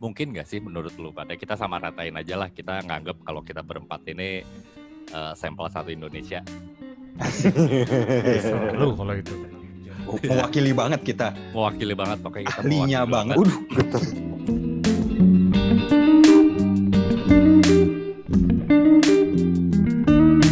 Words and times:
mungkin 0.00 0.32
nggak 0.32 0.48
sih 0.48 0.64
menurut 0.64 0.96
lu 0.96 1.12
pada 1.12 1.36
kita 1.36 1.60
sama 1.60 1.76
ratain 1.76 2.16
aja 2.16 2.32
lah 2.40 2.48
kita 2.48 2.80
nganggap 2.88 3.20
kalau 3.20 3.44
kita 3.44 3.60
berempat 3.60 4.00
ini 4.08 4.40
uh, 5.12 5.36
sampel 5.36 5.68
satu 5.68 5.92
Indonesia. 5.92 6.40
Lu 8.80 8.96
kalau 8.96 9.12
itu. 9.12 9.36
Mewakili 10.24 10.72
banget 10.72 11.04
kita. 11.04 11.36
Mewakili 11.52 11.92
banget 11.92 12.18
pokoknya 12.24 12.48
kita 12.48 12.60
Ahlinya 12.64 13.00
banget. 13.04 13.36
Udah. 13.44 13.56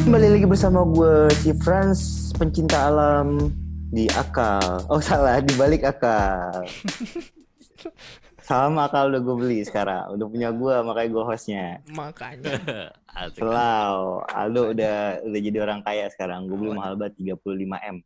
Kembali 0.04 0.28
lagi 0.28 0.44
bersama 0.44 0.84
gue 0.84 1.32
si 1.40 1.56
Franz 1.64 2.30
pencinta 2.36 2.92
alam 2.92 3.48
di 3.88 4.12
akal. 4.12 4.84
Oh 4.92 5.00
salah 5.00 5.40
di 5.40 5.56
balik 5.56 5.88
akal. 5.88 6.68
Sama 8.48 8.88
akal 8.88 9.12
udah 9.12 9.20
gue 9.20 9.36
beli 9.36 9.60
sekarang. 9.60 10.16
Udah 10.16 10.24
punya 10.24 10.48
gue 10.48 10.74
makanya 10.80 11.08
gue 11.12 11.24
hostnya. 11.28 11.64
Makanya. 11.92 12.56
Selaw. 13.36 14.24
Aldo 14.24 14.72
udah 14.72 15.20
udah 15.20 15.40
jadi 15.44 15.58
orang 15.60 15.84
kaya 15.84 16.08
sekarang. 16.08 16.48
Gue 16.48 16.56
beli 16.56 16.72
mahal 16.72 16.96
banget 16.96 17.36
35 17.36 17.44
m. 17.76 17.96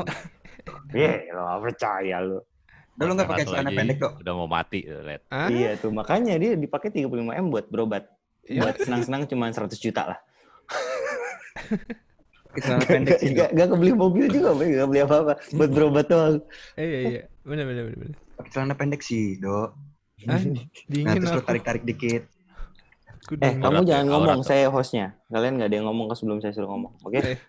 Iya, 0.96 1.36
lo 1.36 1.44
nggak 1.44 1.60
percaya 1.60 2.16
lo. 2.24 2.38
Udah 2.96 3.04
lu 3.04 3.12
nggak 3.12 3.28
pakai 3.28 3.44
celana 3.44 3.70
pendek 3.76 3.96
kok. 4.00 4.12
Udah 4.24 4.32
mau 4.32 4.48
mati. 4.48 4.80
Hah? 5.28 5.52
Iya 5.52 5.76
tuh 5.76 5.92
makanya 5.92 6.40
dia 6.40 6.56
dipakai 6.56 6.88
35 6.88 7.20
m 7.36 7.46
buat 7.52 7.68
berobat. 7.68 8.08
Iya. 8.48 8.64
Buat 8.64 8.76
senang-senang 8.80 9.28
cuma 9.28 9.52
100 9.52 9.68
juta 9.76 10.16
lah. 10.16 10.18
Celana 12.56 12.84
pendek 12.88 13.20
sih. 13.20 13.36
Gak, 13.36 13.52
gak 13.52 13.68
kebeli 13.68 13.92
mobil 13.92 14.24
juga, 14.32 14.56
gak 14.56 14.88
beli 14.88 15.00
apa-apa. 15.04 15.32
Buat 15.52 15.70
berobat 15.76 16.06
doang. 16.08 16.40
Iya 16.80 16.98
iya. 17.04 17.22
Benar 17.44 17.64
benar 17.68 17.84
benar. 17.92 18.23
Pakai 18.44 18.60
celana 18.60 18.76
pendek 18.76 19.00
sih, 19.00 19.40
Dok. 19.40 19.72
Hah? 20.28 20.36
Nah, 21.00 21.16
terus 21.16 21.32
lu 21.32 21.40
aku. 21.40 21.48
tarik-tarik 21.48 21.80
dikit. 21.88 22.28
Aku 23.24 23.40
Eh, 23.40 23.56
kamu 23.56 23.64
Aurat 23.80 23.88
jangan 23.88 24.04
ya, 24.04 24.10
ngomong, 24.12 24.40
aurat. 24.44 24.44
saya 24.44 24.66
hostnya. 24.68 25.16
Kalian 25.32 25.56
gak 25.56 25.72
ada 25.72 25.76
yang 25.80 25.88
ngomong 25.88 26.12
sebelum 26.12 26.44
saya 26.44 26.52
suruh 26.52 26.68
ngomong, 26.68 26.92
oke? 27.00 27.24
Eh, 27.24 27.40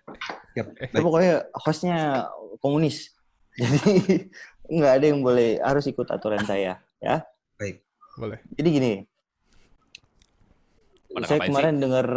Siap. 0.56 0.68
Eh, 0.96 1.04
pokoknya 1.04 1.52
hostnya 1.52 2.32
komunis. 2.64 3.12
Jadi 3.60 4.32
nggak 4.72 4.94
ada 4.98 5.06
yang 5.06 5.20
boleh 5.20 5.60
harus 5.60 5.84
ikut 5.84 6.08
aturan 6.08 6.48
saya. 6.48 6.80
boleh. 8.16 8.40
Jadi 8.56 8.70
gini, 8.72 8.94
Pada 11.12 11.28
saya 11.28 11.40
kemarin 11.44 11.76
dengar, 11.84 12.08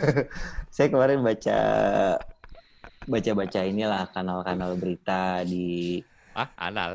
saya 0.74 0.86
kemarin 0.86 1.18
baca 1.26 1.58
baca-baca 3.10 3.60
inilah 3.66 4.06
kanal-kanal 4.14 4.78
berita 4.78 5.42
di 5.42 5.98
Ah, 6.34 6.50
anal. 6.70 6.94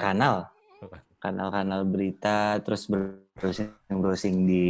Kanal. 0.00 0.48
Kanal-kanal 1.22 1.86
berita 1.86 2.58
terus 2.66 2.90
browsing-browsing 3.38 4.42
di 4.42 4.66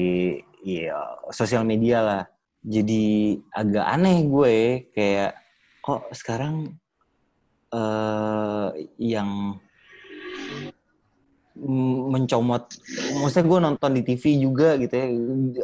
ya, 0.62 1.17
sosial 1.33 1.64
media 1.64 2.05
lah. 2.05 2.22
Jadi 2.62 3.34
agak 3.50 3.86
aneh 3.89 4.22
gue 4.28 4.56
kayak 4.92 5.33
kok 5.83 6.12
sekarang 6.14 6.78
eh 7.72 8.69
yang 9.00 9.56
mencomot 12.12 12.64
maksudnya 13.20 13.44
gue 13.48 13.59
nonton 13.61 13.91
di 13.97 14.03
TV 14.05 14.44
juga 14.44 14.77
gitu 14.77 14.92
ya. 14.92 15.06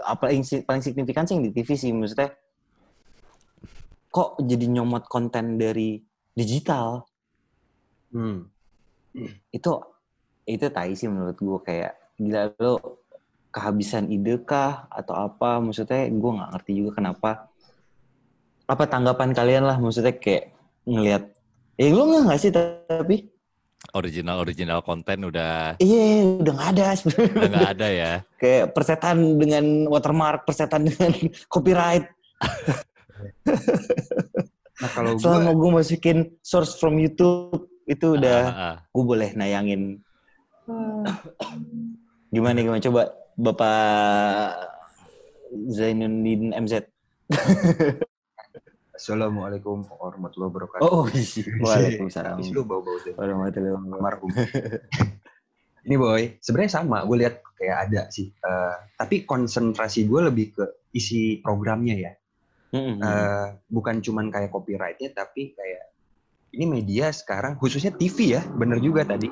Apa 0.08 0.32
yang 0.32 0.42
paling 0.64 0.82
signifikan 0.82 1.28
sih 1.28 1.36
yang 1.36 1.44
di 1.46 1.52
TV 1.52 1.68
sih 1.76 1.92
maksudnya 1.92 2.32
kok 4.08 4.40
jadi 4.40 4.66
nyomot 4.72 5.04
konten 5.04 5.60
dari 5.60 6.00
digital? 6.32 7.04
Hmm. 8.08 8.48
Itu 9.52 9.70
itu 10.48 10.66
tai 10.72 10.96
sih 10.96 11.08
menurut 11.08 11.36
gue 11.36 11.58
kayak 11.60 11.92
gila 12.16 12.52
lo 12.58 13.04
kehabisan 13.52 14.08
ide 14.12 14.40
kah? 14.44 14.88
Atau 14.92 15.16
apa? 15.16 15.60
Maksudnya 15.60 16.08
gue 16.08 16.30
nggak 16.36 16.50
ngerti 16.56 16.72
juga 16.76 16.90
kenapa. 17.00 17.30
Apa 18.68 18.84
tanggapan 18.84 19.32
kalian 19.32 19.64
lah 19.64 19.80
maksudnya 19.80 20.12
kayak 20.12 20.52
ngelihat 20.84 21.32
eh 21.78 21.92
lo 21.92 22.04
nggak 22.08 22.22
nggak 22.28 22.40
sih 22.40 22.52
tapi? 22.52 23.16
Original 23.94 24.42
original 24.42 24.82
konten 24.84 25.30
udah 25.30 25.78
iya 25.80 26.24
udah 26.42 26.52
nggak 26.52 26.70
ada. 26.76 26.86
Sebenarnya 26.96 27.32
udah 27.32 27.50
nggak 27.52 27.72
ada 27.78 27.88
ya. 27.88 28.12
kayak 28.40 28.64
persetan 28.76 29.16
dengan 29.40 29.64
watermark 29.88 30.44
persetan 30.44 30.88
dengan 30.88 31.12
copyright. 31.52 32.06
Nah, 34.78 34.90
kalau 34.94 35.18
selama 35.18 35.50
gue 35.50 35.58
gue 35.58 35.70
masukin 35.82 36.18
source 36.38 36.78
from 36.78 37.02
YouTube 37.02 37.66
itu 37.88 38.06
udah 38.14 38.40
Ah, 38.44 38.52
ah. 38.52 38.76
gue 38.84 39.04
boleh 39.04 39.32
nayangin 39.32 40.04
gimana 42.28 42.60
gimana 42.60 42.80
coba 42.84 43.02
bapak 43.34 44.68
Zainuddin 45.72 46.52
MZ 46.52 46.84
Assalamualaikum 48.98 49.86
warahmatullahi 49.86 50.50
wabarakatuh. 50.50 50.82
oh 50.82 51.06
waalaikumsalam 51.62 52.42
Habis 52.42 52.50
lu 52.50 52.66
bau-bau 52.66 52.98
warahmatullahi 53.14 53.72
wabarakatuh 53.78 53.94
almarhum. 53.94 54.30
Ini 55.86 55.94
boy, 55.96 56.36
sebenarnya 56.42 56.72
sama. 56.82 57.06
Gue 57.06 57.22
lihat 57.22 57.40
kayak 57.56 57.76
ada 57.88 58.10
sih. 58.10 58.28
Eh, 58.34 58.76
tapi 58.98 59.22
konsentrasi 59.22 60.04
gue 60.04 60.20
lebih 60.20 60.46
ke 60.52 60.64
isi 60.92 61.38
programnya 61.38 61.94
ya. 61.96 62.12
Mm-mm. 62.74 62.98
Eh, 62.98 63.46
bukan 63.70 64.02
cuman 64.02 64.28
kayak 64.28 64.50
copyrightnya, 64.50 65.14
tapi 65.14 65.54
kayak 65.54 65.94
ini 66.50 66.64
media 66.64 67.12
sekarang, 67.12 67.56
khususnya 67.56 67.92
TV 67.92 68.34
ya, 68.34 68.42
bener 68.56 68.78
juga 68.78 69.04
tadi. 69.04 69.28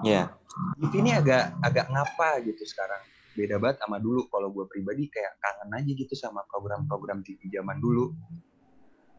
ya 0.00 0.32
TV 0.80 0.92
ini 0.98 1.12
agak 1.12 1.60
agak 1.60 1.86
ngapa 1.92 2.40
gitu 2.42 2.64
sekarang. 2.64 3.00
Beda 3.36 3.60
banget 3.60 3.84
sama 3.84 4.00
dulu. 4.00 4.26
Kalau 4.26 4.48
gue 4.50 4.64
pribadi 4.66 5.06
kayak 5.06 5.38
kangen 5.38 5.70
aja 5.76 5.92
gitu 5.92 6.14
sama 6.16 6.42
program-program 6.48 7.22
TV 7.22 7.38
zaman 7.48 7.78
dulu. 7.78 8.10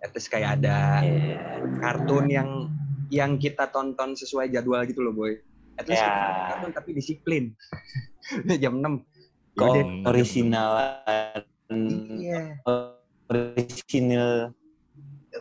Ya, 0.01 0.09
Terus 0.09 0.27
kayak 0.27 0.49
ada 0.59 1.05
Iya. 1.05 1.37
kartun 1.79 2.25
yang 2.27 2.49
yang 3.07 3.37
kita 3.37 3.69
tonton 3.69 4.17
sesuai 4.17 4.49
jadwal 4.49 4.83
gitu 4.83 4.99
loh 4.99 5.13
boy. 5.13 5.37
At 5.77 5.85
least 5.87 6.01
Ya. 6.01 6.09
nonton 6.11 6.43
kartun 6.49 6.71
tapi 6.73 6.89
disiplin. 6.91 7.43
Jam 8.61 8.81
6. 8.81 9.05
Kok 9.53 9.75
original 10.07 10.69
Iya, 12.17 12.59
original 13.31 14.51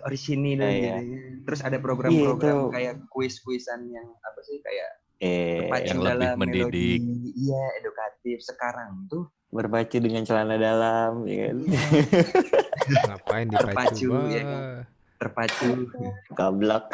orisinil 0.00 0.58
Iya, 0.58 0.70
gitu. 0.70 0.86
iya. 1.04 1.20
Terus 1.42 1.60
ada 1.60 1.78
program-program 1.78 2.46
Iya, 2.52 2.62
itu. 2.62 2.72
kayak 2.72 2.94
kuis-kuisan 3.08 3.80
yang 3.86 4.06
apa 4.16 4.40
sih 4.40 4.58
kayak 4.58 4.90
eh 5.18 5.60
terpacu 5.60 5.84
yang 5.84 5.98
lebih 5.98 6.08
dalam 6.08 6.34
mendidik. 6.36 7.00
melodi, 7.02 7.32
iya 7.36 7.62
edukatif. 7.76 8.36
Sekarang 8.40 8.90
tuh 9.06 9.24
berpacu 9.48 9.98
dengan 9.98 10.22
celana 10.22 10.54
dalam 10.54 11.26
ya 11.26 11.50
kan 11.50 11.56
Ngapain 13.08 13.46
Terpacu, 13.46 14.06
dipacu? 14.06 14.10
ya 14.30 14.42
kan? 14.42 14.62
Terpacu. 15.18 15.68
kablak 16.32 16.84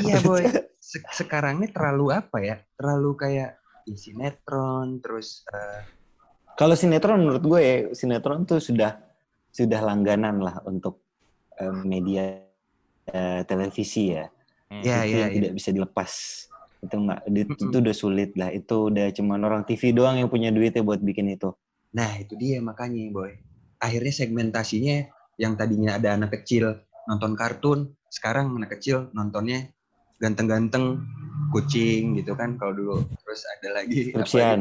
iya 0.00 0.18
boy. 0.20 0.44
Se- 0.84 1.00
sekarang 1.16 1.58
ini 1.58 1.70
terlalu 1.70 2.12
apa 2.12 2.36
ya? 2.38 2.60
Terlalu 2.76 3.10
kayak 3.16 3.50
ya, 3.84 3.96
sinetron, 3.96 5.00
terus 5.00 5.40
eh, 5.48 5.80
kalau 6.54 6.74
sinetron 6.74 7.20
menurut 7.20 7.40
gue 7.42 7.60
ya 7.60 7.76
sinetron 7.90 8.44
tuh 8.44 8.60
sudah 8.60 9.00
sudah 9.48 9.80
langganan 9.80 10.36
lah 10.38 10.60
untuk 10.62 11.03
eh, 11.62 11.74
media 11.92 12.22
eh, 13.10 13.42
televisi 13.48 14.14
ya 14.16 14.26
Hmm. 14.72 14.82
ya 14.88 15.04
itu 15.04 15.14
ya 15.14 15.18
yang 15.22 15.30
ya. 15.30 15.36
tidak 15.36 15.52
bisa 15.58 15.70
dilepas 15.76 16.12
itu 16.84 16.96
nggak 17.04 17.20
Mm-mm. 17.50 17.70
itu 17.70 17.76
udah 17.84 17.94
sulit 17.96 18.30
lah 18.40 18.50
itu 18.52 18.74
udah 18.90 19.06
cuman 19.16 19.40
orang 19.48 19.62
TV 19.68 19.82
doang 19.96 20.16
yang 20.20 20.28
punya 20.32 20.50
duitnya 20.52 20.82
buat 20.84 21.00
bikin 21.00 21.32
itu 21.36 21.52
Nah 21.98 22.10
itu 22.22 22.34
dia 22.42 22.58
makanya 22.68 23.02
boy. 23.16 23.32
Akhirnya 23.84 24.12
segmentasinya 24.20 24.96
yang 25.42 25.52
tadinya 25.60 25.90
ada 25.98 26.08
anak 26.16 26.30
kecil 26.40 26.64
nonton 27.08 27.32
kartun, 27.40 27.78
sekarang 28.16 28.46
anak 28.58 28.70
kecil 28.78 28.96
nontonnya 29.16 29.58
ganteng-ganteng 30.22 30.84
kucing 31.54 32.02
gitu 32.18 32.32
kan 32.40 32.50
kalau 32.60 32.72
dulu. 32.78 32.96
Terus 33.22 33.40
ada 33.54 33.68
lagi 33.80 34.00
apa 34.24 34.36
ya? 34.48 34.54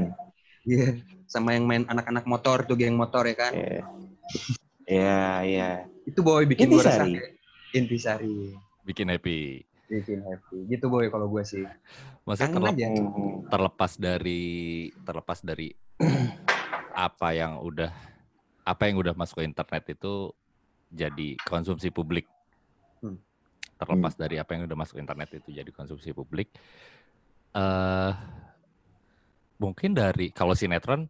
Iya, 0.63 0.87
sama 1.33 1.49
yang 1.57 1.65
main 1.69 1.83
anak-anak 1.91 2.25
motor 2.31 2.57
tuh 2.67 2.75
geng 2.79 2.95
motor 3.01 3.23
ya 3.31 3.35
kan. 3.43 3.53
ya 3.53 3.83
ya 4.87 5.43
ya 5.43 5.69
Itu 6.03 6.19
boy 6.21 6.43
bikin 6.45 6.67
gue 6.67 6.79
resah. 6.79 7.07
Intisari. 7.71 8.53
Bikin 8.83 9.07
happy. 9.09 9.63
Bikin 9.87 10.19
happy. 10.21 10.57
Gitu 10.67 10.85
boy 10.87 11.07
kalau 11.07 11.27
gue 11.27 11.43
sih. 11.43 11.63
Maksudnya 12.23 12.49
Kangen 12.51 12.59
terlep- 12.59 12.77
aja. 12.77 12.87
Hmm. 12.89 13.35
terlepas 13.47 13.91
dari 13.95 14.43
terlepas 15.01 15.39
dari 15.41 15.67
apa 16.95 17.27
yang 17.33 17.59
udah 17.59 17.91
apa 18.63 18.83
yang 18.87 18.95
udah 18.99 19.11
masuk 19.13 19.41
ke 19.41 19.47
internet 19.47 19.83
itu 19.91 20.31
jadi 20.87 21.35
konsumsi 21.43 21.89
publik. 21.89 22.27
Hmm. 22.99 23.19
Terlepas 23.75 24.15
dari 24.15 24.39
apa 24.39 24.55
yang 24.55 24.63
udah 24.67 24.77
masuk 24.77 24.95
ke 24.95 25.01
internet 25.03 25.29
itu 25.35 25.49
jadi 25.51 25.71
konsumsi 25.71 26.11
publik. 26.11 26.51
eh 27.53 28.13
mungkin 29.61 29.93
dari 29.93 30.33
kalau 30.33 30.57
sinetron 30.57 31.05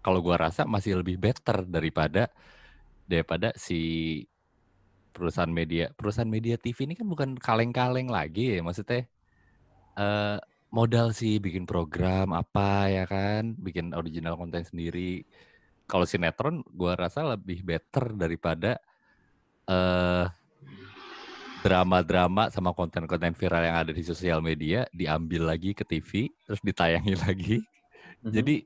kalau 0.00 0.24
gua 0.24 0.40
rasa 0.40 0.64
masih 0.64 0.98
lebih 0.98 1.20
better 1.20 1.62
daripada 1.68 2.32
daripada 3.04 3.52
si 3.54 3.78
perusahaan 5.12 5.52
media 5.52 5.92
perusahaan 5.94 6.28
media 6.28 6.56
TV 6.56 6.88
ini 6.88 6.94
kan 6.98 7.06
bukan 7.06 7.36
kaleng-kaleng 7.36 8.08
lagi 8.08 8.56
ya 8.56 8.60
maksudnya 8.64 9.04
eh 10.00 10.38
modal 10.72 11.12
sih 11.12 11.36
bikin 11.36 11.68
program 11.68 12.32
apa 12.32 12.88
ya 12.88 13.04
kan, 13.04 13.52
bikin 13.60 13.92
original 13.92 14.40
konten 14.40 14.64
sendiri. 14.64 15.22
Kalau 15.84 16.08
sinetron 16.08 16.64
gua 16.72 16.96
rasa 16.96 17.36
lebih 17.36 17.60
better 17.60 18.16
daripada 18.16 18.80
eh 19.68 20.26
drama-drama 21.62 22.50
sama 22.50 22.74
konten-konten 22.74 23.38
viral 23.38 23.62
yang 23.62 23.76
ada 23.86 23.92
di 23.94 24.02
sosial 24.02 24.42
media 24.42 24.82
diambil 24.90 25.46
lagi 25.46 25.76
ke 25.78 25.86
TV 25.86 26.26
terus 26.48 26.58
ditayangin 26.64 27.20
lagi. 27.28 27.60
Mhm. 28.24 28.32
Jadi 28.32 28.56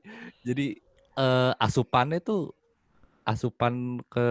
jadi 0.47 0.67
eh 1.19 1.53
asupannya 1.59 2.23
tuh 2.23 2.55
asupan 3.27 3.99
ke 4.07 4.29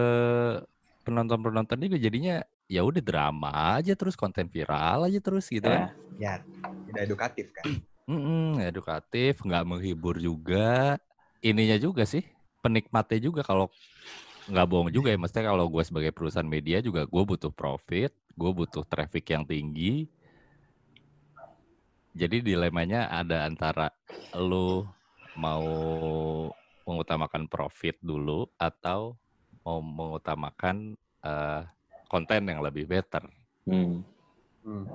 penonton-penonton 1.07 1.79
juga 1.85 1.97
jadinya 2.05 2.35
ya 2.75 2.81
udah 2.89 3.03
drama 3.09 3.49
aja 3.79 3.93
terus 3.99 4.15
konten 4.21 4.47
viral 4.55 5.07
aja 5.07 5.19
terus 5.25 5.45
gitu 5.55 5.67
kan. 5.75 5.83
Ya, 6.17 6.41
tidak 6.87 7.01
edukatif 7.07 7.47
kan. 7.55 7.67
Mm-mm, 8.11 8.59
edukatif, 8.63 9.43
nggak 9.43 9.63
menghibur 9.67 10.15
juga. 10.19 10.97
Ininya 11.43 11.77
juga 11.79 12.03
sih, 12.07 12.23
penikmatnya 12.63 13.19
juga 13.27 13.41
kalau 13.45 13.67
nggak 14.49 14.67
bohong 14.69 14.89
juga 14.95 15.09
ya. 15.13 15.17
Maksudnya 15.21 15.45
kalau 15.53 15.65
gue 15.71 15.83
sebagai 15.87 16.11
perusahaan 16.15 16.47
media 16.47 16.77
juga 16.83 17.01
gue 17.07 17.23
butuh 17.27 17.51
profit, 17.53 18.11
gue 18.39 18.51
butuh 18.59 18.83
traffic 18.87 19.25
yang 19.33 19.43
tinggi. 19.47 20.07
Jadi 22.17 22.37
dilemanya 22.43 23.07
ada 23.19 23.45
antara 23.47 23.87
lu 24.35 24.83
mau 25.37 25.65
mengutamakan 26.87 27.45
profit 27.51 27.95
dulu 28.01 28.47
atau 28.57 29.15
mau 29.67 29.83
mengutamakan 29.83 30.95
eh, 31.27 31.61
konten 32.07 32.47
yang 32.47 32.63
lebih 32.63 32.87
better. 32.87 33.27
Hmm. 33.67 33.99
Hmm. 34.63 34.87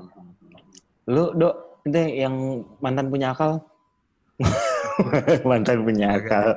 Lu, 1.13 1.29
Dok, 1.37 1.85
itu 1.85 2.01
yang 2.25 2.65
mantan 2.81 3.13
punya 3.13 3.37
akal? 3.37 3.61
mantan 5.49 5.85
punya 5.85 6.17
akal. 6.17 6.57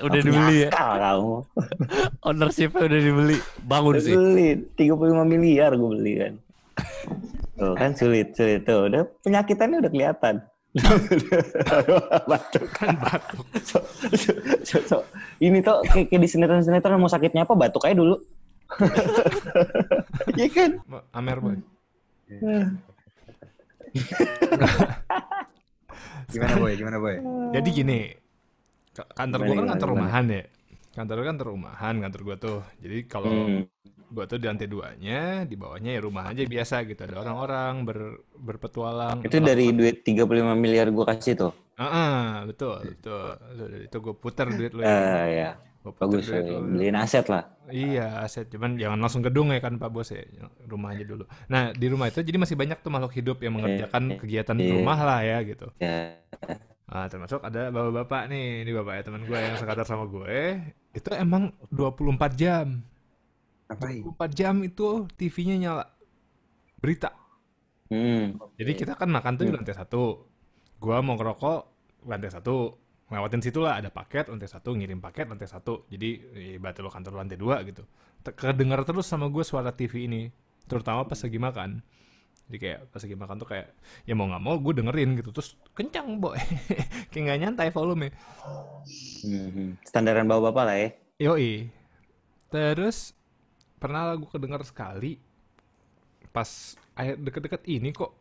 Udah 0.00 0.08
Punya 0.08 0.20
dibeli 0.24 0.56
ya, 0.64 0.68
Akal 0.72 0.92
kamu. 0.96 1.36
ownership-nya 2.32 2.82
udah 2.88 3.00
dibeli. 3.04 3.36
Bangun 3.68 3.94
sih. 4.00 4.14
Beli 4.16 4.48
35 4.80 5.20
miliar 5.28 5.70
gue 5.76 5.90
beli 6.00 6.12
kan. 6.16 6.34
Tuh 7.60 7.76
kan 7.76 7.92
sulit, 7.92 8.32
sulit 8.32 8.64
tuh. 8.64 8.88
Udah 8.88 9.04
penyakitannya 9.20 9.84
udah 9.84 9.92
kelihatan. 9.92 10.40
Batuk 12.30 12.66
Kan 12.70 12.94
batuk. 12.96 13.46
so, 13.66 13.78
so, 14.14 14.30
so, 14.62 14.76
so. 14.86 14.96
Ini 15.42 15.58
tuh 15.60 15.82
kayak, 15.82 16.06
kayak 16.08 16.22
di 16.22 16.28
sinetron-sinetron 16.30 17.00
mau 17.00 17.10
sakitnya 17.10 17.42
apa 17.42 17.58
batuk 17.58 17.82
aja 17.84 17.98
dulu. 17.98 18.16
Iya 20.38 20.46
kan? 20.48 20.70
Amer 21.10 21.38
boy. 21.42 21.56
Gimana 26.30 26.54
boy? 26.56 26.72
Gimana 26.78 26.96
boy? 27.02 27.16
Jadi 27.50 27.68
gini, 27.74 28.00
ka- 28.94 29.10
kantor 29.10 29.40
gua 29.42 29.54
kan 29.58 29.66
kantor 29.74 29.88
rumahan 29.96 30.24
ya. 30.30 30.42
Kantor 30.90 31.14
gua 31.16 31.24
kan 31.24 31.28
kantor 31.34 31.48
rumahan 31.54 31.94
kantor 32.02 32.20
gua 32.26 32.36
tuh. 32.36 32.58
Jadi 32.82 32.98
kalau 33.06 33.30
Hmm. 33.30 33.62
gua 34.10 34.26
tuh 34.26 34.42
di 34.42 34.46
lantai 34.50 34.66
duanya, 34.66 35.46
di 35.46 35.54
bawahnya 35.54 35.90
ya 35.94 36.00
rumah 36.02 36.26
aja 36.26 36.42
biasa 36.42 36.82
gitu. 36.82 36.98
Ada 37.06 37.22
orang-orang 37.22 37.72
ber, 37.86 37.98
berpetualang. 38.34 39.22
Itu 39.22 39.38
dari 39.38 39.70
duit 39.70 40.02
35 40.02 40.58
miliar 40.58 40.90
gue 40.90 41.04
kasih 41.06 41.34
tuh. 41.38 41.52
Ah, 41.78 41.86
ah, 41.86 42.20
betul, 42.44 42.82
betul. 42.82 43.38
Itu- 43.86 44.02
gue 44.02 44.14
puter 44.18 44.50
duit 44.50 44.74
lu 44.74 44.82
Eh 44.82 44.90
ya. 44.90 45.24
ya, 45.30 45.50
Gua 45.80 45.94
puter 45.94 46.20
bagus. 46.20 46.26
duit 46.26 46.42
ya. 46.44 46.58
lu. 46.58 46.58
Beliin 46.74 46.96
aset 46.98 47.26
lah. 47.30 47.42
Iya, 47.70 48.06
aset. 48.20 48.50
Cuman 48.50 48.74
jangan 48.74 48.98
langsung 48.98 49.22
gedung 49.22 49.54
ya 49.54 49.62
kan 49.62 49.78
Pak 49.78 49.88
Bos 49.88 50.10
ya. 50.10 50.26
Rumah 50.66 50.90
aja 50.90 51.04
dulu. 51.06 51.24
Nah, 51.46 51.70
di 51.70 51.86
rumah 51.86 52.10
itu 52.10 52.18
jadi 52.20 52.34
masih 52.36 52.58
banyak 52.58 52.82
tuh 52.82 52.90
makhluk 52.90 53.14
hidup 53.14 53.38
yang 53.40 53.54
mengerjakan 53.56 54.18
kegiatan 54.18 54.58
iya. 54.58 54.74
rumah 54.74 54.98
lah 54.98 55.20
ya 55.22 55.38
gitu. 55.46 55.70
Ya. 55.78 56.18
Ah, 56.90 57.06
termasuk 57.06 57.38
ada 57.46 57.70
bapak-bapak 57.70 58.26
nih, 58.26 58.66
ini 58.66 58.70
bapaknya 58.74 59.02
teman 59.06 59.22
gue 59.22 59.38
yang 59.38 59.54
sekantor 59.54 59.86
sama 59.86 60.10
gue. 60.10 60.58
Itu 60.90 61.14
emang 61.14 61.54
24 61.70 62.34
jam. 62.34 62.82
Ngapain? 63.70 64.02
24 64.02 64.34
jam 64.34 64.54
itu 64.66 65.06
TV-nya 65.14 65.56
nyala. 65.62 65.86
Berita. 66.82 67.14
Hmm. 67.90 68.34
Jadi 68.58 68.72
kita 68.74 68.98
kan 68.98 69.06
makan 69.06 69.38
tuh 69.38 69.46
di 69.46 69.54
lantai 69.54 69.74
satu. 69.74 70.26
Gua 70.82 70.98
mau 70.98 71.14
ngerokok 71.14 71.60
lantai 72.10 72.30
satu. 72.34 72.74
Ngelewatin 73.10 73.42
situ 73.42 73.58
lah 73.58 73.82
ada 73.82 73.90
paket 73.90 74.30
lantai 74.30 74.46
satu, 74.46 74.74
ngirim 74.74 75.02
paket 75.02 75.26
lantai 75.30 75.46
satu. 75.46 75.86
Jadi 75.90 76.22
ibarat 76.58 76.78
lo 76.82 76.90
kantor 76.90 77.22
lantai 77.22 77.38
dua 77.38 77.62
gitu. 77.66 77.86
Kedengar 78.22 78.82
terus 78.86 79.06
sama 79.06 79.26
gue 79.30 79.42
suara 79.42 79.74
TV 79.74 80.06
ini. 80.06 80.30
Terutama 80.66 81.06
pas 81.06 81.18
lagi 81.18 81.38
makan. 81.38 81.70
Jadi 82.50 82.66
kayak 82.66 82.90
pas 82.90 82.98
lagi 82.98 83.14
makan 83.14 83.36
tuh 83.38 83.46
kayak 83.46 83.66
ya 84.02 84.18
mau 84.18 84.26
nggak 84.26 84.42
mau 84.42 84.58
gue 84.58 84.82
dengerin 84.82 85.14
gitu. 85.22 85.30
Terus 85.30 85.54
kencang 85.70 86.18
boy. 86.18 86.34
kayak 87.14 87.22
nggak 87.22 87.40
nyantai 87.46 87.70
volume. 87.70 88.10
Hmm. 89.22 89.78
Standaran 89.86 90.26
bapak-bapak 90.26 90.64
lah 90.66 90.76
ya. 90.82 90.88
Yoi. 91.30 91.70
Terus 92.50 93.14
pernah 93.78 94.10
lagu 94.10 94.26
kedengar 94.26 94.66
sekali 94.66 95.14
pas 96.34 96.74
akhir 96.98 97.22
deket-deket 97.22 97.62
ini 97.70 97.94
kok. 97.94 98.18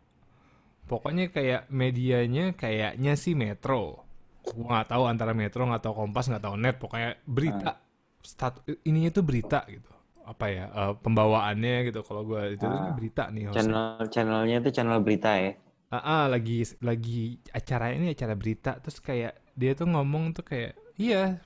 Pokoknya 0.85 1.33
kayak 1.33 1.65
medianya 1.73 2.53
kayaknya 2.53 3.17
sih 3.17 3.33
Metro. 3.33 4.05
Gua 4.45 4.77
nggak 4.77 4.93
tahu 4.93 5.03
antara 5.09 5.33
Metro 5.33 5.65
nggak 5.65 5.89
tahu 5.89 6.05
Kompas 6.05 6.29
nggak 6.29 6.45
tahu 6.45 6.53
Net. 6.53 6.77
Pokoknya 6.77 7.17
berita. 7.25 7.81
Stat 8.21 8.61
ininya 8.85 9.09
tuh 9.09 9.25
berita 9.25 9.65
gitu. 9.65 9.89
Apa 10.29 10.45
ya 10.47 10.65
eh, 10.69 10.93
pembawaannya 11.01 11.89
gitu. 11.89 12.05
Kalau 12.05 12.21
gua 12.21 12.45
itu 12.47 12.63
Ah. 12.63 12.93
berita 12.93 13.33
nih. 13.33 13.49
hostnya. 13.49 13.57
Channel 13.65 13.85
channelnya 14.13 14.55
itu 14.61 14.69
channel 14.69 15.01
berita 15.01 15.33
ya. 15.33 15.57
Ah, 15.89 15.97
ah, 15.97 16.23
lagi 16.29 16.61
lagi 16.85 17.41
acara 17.49 17.89
ini 17.89 18.13
acara 18.13 18.37
berita 18.37 18.77
terus 18.77 19.01
kayak 19.01 19.33
dia 19.57 19.73
tuh 19.73 19.89
ngomong 19.89 20.37
tuh 20.37 20.45
kayak 20.45 20.77
iya 21.01 21.41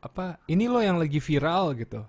apa 0.00 0.40
ini 0.48 0.72
loh 0.72 0.80
yang 0.80 0.96
lagi 0.96 1.20
viral 1.20 1.76
gitu 1.76 2.00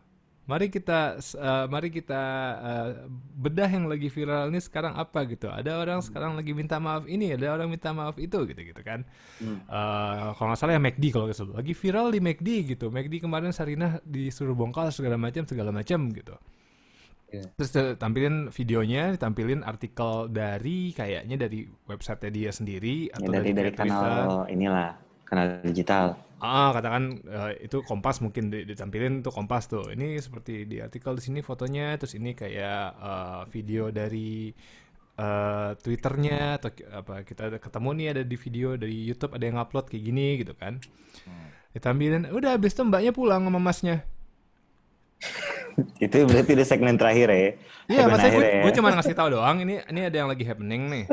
mari 0.49 0.73
kita 0.73 0.99
eh, 1.21 1.65
mari 1.69 1.93
kita 1.93 2.21
eh, 2.57 2.89
bedah 3.37 3.69
yang 3.69 3.85
lagi 3.85 4.09
viral 4.09 4.49
ini 4.49 4.57
sekarang 4.57 4.97
apa 4.97 5.29
gitu 5.29 5.45
ada 5.45 5.77
orang 5.77 6.01
sekarang 6.01 6.33
lagi 6.33 6.57
minta 6.57 6.81
maaf 6.81 7.05
ini 7.05 7.37
ada 7.37 7.53
orang 7.53 7.69
minta 7.69 7.93
maaf 7.93 8.17
itu 8.17 8.49
gitu 8.49 8.61
gitu 8.65 8.81
kan 8.81 9.05
Hmm. 9.39 9.61
Eh, 9.63 10.27
kalau 10.35 10.51
nggak 10.51 10.59
salah 10.59 10.73
ya 10.75 10.81
McD 10.81 11.15
kalau 11.15 11.29
salah 11.31 11.61
lagi 11.61 11.71
viral 11.71 12.11
di 12.11 12.19
McD 12.19 12.49
gitu 12.75 12.89
McD 12.89 13.23
kemarin 13.23 13.53
Sarinah 13.53 14.01
disuruh 14.03 14.51
bongkar 14.51 14.89
segala 14.91 15.15
macam 15.15 15.45
segala 15.45 15.69
macam 15.69 16.09
gitu 16.11 16.33
Iya. 17.29 17.45
Terus 17.53 17.69
tampilin 18.01 18.49
videonya, 18.49 19.13
ditampilin 19.13 19.61
artikel 19.61 20.33
dari 20.33 20.89
kayaknya 20.97 21.45
dari 21.45 21.61
website 21.85 22.25
dia 22.33 22.49
sendiri 22.49 23.13
Ya, 23.13 23.21
atau 23.21 23.29
dari 23.29 23.53
dari 23.53 23.69
kayak 23.69 23.85
Twitter. 23.85 24.01
kanal 24.01 24.49
inilah 24.49 24.89
kanal 25.29 25.45
digital. 25.61 26.05
Ah, 26.39 26.71
katakan 26.71 27.19
eh, 27.27 27.67
itu 27.67 27.83
Kompas 27.83 28.23
mungkin 28.23 28.47
di- 28.47 28.63
ditampilin 28.63 29.19
tuh 29.21 29.31
Kompas 29.35 29.67
tuh. 29.67 29.91
Ini 29.91 30.19
seperti 30.23 30.63
di 30.63 30.79
artikel 30.79 31.15
di 31.19 31.23
sini 31.23 31.39
fotonya, 31.43 31.99
terus 31.99 32.15
ini 32.15 32.31
kayak 32.31 32.83
eh, 32.95 33.41
video 33.51 33.91
dari 33.91 34.51
eh, 35.19 35.69
Twitternya 35.75 36.57
atau 36.59 36.69
apa 36.95 37.27
kita 37.27 37.59
ketemu 37.59 37.89
nih 37.99 38.07
ada 38.15 38.23
di 38.23 38.37
video 38.39 38.79
dari 38.79 38.95
YouTube 39.03 39.35
ada 39.35 39.45
yang 39.45 39.59
upload 39.59 39.91
kayak 39.91 40.03
gini 40.03 40.27
gitu 40.39 40.55
kan. 40.55 40.79
Ditampilin, 41.69 42.33
udah 42.33 42.57
habis 42.57 42.73
itu 42.73 42.81
mbaknya 42.81 43.11
pulang 43.13 43.45
sama 43.45 43.59
masnya. 43.61 44.01
Itu 46.03 46.27
berarti 46.27 46.51
udah 46.55 46.67
segmen 46.67 46.95
terakhir 46.99 47.27
ya. 47.31 47.39
Iya, 47.87 48.03
maksudnya 48.07 48.31
gue, 48.35 48.43
ya. 48.43 48.61
gue 48.67 48.73
cuma 48.75 48.89
ngasih 48.95 49.15
tahu 49.15 49.29
doang. 49.35 49.63
Ini 49.63 49.87
ini 49.87 50.01
ada 50.07 50.15
yang 50.15 50.29
lagi 50.31 50.43
happening 50.43 50.81
nih. 50.91 51.05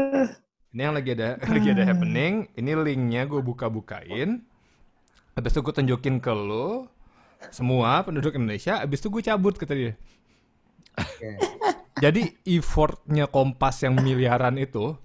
Ini 0.74 0.80
yang 0.90 0.94
lagi 0.94 1.10
ada 1.14 1.28
lagi 1.54 1.68
ada 1.70 1.84
happening. 1.86 2.32
Ini 2.54 2.70
linknya 2.74 3.22
gue 3.30 3.40
buka-bukain. 3.42 4.42
Habis 5.36 5.52
itu 5.52 5.60
gue 5.60 5.74
tunjukin 5.76 6.16
ke 6.16 6.32
lo 6.32 6.88
semua 7.52 8.00
penduduk 8.00 8.32
Indonesia. 8.40 8.80
Habis 8.80 9.04
itu 9.04 9.12
gue 9.12 9.20
cabut 9.20 9.52
kata 9.52 9.76
dia. 9.76 9.92
Oke. 10.96 11.36
Jadi 12.04 12.40
effortnya 12.48 13.28
Kompas 13.28 13.84
yang 13.84 14.00
miliaran 14.00 14.56
itu 14.56 14.96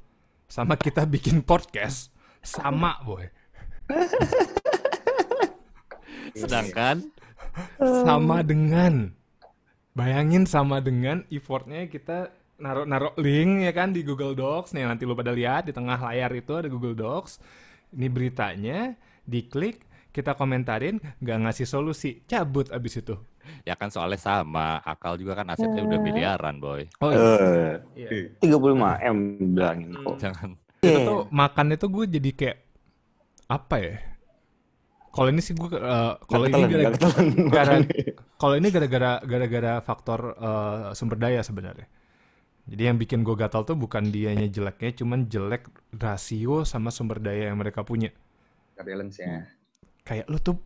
sama 0.47 0.79
kita 0.79 1.03
bikin 1.03 1.43
podcast 1.43 2.15
sama 2.39 2.95
boy. 3.03 3.27
Sedangkan 6.31 7.11
Sama 7.83 8.39
dengan 8.47 9.11
bayangin 9.91 10.47
sama 10.47 10.79
dengan 10.79 11.27
effortnya 11.27 11.91
kita 11.91 12.31
naruh 12.55 12.87
naruh 12.87 13.11
link 13.19 13.67
ya 13.67 13.75
kan 13.75 13.91
di 13.91 14.07
Google 14.07 14.31
Docs 14.39 14.71
nih 14.71 14.87
nanti 14.87 15.03
lu 15.03 15.11
pada 15.11 15.35
lihat 15.35 15.67
di 15.67 15.75
tengah 15.75 15.99
layar 15.99 16.31
itu 16.31 16.55
ada 16.55 16.71
Google 16.71 16.95
Docs 16.95 17.43
ini 17.91 18.07
beritanya 18.07 18.95
diklik 19.27 19.90
kita 20.11 20.31
komentarin 20.33 20.99
nggak 21.17 21.37
ngasih 21.41 21.63
solusi 21.63 22.23
cabut 22.23 22.67
abis 22.69 22.99
itu 22.99 23.15
ya 23.63 23.73
kan 23.73 23.87
soalnya 23.87 24.15
sama, 24.15 24.77
akal 24.79 25.15
juga 25.15 25.33
kan 25.33 25.49
asetnya 25.49 25.81
udah 25.81 25.97
miliaran, 25.97 26.59
boy. 26.59 26.85
oh 26.99 27.09
Eh, 27.09 27.73
iya. 27.97 28.09
35 28.37 28.77
M 29.01 29.17
bilangin 29.49 29.89
kok. 29.97 30.15
Jangan 30.19 30.49
itu 30.77 30.99
tuh 30.99 31.21
makan 31.29 31.67
itu 31.71 31.85
gue 31.87 32.05
jadi 32.11 32.29
kayak 32.31 32.57
apa 33.47 33.75
ya 33.77 33.95
kalau 35.09 35.27
ini 35.27 35.39
sih 35.39 35.51
gue 35.51 35.67
eh, 35.69 36.13
kalau 36.23 36.45
ini 36.45 36.55
Nggak 36.55 36.69
gara- 36.71 36.93
ketelan, 36.93 37.25
nggak 37.27 37.51
gara- 37.51 37.79
ketelan. 37.81 37.83
kalau 38.37 38.55
ini 38.55 38.67
gara-gara 38.69 39.11
gara-gara 39.21 39.73
faktor 39.79 40.19
eh, 40.33 40.87
sumber 40.93 41.17
daya 41.17 41.41
sebenarnya 41.41 41.87
Jadi 42.61 42.81
yang 42.83 42.95
bikin 42.95 43.21
gue 43.21 43.33
gatal 43.33 43.65
tuh 43.65 43.73
bukan 43.73 44.05
dianya 44.07 44.45
jeleknya, 44.45 44.93
cuman 44.93 45.25
jelek 45.25 45.65
rasio 45.91 46.61
sama 46.61 46.87
sumber 46.87 47.17
daya 47.17 47.49
yang 47.49 47.57
mereka 47.57 47.81
punya. 47.81 48.13
Balance 48.77 49.17
ya. 49.17 49.49
Kayak 50.01 50.25
lu 50.27 50.37
tuh 50.37 50.57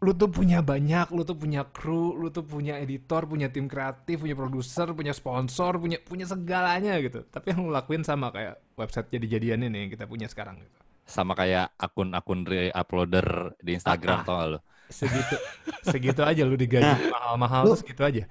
lu 0.00 0.16
tuh 0.16 0.32
punya 0.32 0.64
banyak, 0.64 1.12
lu 1.12 1.22
tuh 1.22 1.36
punya 1.36 1.60
kru, 1.62 2.16
lu 2.16 2.32
tuh 2.32 2.40
punya 2.40 2.80
editor, 2.80 3.28
punya 3.28 3.52
tim 3.52 3.68
kreatif, 3.68 4.16
punya 4.18 4.32
produser, 4.32 4.88
punya 4.90 5.12
sponsor, 5.12 5.76
punya 5.76 6.00
punya 6.00 6.24
segalanya 6.24 6.96
gitu. 6.98 7.20
Tapi 7.22 7.52
yang 7.52 7.68
lu 7.68 7.70
lakuin 7.70 8.00
sama 8.00 8.32
kayak 8.32 8.56
website 8.74 9.12
jadi-jadian 9.12 9.60
ini 9.62 9.76
yang 9.84 9.90
kita 9.92 10.08
punya 10.08 10.24
sekarang 10.24 10.56
gitu. 10.56 10.78
Sama 11.04 11.34
kayak 11.34 11.76
akun-akun 11.76 12.46
re-uploader 12.46 13.52
di 13.60 13.76
Instagram 13.76 14.16
Ah, 14.16 14.22
ah. 14.22 14.24
tau 14.24 14.36
gak 14.36 14.48
lu? 14.48 14.58
Segitu 14.88 15.34
segitu 15.84 16.20
aja 16.24 16.42
lu 16.42 16.56
digaji 16.56 16.82
Nah, 16.82 16.98
mahal-mahal 17.14 17.62
lu- 17.62 17.76
segitu 17.76 18.02
aja. 18.02 18.24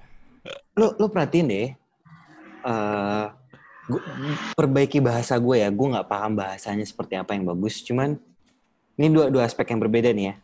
lu 0.74 0.92
lu 0.96 1.06
perhatiin 1.06 1.46
deh 1.46 1.68
eh 2.60 3.26
gua- 3.86 4.06
perbaiki 4.52 4.98
bahasa 4.98 5.36
gue 5.36 5.56
ya 5.56 5.68
gue 5.68 5.86
nggak 5.88 6.04
paham 6.06 6.32
bahasanya 6.34 6.84
seperti 6.84 7.16
apa 7.16 7.32
yang 7.32 7.44
bagus 7.44 7.80
cuman 7.80 8.16
ini 8.98 9.12
dua 9.12 9.30
dua 9.30 9.46
aspek 9.46 9.70
yang 9.70 9.80
berbeda 9.82 10.10
nih 10.10 10.32
ya. 10.32 10.34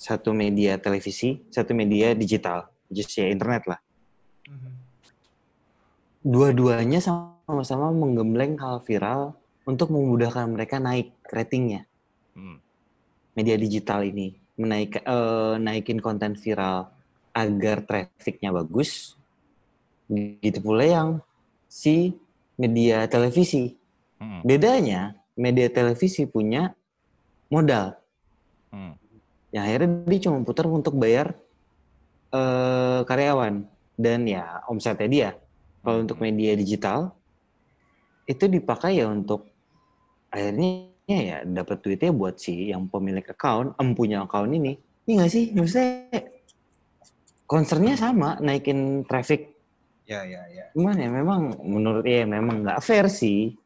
Satu 0.00 0.32
media 0.32 0.80
televisi 0.80 1.44
satu 1.52 1.76
media 1.76 2.16
digital. 2.16 2.70
Just 2.88 3.12
ya 3.18 3.28
internet 3.28 3.68
lah. 3.68 3.80
Dua-duanya 6.20 7.00
sama-sama 7.00 7.92
menggembleng 7.92 8.60
hal 8.60 8.84
viral 8.84 9.36
untuk 9.64 9.92
memudahkan 9.92 10.48
mereka 10.48 10.76
naik 10.80 11.12
ratingnya. 11.28 11.84
Hmm. 12.30 12.62
media 13.34 13.58
digital 13.58 14.06
ini 14.06 14.38
menaik 14.54 15.02
eh, 15.02 15.54
naikin 15.58 15.98
konten 15.98 16.38
viral 16.38 16.88
agar 17.34 17.82
trafficnya 17.84 18.54
bagus. 18.54 19.18
Gitu 20.10 20.58
pula 20.62 20.84
yang 20.86 21.08
si 21.70 22.14
media 22.58 23.06
televisi. 23.10 23.76
Hmm. 24.20 24.44
bedanya 24.44 25.16
media 25.32 25.72
televisi 25.72 26.28
punya 26.28 26.76
modal 27.50 27.98
Hmm. 28.70 28.94
yang 29.50 29.66
akhirnya 29.66 30.06
dia 30.06 30.20
cuma 30.30 30.46
putar 30.46 30.70
untuk 30.70 30.94
bayar 30.94 31.34
eh, 32.30 33.00
karyawan 33.02 33.66
dan 33.98 34.22
ya 34.30 34.62
omsetnya 34.70 35.08
dia 35.10 35.30
kalau 35.82 36.06
untuk 36.06 36.22
media 36.22 36.54
digital 36.54 37.10
itu 38.30 38.46
dipakai 38.46 39.02
ya 39.02 39.10
untuk 39.10 39.50
akhirnya 40.30 40.86
ya 41.10 41.42
dapat 41.42 41.82
duitnya 41.82 42.14
buat 42.14 42.38
si 42.38 42.70
yang 42.70 42.86
pemilik 42.86 43.26
account, 43.26 43.74
em 43.74 43.90
punya 43.98 44.22
account 44.22 44.54
ini. 44.54 44.78
Iya 45.10 45.14
nggak 45.18 45.32
sih? 45.34 45.44
Maksudnya 45.50 46.22
concernnya 47.50 47.98
sama, 47.98 48.38
naikin 48.38 49.02
traffic. 49.02 49.50
Ya, 50.06 50.22
ya, 50.22 50.46
ya. 50.54 50.70
Cuman 50.70 50.94
ya 50.94 51.10
memang 51.10 51.58
menurut 51.66 52.06
ya 52.06 52.22
memang 52.22 52.62
nggak 52.62 52.78
fair 52.78 53.10
sih. 53.10 53.58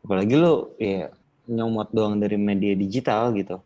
Apalagi 0.00 0.34
lo 0.40 0.72
ya 0.80 1.12
nyomot 1.48 1.88
doang 1.90 2.16
dari 2.16 2.36
media 2.36 2.72
digital 2.72 3.32
gitu. 3.32 3.56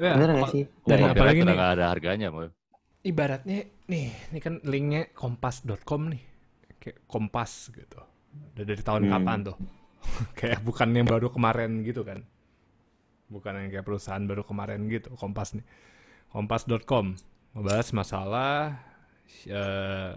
Ya, 0.00 0.16
Bener 0.16 0.28
nggak 0.32 0.46
apa- 0.48 0.54
sih? 0.54 0.64
Dan 0.82 0.98
Copyright 0.98 1.12
apalagi 1.14 1.40
nih, 1.42 1.54
nggak 1.54 1.72
ada 1.76 1.84
harganya, 1.88 2.28
Boy. 2.28 2.48
ibaratnya 3.02 3.58
nih, 3.86 4.06
ini 4.30 4.38
kan 4.38 4.54
linknya 4.62 5.10
kompas.com 5.12 6.02
nih. 6.12 6.22
Kayak 6.78 6.96
kompas 7.06 7.70
gitu. 7.70 7.98
Udah 8.54 8.64
dari 8.64 8.82
tahun 8.82 9.02
Hmm. 9.06 9.12
kapan 9.12 9.38
tuh? 9.44 9.56
kayak 10.38 10.60
bukan 10.62 10.88
yang 10.92 11.06
baru 11.06 11.28
kemarin 11.28 11.82
gitu 11.82 12.02
kan. 12.02 12.24
Bukan 13.28 13.52
yang 13.54 13.68
kayak 13.70 13.86
perusahaan 13.86 14.22
baru 14.22 14.42
kemarin 14.42 14.88
gitu, 14.88 15.12
kompas 15.14 15.54
nih. 15.54 15.64
Kompas.com 16.28 17.14
membahas 17.52 17.92
masalah 17.92 18.80
eh, 19.44 20.12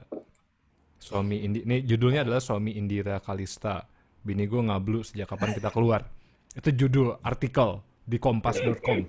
suami 0.98 1.44
Indi 1.44 1.64
ini 1.64 1.84
judulnya 1.84 2.24
adalah 2.24 2.40
suami 2.40 2.76
Indira 2.76 3.20
Kalista. 3.20 3.84
Bini 4.26 4.50
gue 4.50 4.58
ngablu 4.58 5.06
sejak 5.06 5.30
kapan 5.30 5.54
kita 5.54 5.70
keluar. 5.70 6.10
Itu 6.58 6.74
judul 6.74 7.22
artikel 7.22 7.86
di 8.04 8.18
kompas.com. 8.18 9.06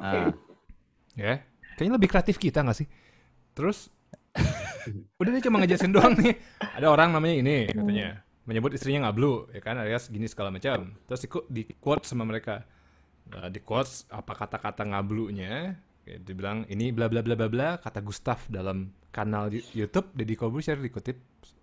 Ah, 0.00 0.30
Ya, 1.18 1.42
kayaknya 1.76 1.98
lebih 1.98 2.08
kreatif 2.08 2.38
kita 2.38 2.62
nggak 2.62 2.78
sih? 2.78 2.88
Terus, 3.52 3.90
udah 5.20 5.30
dia 5.34 5.42
cuma 5.42 5.58
ngejelasin 5.58 5.90
doang 5.90 6.14
nih. 6.16 6.38
Ada 6.78 6.86
orang 6.86 7.10
namanya 7.12 7.36
ini 7.36 7.56
katanya 7.68 8.22
menyebut 8.46 8.72
istrinya 8.72 9.10
ngablu, 9.10 9.50
ya 9.52 9.60
kan, 9.60 9.76
alias 9.76 10.06
gini 10.08 10.30
segala 10.30 10.54
macam. 10.54 10.94
Terus 11.10 11.20
di, 11.26 11.28
di 11.50 11.62
quote 11.76 12.06
sama 12.06 12.22
mereka, 12.24 12.64
Nah, 13.30 13.46
di 13.46 13.62
quotes 13.62 14.10
apa 14.10 14.34
kata-kata 14.34 14.82
ngablunya, 14.82 15.78
kayak 16.02 16.20
dibilang 16.26 16.66
ini 16.66 16.90
bla 16.90 17.06
bla 17.06 17.22
bla 17.22 17.38
bla 17.38 17.46
bla 17.46 17.68
kata 17.78 18.02
Gustaf 18.02 18.50
dalam 18.50 18.90
kanal 19.14 19.54
YouTube 19.54 20.10
Deddy 20.18 20.34
Corbuzier 20.34 20.78
dikutip 20.82 21.14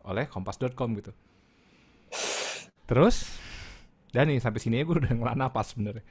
oleh 0.07 0.31
kompas.com 0.31 0.95
gitu. 0.95 1.11
Terus, 2.87 3.27
dan 4.15 4.31
nih 4.31 4.39
sampai 4.39 4.63
sini 4.63 4.79
gue 4.81 4.95
udah 4.95 5.11
ngelah 5.11 5.35
napas 5.35 5.75
sebenarnya. 5.75 6.03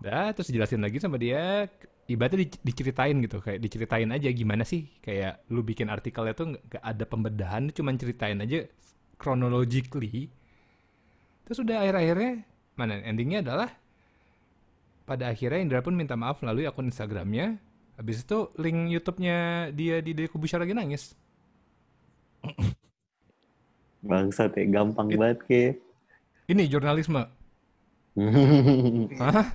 Dah, 0.00 0.32
terus 0.32 0.48
dijelasin 0.48 0.80
lagi 0.80 1.00
sama 1.00 1.16
dia, 1.16 1.68
ibaratnya 2.08 2.44
di- 2.44 2.60
diceritain 2.64 3.16
gitu, 3.20 3.40
kayak 3.40 3.60
diceritain 3.60 4.08
aja 4.12 4.28
gimana 4.32 4.64
sih, 4.64 4.88
kayak 5.00 5.44
lu 5.52 5.60
bikin 5.64 5.88
artikelnya 5.88 6.32
tuh 6.36 6.52
nggak 6.52 6.62
nggak 6.68 6.84
ada 6.84 7.04
pembedahan, 7.04 7.60
lu 7.68 7.72
cuman 7.72 7.96
ceritain 7.96 8.36
aja 8.40 8.64
chronologically. 9.16 10.28
Terus 11.48 11.58
udah 11.64 11.84
akhir-akhirnya, 11.84 12.44
mana 12.76 13.00
endingnya 13.04 13.40
adalah 13.44 13.70
pada 15.06 15.30
akhirnya 15.30 15.62
Indra 15.62 15.80
pun 15.80 15.94
minta 15.94 16.18
maaf 16.18 16.42
melalui 16.42 16.66
akun 16.66 16.90
Instagramnya. 16.90 17.56
Habis 17.96 18.28
itu 18.28 18.52
link 18.60 18.92
YouTube-nya 18.92 19.70
dia 19.72 20.04
di 20.04 20.12
Deddy 20.12 20.28
Corbuzier 20.28 20.60
lagi 20.60 20.76
nangis. 20.76 21.16
Bangsat 24.04 24.52
ya, 24.60 24.64
gampang 24.68 25.08
It- 25.08 25.16
banget 25.16 25.40
kayak. 25.48 25.74
Ini 26.46 26.62
jurnalisme. 26.70 27.22
Hah? 29.20 29.46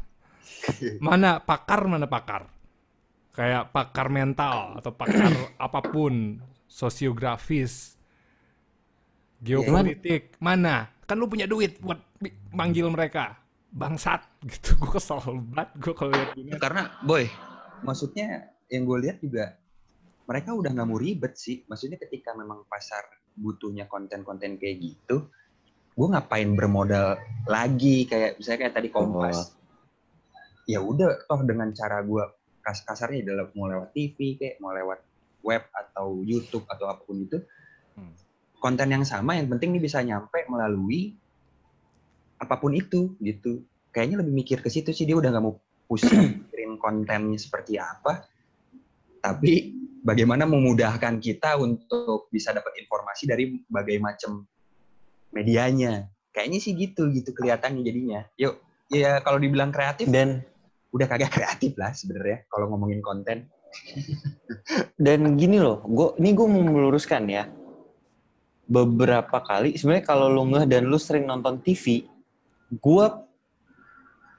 Mana 1.00 1.40
pakar, 1.42 1.88
mana 1.88 2.06
pakar? 2.06 2.52
Kayak 3.32 3.72
pakar 3.72 4.12
mental 4.12 4.76
atau 4.78 4.92
pakar 4.92 5.32
apa 5.66 5.80
pun, 5.80 6.44
sosiografis, 6.68 7.96
geopolitik, 9.40 10.36
mana? 10.44 10.92
Kan 11.08 11.18
lu 11.18 11.32
punya 11.32 11.48
duit 11.48 11.80
buat 11.80 12.00
manggil 12.52 12.92
mereka. 12.92 13.40
Bangsat 13.72 14.28
gitu. 14.52 14.76
Gue 14.84 15.00
kesel 15.00 15.20
banget 15.56 15.70
gue 15.80 15.94
kalau 15.96 16.12
lihat 16.12 16.36
ini. 16.36 16.52
Karena, 16.60 16.92
boy, 17.08 17.24
maksudnya 17.88 18.52
yang 18.68 18.84
gue 18.84 18.98
lihat 19.00 19.18
juga 19.24 19.56
mereka 20.28 20.52
udah 20.52 20.76
nggak 20.76 20.88
mau 20.92 21.00
ribet 21.00 21.40
sih. 21.40 21.64
Maksudnya 21.72 21.96
ketika 22.04 22.36
memang 22.36 22.68
pasar 22.68 23.08
butuhnya 23.32 23.88
konten-konten 23.88 24.60
kayak 24.60 24.76
gitu, 24.84 25.32
gue 26.02 26.08
ngapain 26.18 26.50
bermodal 26.58 27.22
lagi 27.46 28.10
kayak 28.10 28.42
misalnya 28.42 28.60
kayak 28.66 28.74
tadi 28.74 28.90
Kompas. 28.90 29.54
Ya 30.66 30.82
udah, 30.82 31.30
toh 31.30 31.46
dengan 31.46 31.70
cara 31.78 32.02
gue 32.02 32.26
kas 32.66 32.82
kasarnya 32.82 33.30
adalah 33.30 33.54
mau 33.54 33.70
lewat 33.70 33.94
TV 33.94 34.34
kayak 34.42 34.58
mau 34.58 34.74
lewat 34.74 34.98
web 35.46 35.62
atau 35.70 36.26
YouTube 36.26 36.66
atau 36.66 36.90
apa 36.90 37.06
pun 37.06 37.22
itu, 37.22 37.38
Hmm. 37.92 38.16
konten 38.64 38.88
yang 38.88 39.04
sama 39.04 39.36
yang 39.36 39.52
penting 39.52 39.76
nih 39.76 39.84
bisa 39.84 40.00
nyampe 40.00 40.48
melalui 40.48 41.12
apa 42.40 42.56
pun 42.56 42.72
itu 42.72 43.20
gitu. 43.20 43.62
Kayaknya 43.92 44.24
lebih 44.26 44.34
mikir 44.34 44.58
ke 44.64 44.72
situ 44.72 44.96
sih 44.96 45.04
dia 45.04 45.20
udah 45.20 45.28
nggak 45.28 45.44
mau 45.44 45.60
pusing 45.86 46.10
mikirin 46.48 46.80
kontennya 46.80 47.36
seperti 47.36 47.76
apa, 47.78 48.26
tapi 49.20 49.76
bagaimana 50.02 50.48
memudahkan 50.48 51.20
kita 51.20 51.60
untuk 51.60 52.32
bisa 52.32 52.56
dapat 52.56 52.80
informasi 52.80 53.28
dari 53.28 53.60
berbagai 53.70 53.98
macam 54.00 54.48
medianya. 55.36 56.08
Kayaknya 56.32 56.60
sih 56.64 56.72
gitu 56.76 57.12
gitu 57.12 57.36
kelihatannya 57.36 57.82
jadinya. 57.84 58.22
Yuk, 58.40 58.56
ya 58.88 59.20
kalau 59.20 59.40
dibilang 59.40 59.72
kreatif 59.72 60.08
Dan 60.08 60.44
udah 60.92 61.08
kagak 61.08 61.32
kreatif 61.32 61.76
lah 61.80 61.96
sebenarnya 61.96 62.48
kalau 62.52 62.72
ngomongin 62.72 63.00
konten. 63.04 63.48
dan 65.00 65.40
gini 65.40 65.56
loh, 65.60 65.80
gua 65.88 66.12
ini 66.20 66.36
gue 66.36 66.48
mau 66.48 66.64
meluruskan 66.64 67.24
ya. 67.32 67.48
Beberapa 68.68 69.44
kali 69.44 69.76
sebenarnya 69.76 70.06
kalau 70.08 70.28
lu 70.32 70.48
ngeh 70.52 70.68
dan 70.68 70.88
lu 70.88 71.00
sering 71.00 71.28
nonton 71.28 71.60
TV, 71.64 72.08
gua 72.80 73.28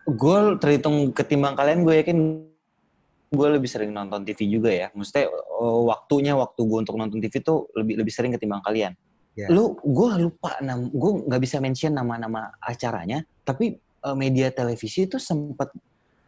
gue 0.02 0.58
terhitung 0.58 1.14
ketimbang 1.14 1.54
kalian 1.54 1.86
gue 1.86 1.94
yakin 2.02 2.18
gue 3.32 3.48
lebih 3.48 3.70
sering 3.70 3.94
nonton 3.94 4.26
TV 4.28 4.44
juga 4.50 4.68
ya. 4.68 4.92
Maksudnya 4.92 5.32
eh, 5.32 5.80
waktunya 5.88 6.32
waktu 6.36 6.60
gue 6.60 6.78
untuk 6.84 6.96
nonton 7.00 7.18
TV 7.22 7.40
tuh 7.40 7.72
lebih 7.72 8.04
lebih 8.04 8.12
sering 8.12 8.32
ketimbang 8.36 8.60
kalian. 8.60 8.92
Ya. 9.32 9.48
Lu 9.48 9.80
gue 9.80 10.10
lupa 10.28 10.60
nam, 10.60 10.92
gue 10.92 11.10
nggak 11.24 11.40
bisa 11.40 11.56
mention 11.56 11.96
nama-nama 11.96 12.52
acaranya, 12.60 13.24
tapi 13.48 13.80
eh, 13.80 14.16
media 14.16 14.52
televisi 14.52 15.08
itu 15.08 15.16
sempat 15.16 15.72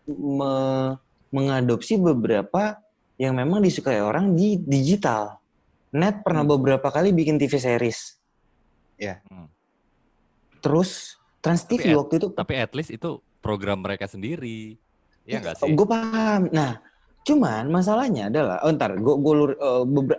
me- 0.08 0.96
mengadopsi 1.28 2.00
beberapa 2.00 2.80
yang 3.20 3.36
memang 3.36 3.60
disukai 3.60 4.00
orang 4.00 4.32
di 4.32 4.56
digital. 4.56 5.36
Net 5.94 6.26
pernah 6.26 6.42
beberapa 6.42 6.90
kali 6.90 7.14
bikin 7.14 7.38
TV 7.38 7.54
series. 7.60 8.18
Ya. 8.98 9.22
Hmm. 9.30 9.46
Terus 10.64 11.20
Trans 11.44 11.60
Tapi 11.60 11.76
TV 11.76 11.92
at- 11.92 11.98
waktu 12.00 12.14
itu 12.18 12.28
Tapi 12.32 12.52
at 12.56 12.72
least 12.72 12.90
itu 12.90 13.20
program 13.44 13.84
mereka 13.84 14.08
sendiri. 14.08 14.80
Iya 15.28 15.44
nggak 15.44 15.56
sih? 15.60 15.70
Gue 15.76 15.86
paham. 15.86 16.48
Nah, 16.48 16.80
Cuman 17.24 17.72
masalahnya 17.72 18.28
adalah, 18.28 18.60
oh 18.62 18.72
ntar, 18.76 19.00
gue 19.00 19.14
gue 19.16 19.34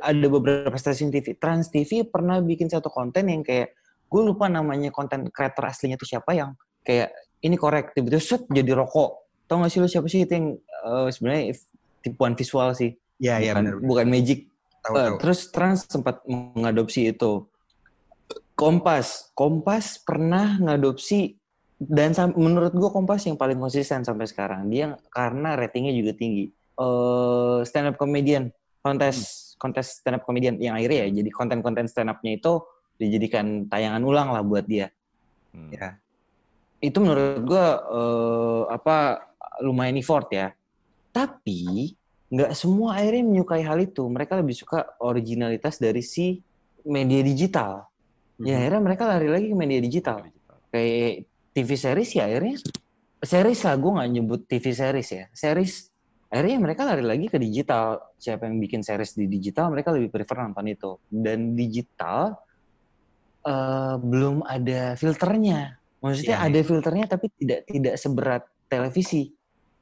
ada 0.02 0.28
beberapa 0.28 0.74
stasiun 0.74 1.14
TV, 1.14 1.38
Trans 1.38 1.70
TV 1.70 2.02
pernah 2.02 2.42
bikin 2.42 2.66
satu 2.66 2.90
konten 2.90 3.30
yang 3.30 3.46
kayak 3.46 3.78
gue 4.10 4.22
lupa 4.26 4.50
namanya 4.50 4.90
konten 4.90 5.30
kreator 5.30 5.70
aslinya 5.70 6.02
itu 6.02 6.06
siapa 6.10 6.34
yang 6.34 6.58
kayak 6.82 7.14
ini 7.46 7.58
korek 7.58 7.94
tiba-tiba 7.94 8.22
set 8.22 8.50
jadi 8.50 8.74
rokok. 8.74 9.22
Tau 9.46 9.62
gak 9.62 9.70
sih 9.70 9.78
lu 9.78 9.86
siapa 9.86 10.10
sih 10.10 10.26
itu 10.26 10.34
yang 10.34 10.48
eh, 10.58 11.08
sebenarnya 11.14 11.54
tipuan 12.02 12.34
visual 12.34 12.74
sih, 12.74 12.98
Ya, 13.22 13.38
ya 13.38 13.54
bukan, 13.54 13.62
benar. 13.62 13.76
bukan 13.86 14.06
magic. 14.10 14.40
Tahu 14.82 14.94
Eh, 14.98 15.02
tahu. 15.06 15.16
terus 15.22 15.40
Trans 15.54 15.86
sempat 15.86 16.26
mengadopsi 16.26 17.14
itu. 17.14 17.46
Kompas, 18.56 19.30
Kompas 19.38 20.00
pernah 20.02 20.58
ngadopsi 20.58 21.38
dan 21.78 22.16
menurut 22.34 22.74
gua 22.74 22.90
Kompas 22.90 23.28
yang 23.28 23.38
paling 23.38 23.60
konsisten 23.60 24.02
sampai 24.02 24.26
sekarang. 24.26 24.72
Dia 24.72 24.98
karena 25.14 25.54
ratingnya 25.54 25.94
juga 25.94 26.18
tinggi. 26.18 26.50
Eh 26.76 27.60
stand 27.64 27.92
up 27.92 27.96
comedian, 27.96 28.52
kontes 28.84 29.56
kontes 29.56 30.04
stand 30.04 30.20
up 30.20 30.24
comedian 30.28 30.60
yang 30.60 30.76
akhirnya 30.76 31.08
ya 31.08 31.24
jadi 31.24 31.30
konten-konten 31.32 31.88
stand 31.88 32.12
up-nya 32.12 32.36
itu 32.36 32.60
dijadikan 33.00 33.68
tayangan 33.72 34.04
ulang 34.04 34.32
lah 34.36 34.44
buat 34.44 34.68
dia. 34.68 34.92
Hmm. 35.56 35.72
Ya. 35.72 36.00
Itu 36.84 37.00
menurut 37.00 37.44
gua 37.48 37.66
eh, 37.80 38.64
apa 38.76 39.24
lumayan 39.64 39.96
effort 40.00 40.28
ya. 40.32 40.52
Tapi 41.16 41.96
nggak 42.28 42.52
semua 42.52 43.00
akhirnya 43.00 43.24
menyukai 43.24 43.64
hal 43.64 43.80
itu. 43.80 44.04
Mereka 44.08 44.36
lebih 44.40 44.56
suka 44.56 45.00
originalitas 45.00 45.80
dari 45.80 46.04
si 46.04 46.44
media 46.84 47.24
digital. 47.24 47.88
Ya 48.44 48.60
akhirnya 48.60 48.82
mereka 48.84 49.04
lari 49.08 49.32
lagi 49.32 49.48
ke 49.48 49.56
media 49.56 49.80
digital. 49.80 50.28
Kayak 50.70 51.24
TV 51.56 51.70
series 51.80 52.12
ya 52.12 52.28
akhirnya 52.28 52.60
series 53.24 53.64
lah 53.64 53.76
gue 53.80 53.92
nggak 53.96 54.10
nyebut 54.12 54.42
TV 54.44 54.66
series 54.76 55.10
ya. 55.10 55.26
Series 55.32 55.95
akhirnya 56.28 56.58
mereka 56.58 56.82
lari 56.84 57.02
lagi 57.02 57.28
ke 57.28 57.38
digital. 57.38 58.02
Siapa 58.16 58.46
yang 58.46 58.58
bikin 58.58 58.82
series 58.82 59.14
di 59.14 59.26
digital 59.26 59.70
mereka 59.70 59.94
lebih 59.94 60.10
prefer 60.10 60.42
nonton 60.42 60.66
itu. 60.68 60.92
Dan 61.06 61.54
digital 61.54 62.36
eh, 63.42 63.96
belum 63.98 64.42
ada 64.42 64.96
filternya. 64.96 65.78
Maksudnya 66.02 66.38
Iya. 66.38 66.48
ada 66.48 66.60
filternya 66.62 67.06
tapi 67.08 67.26
tidak 67.34 67.60
tidak 67.66 67.96
seberat 67.96 68.44
televisi. 68.66 69.34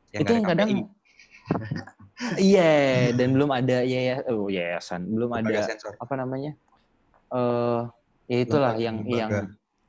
Ya, 0.10 0.22
itu 0.22 0.32
yang 0.32 0.46
ada 0.46 0.52
kadang 0.54 0.70
iya 2.40 2.72
dan 3.12 3.34
belum 3.34 3.50
ada 3.50 3.82
yaya 3.82 4.22
oh 4.30 4.48
yayasan 4.48 5.10
belum 5.10 5.34
lembaga 5.34 5.66
ada 5.66 5.74
sensor. 5.74 5.98
apa 5.98 6.14
namanya 6.14 6.54
eh 7.34 7.82
ya 8.30 8.38
itulah 8.40 8.78
Lembaga- 8.78 8.86
yang 8.86 8.98
lembaga. 9.02 9.18
yang 9.18 9.32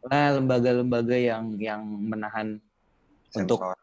nah, 0.02 0.28
lembaga-lembaga 0.32 1.16
yang 1.16 1.44
yang 1.60 1.82
menahan 1.84 2.58
untuk 3.36 3.60
Sensor. 3.60 3.76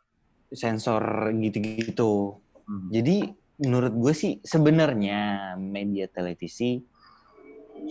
sensor 0.52 1.04
gitu-gitu 1.38 2.42
Hmm. 2.72 2.88
jadi 2.88 3.36
menurut 3.60 3.94
gue 3.94 4.14
sih 4.16 4.34
sebenarnya 4.42 5.54
media 5.60 6.08
televisi 6.08 6.80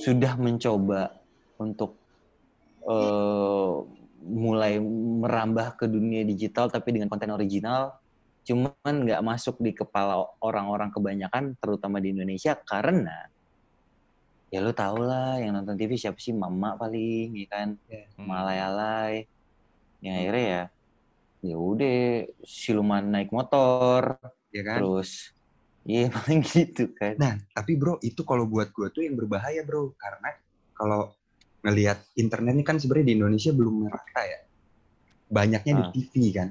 sudah 0.00 0.40
mencoba 0.40 1.20
untuk 1.60 2.00
eh, 2.88 3.76
mulai 4.20 4.76
merambah 5.20 5.80
ke 5.80 5.88
dunia 5.88 6.24
digital 6.24 6.68
tapi 6.68 6.92
dengan 6.92 7.08
konten 7.08 7.32
original. 7.32 7.96
Cuman 8.44 9.04
nggak 9.04 9.22
masuk 9.24 9.60
di 9.60 9.76
kepala 9.76 10.16
orang-orang 10.40 10.88
kebanyakan 10.90 11.54
terutama 11.60 12.00
di 12.00 12.12
Indonesia 12.12 12.56
karena 12.56 13.28
ya 14.50 14.58
lu 14.58 14.74
tau 14.74 14.98
lah 14.98 15.38
yang 15.38 15.54
nonton 15.54 15.76
TV 15.76 15.94
siapa 15.94 16.18
sih? 16.18 16.34
Mama 16.34 16.74
paling 16.74 17.36
ya 17.36 17.46
kan? 17.48 17.68
Hmm. 18.16 18.26
malay-alay 18.26 19.28
yang 20.00 20.16
akhirnya 20.16 20.44
ya 20.48 20.62
ya 21.40 21.56
udah 21.56 22.00
siluman 22.44 23.04
naik 23.04 23.32
motor 23.32 24.16
ya 24.50 24.62
kan? 24.62 24.78
terus 24.82 25.30
iya 25.82 26.10
paling 26.14 26.40
gitu 26.42 26.92
kan 26.92 27.14
Nah, 27.16 27.34
tapi 27.50 27.74
bro, 27.74 27.96
itu 28.00 28.20
kalau 28.22 28.44
buat 28.44 28.70
gue 28.70 28.88
tuh 28.90 29.02
yang 29.02 29.16
berbahaya 29.16 29.64
bro, 29.64 29.94
karena 29.96 30.30
kalau 30.72 31.12
ngelihat 31.60 32.00
internet 32.16 32.52
ini 32.56 32.64
kan 32.64 32.76
sebenarnya 32.76 33.06
di 33.06 33.14
Indonesia 33.16 33.52
belum 33.52 33.74
merata 33.84 34.22
ya, 34.24 34.40
banyaknya 35.28 35.72
di 35.76 35.84
Ah. 35.84 35.90
TV 35.92 36.12
kan, 36.32 36.48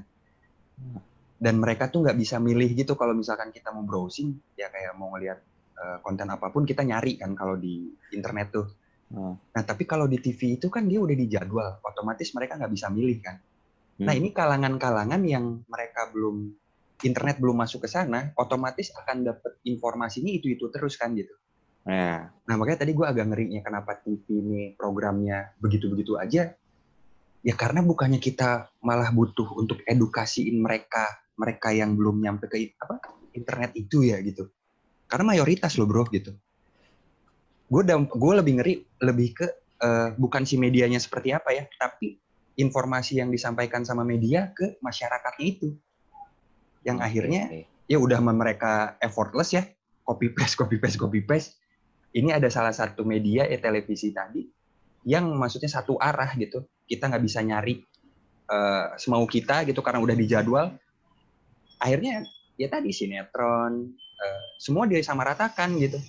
dan 1.40 1.56
mereka 1.58 1.88
tuh 1.88 2.04
nggak 2.04 2.18
bisa 2.18 2.36
milih 2.38 2.76
gitu 2.76 2.94
kalau 2.94 3.16
misalkan 3.16 3.50
kita 3.50 3.72
mau 3.72 3.82
browsing, 3.82 4.36
ya 4.54 4.68
kayak 4.68 4.94
mau 4.94 5.10
ngelihat 5.16 5.40
eh, 5.80 5.98
konten 6.04 6.28
apa 6.28 6.52
pun 6.52 6.68
kita 6.68 6.84
nyari 6.84 7.16
kan 7.16 7.32
kalau 7.34 7.56
di 7.56 7.88
internet 8.12 8.48
tuh. 8.52 8.68
Ah. 9.10 9.34
Nah, 9.34 9.64
tapi 9.64 9.88
kalau 9.88 10.06
di 10.06 10.20
TV 10.20 10.60
itu 10.60 10.68
kan 10.68 10.84
dia 10.86 11.00
udah 11.00 11.16
dijadwal, 11.16 11.80
otomatis 11.82 12.30
mereka 12.36 12.60
nggak 12.60 12.70
bisa 12.70 12.92
milih 12.92 13.18
kan. 13.24 13.40
Nah, 14.00 14.12
Hmm. 14.12 14.20
ini 14.20 14.30
kalangan-kalangan 14.30 15.22
yang 15.24 15.64
mereka 15.66 16.12
belum 16.12 16.52
internet 17.04 17.40
belum 17.40 17.56
masuk 17.56 17.88
ke 17.88 17.90
sana, 17.90 18.36
otomatis 18.36 18.92
akan 18.96 19.24
dapat 19.24 19.60
informasinya 19.64 20.32
itu-itu 20.32 20.68
terus 20.72 21.00
kan 21.00 21.16
gitu. 21.16 21.32
ya 21.88 22.28
Nah 22.50 22.56
makanya 22.58 22.84
tadi 22.84 22.92
gue 22.92 23.06
agak 23.08 23.30
ngerinya 23.30 23.62
kenapa 23.64 24.00
TV 24.02 24.26
ini 24.30 24.62
programnya 24.76 25.54
begitu-begitu 25.62 26.20
aja. 26.20 26.52
Ya 27.40 27.56
karena 27.56 27.80
bukannya 27.80 28.20
kita 28.20 28.68
malah 28.84 29.16
butuh 29.16 29.48
untuk 29.56 29.80
edukasiin 29.88 30.60
mereka, 30.60 31.08
mereka 31.40 31.72
yang 31.72 31.96
belum 31.96 32.20
nyampe 32.20 32.52
ke 32.52 32.76
apa 32.76 33.00
internet 33.32 33.72
itu 33.80 34.04
ya 34.04 34.20
gitu. 34.20 34.52
Karena 35.08 35.32
mayoritas 35.32 35.80
loh 35.80 35.88
bro 35.88 36.04
gitu. 36.12 36.36
Gue 37.70 37.84
gue 37.96 38.34
lebih 38.34 38.54
ngeri 38.60 38.74
lebih 39.06 39.30
ke 39.40 39.48
eh, 39.80 40.10
bukan 40.20 40.44
si 40.44 40.60
medianya 40.60 41.00
seperti 41.00 41.32
apa 41.32 41.56
ya, 41.56 41.64
tapi 41.80 42.20
informasi 42.60 43.24
yang 43.24 43.32
disampaikan 43.32 43.88
sama 43.88 44.04
media 44.04 44.52
ke 44.52 44.76
masyarakatnya 44.84 45.46
itu. 45.48 45.80
Yang 46.84 46.98
akhirnya 47.04 47.42
ya 47.86 47.98
udah 48.00 48.20
mereka 48.22 48.96
effortless 49.04 49.52
ya. 49.52 49.64
Copy 50.06 50.34
paste 50.34 50.58
copy 50.58 50.78
paste 50.82 50.98
copy 50.98 51.22
paste. 51.22 51.60
Ini 52.10 52.34
ada 52.34 52.50
salah 52.50 52.74
satu 52.74 53.06
media 53.06 53.46
ya 53.46 53.62
televisi 53.62 54.10
tadi 54.10 54.42
yang 55.06 55.30
maksudnya 55.38 55.70
satu 55.70 56.00
arah 56.02 56.34
gitu. 56.36 56.66
Kita 56.90 57.06
nggak 57.06 57.24
bisa 57.24 57.40
nyari 57.46 57.78
eh, 58.50 58.86
semau 58.98 59.30
kita 59.30 59.64
gitu 59.70 59.80
karena 59.86 60.02
udah 60.02 60.16
dijadwal. 60.18 60.74
Akhirnya 61.80 62.26
ya 62.58 62.68
tadi 62.68 62.90
sinetron 62.90 63.94
eh, 63.96 64.42
semua 64.58 64.90
disamaratakan 64.90 65.78
gitu. 65.78 66.02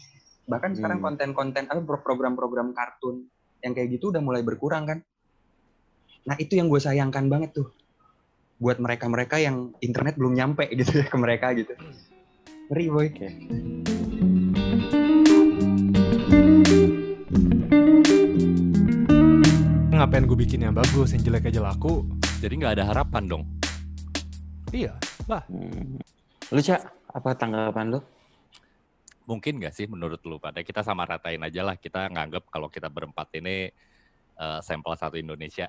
Bahkan 0.48 0.80
sekarang 0.80 0.98
Hmm. 0.98 1.14
konten-konten 1.14 1.68
apa 1.68 1.78
pro- 1.84 2.02
program-program 2.02 2.72
kartun 2.72 3.28
yang 3.60 3.76
kayak 3.76 4.00
gitu 4.00 4.08
udah 4.10 4.24
mulai 4.24 4.40
berkurang 4.40 4.88
kan. 4.88 4.98
Nah 6.26 6.36
itu 6.40 6.56
yang 6.56 6.72
gue 6.72 6.80
sayangkan 6.80 7.28
banget 7.28 7.60
tuh 7.60 7.68
buat 8.60 8.76
mereka-mereka 8.76 9.40
yang 9.40 9.72
internet 9.80 10.20
belum 10.20 10.36
nyampe 10.36 10.68
gitu 10.78 11.00
ya 11.00 11.06
ke 11.08 11.16
mereka 11.16 11.56
gitu 11.56 11.74
ngeri 12.70 12.86
boy 12.86 13.06
Oke. 13.10 13.28
Ngapain 20.00 20.24
gue 20.24 20.32
bikin 20.32 20.64
yang 20.64 20.72
bagus, 20.72 21.12
yang 21.12 21.20
jelek 21.20 21.52
aja 21.52 21.60
laku? 21.60 22.08
Jadi 22.40 22.56
nggak 22.56 22.72
ada 22.80 22.88
harapan 22.88 23.28
dong. 23.28 23.44
Iya, 24.72 24.96
Hmm. 25.28 26.00
Lu 26.50 26.58
cak 26.64 26.80
apa 27.12 27.30
tanggapan 27.36 27.92
lu? 27.92 28.00
Mungkin 29.28 29.60
nggak 29.60 29.76
sih 29.76 29.84
menurut 29.84 30.18
lu 30.24 30.40
pada 30.40 30.64
kita 30.64 30.80
sama 30.80 31.04
ratain 31.04 31.44
aja 31.44 31.62
lah 31.62 31.76
kita 31.76 32.08
nganggap 32.08 32.48
kalau 32.48 32.72
kita 32.72 32.88
berempat 32.88 33.28
ini 33.36 33.68
eh, 34.40 34.60
sampel 34.64 34.96
satu 34.96 35.20
Indonesia. 35.20 35.68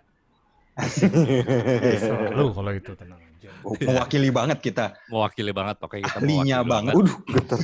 Selalu 0.80 2.46
kalau 2.58 2.72
itu 2.72 2.92
tenang 2.96 3.20
aja. 3.20 3.50
Oh, 3.62 3.76
mewakili 3.78 4.30
banget 4.32 4.58
kita 4.64 4.96
Mewakili 5.12 5.52
banget 5.52 5.76
pokoknya 5.78 6.04
kita 6.08 6.18
Ahlinya 6.24 6.58
mewakili 6.64 6.72
banget. 6.72 6.94
Waduh, 6.96 7.18
getar. 7.28 7.60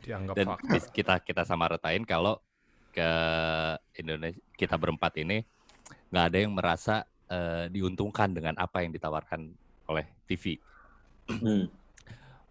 Dianggap 0.00 0.34
dan 0.36 0.46
fakta. 0.48 0.90
kita 0.90 1.14
kita 1.22 1.42
sama 1.46 1.70
ratain 1.70 2.02
kalau 2.04 2.40
ke 2.90 3.10
Indonesia 4.02 4.40
kita 4.58 4.74
berempat 4.74 5.14
ini 5.22 5.46
nggak 6.10 6.24
ada 6.26 6.38
yang 6.42 6.52
merasa 6.52 7.06
eh, 7.30 7.70
diuntungkan 7.70 8.34
dengan 8.34 8.58
apa 8.58 8.82
yang 8.82 8.90
ditawarkan 8.90 9.46
oleh 9.86 10.06
TV. 10.26 10.58
Hmm. 11.30 11.70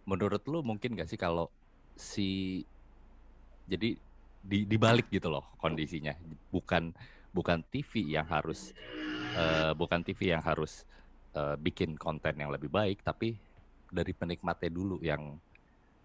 Menurut 0.07 0.41
lu 0.47 0.63
mungkin 0.63 0.95
gak 0.95 1.11
sih 1.11 1.19
kalau 1.19 1.51
si 1.99 2.63
jadi 3.67 3.99
di 4.39 4.63
dibalik 4.63 5.11
gitu 5.11 5.27
loh 5.27 5.43
kondisinya 5.59 6.15
bukan 6.49 6.95
bukan 7.35 7.61
TV 7.67 8.07
yang 8.07 8.25
harus 8.25 8.71
eh, 9.35 9.71
bukan 9.77 10.01
TV 10.05 10.21
yang 10.35 10.43
harus 10.45 10.85
eh, 11.37 11.55
bikin 11.59 11.95
konten 11.99 12.35
yang 12.41 12.51
lebih 12.53 12.69
baik 12.71 13.01
tapi 13.05 13.37
dari 13.89 14.13
penikmatnya 14.13 14.69
dulu 14.73 15.01
yang 15.01 15.37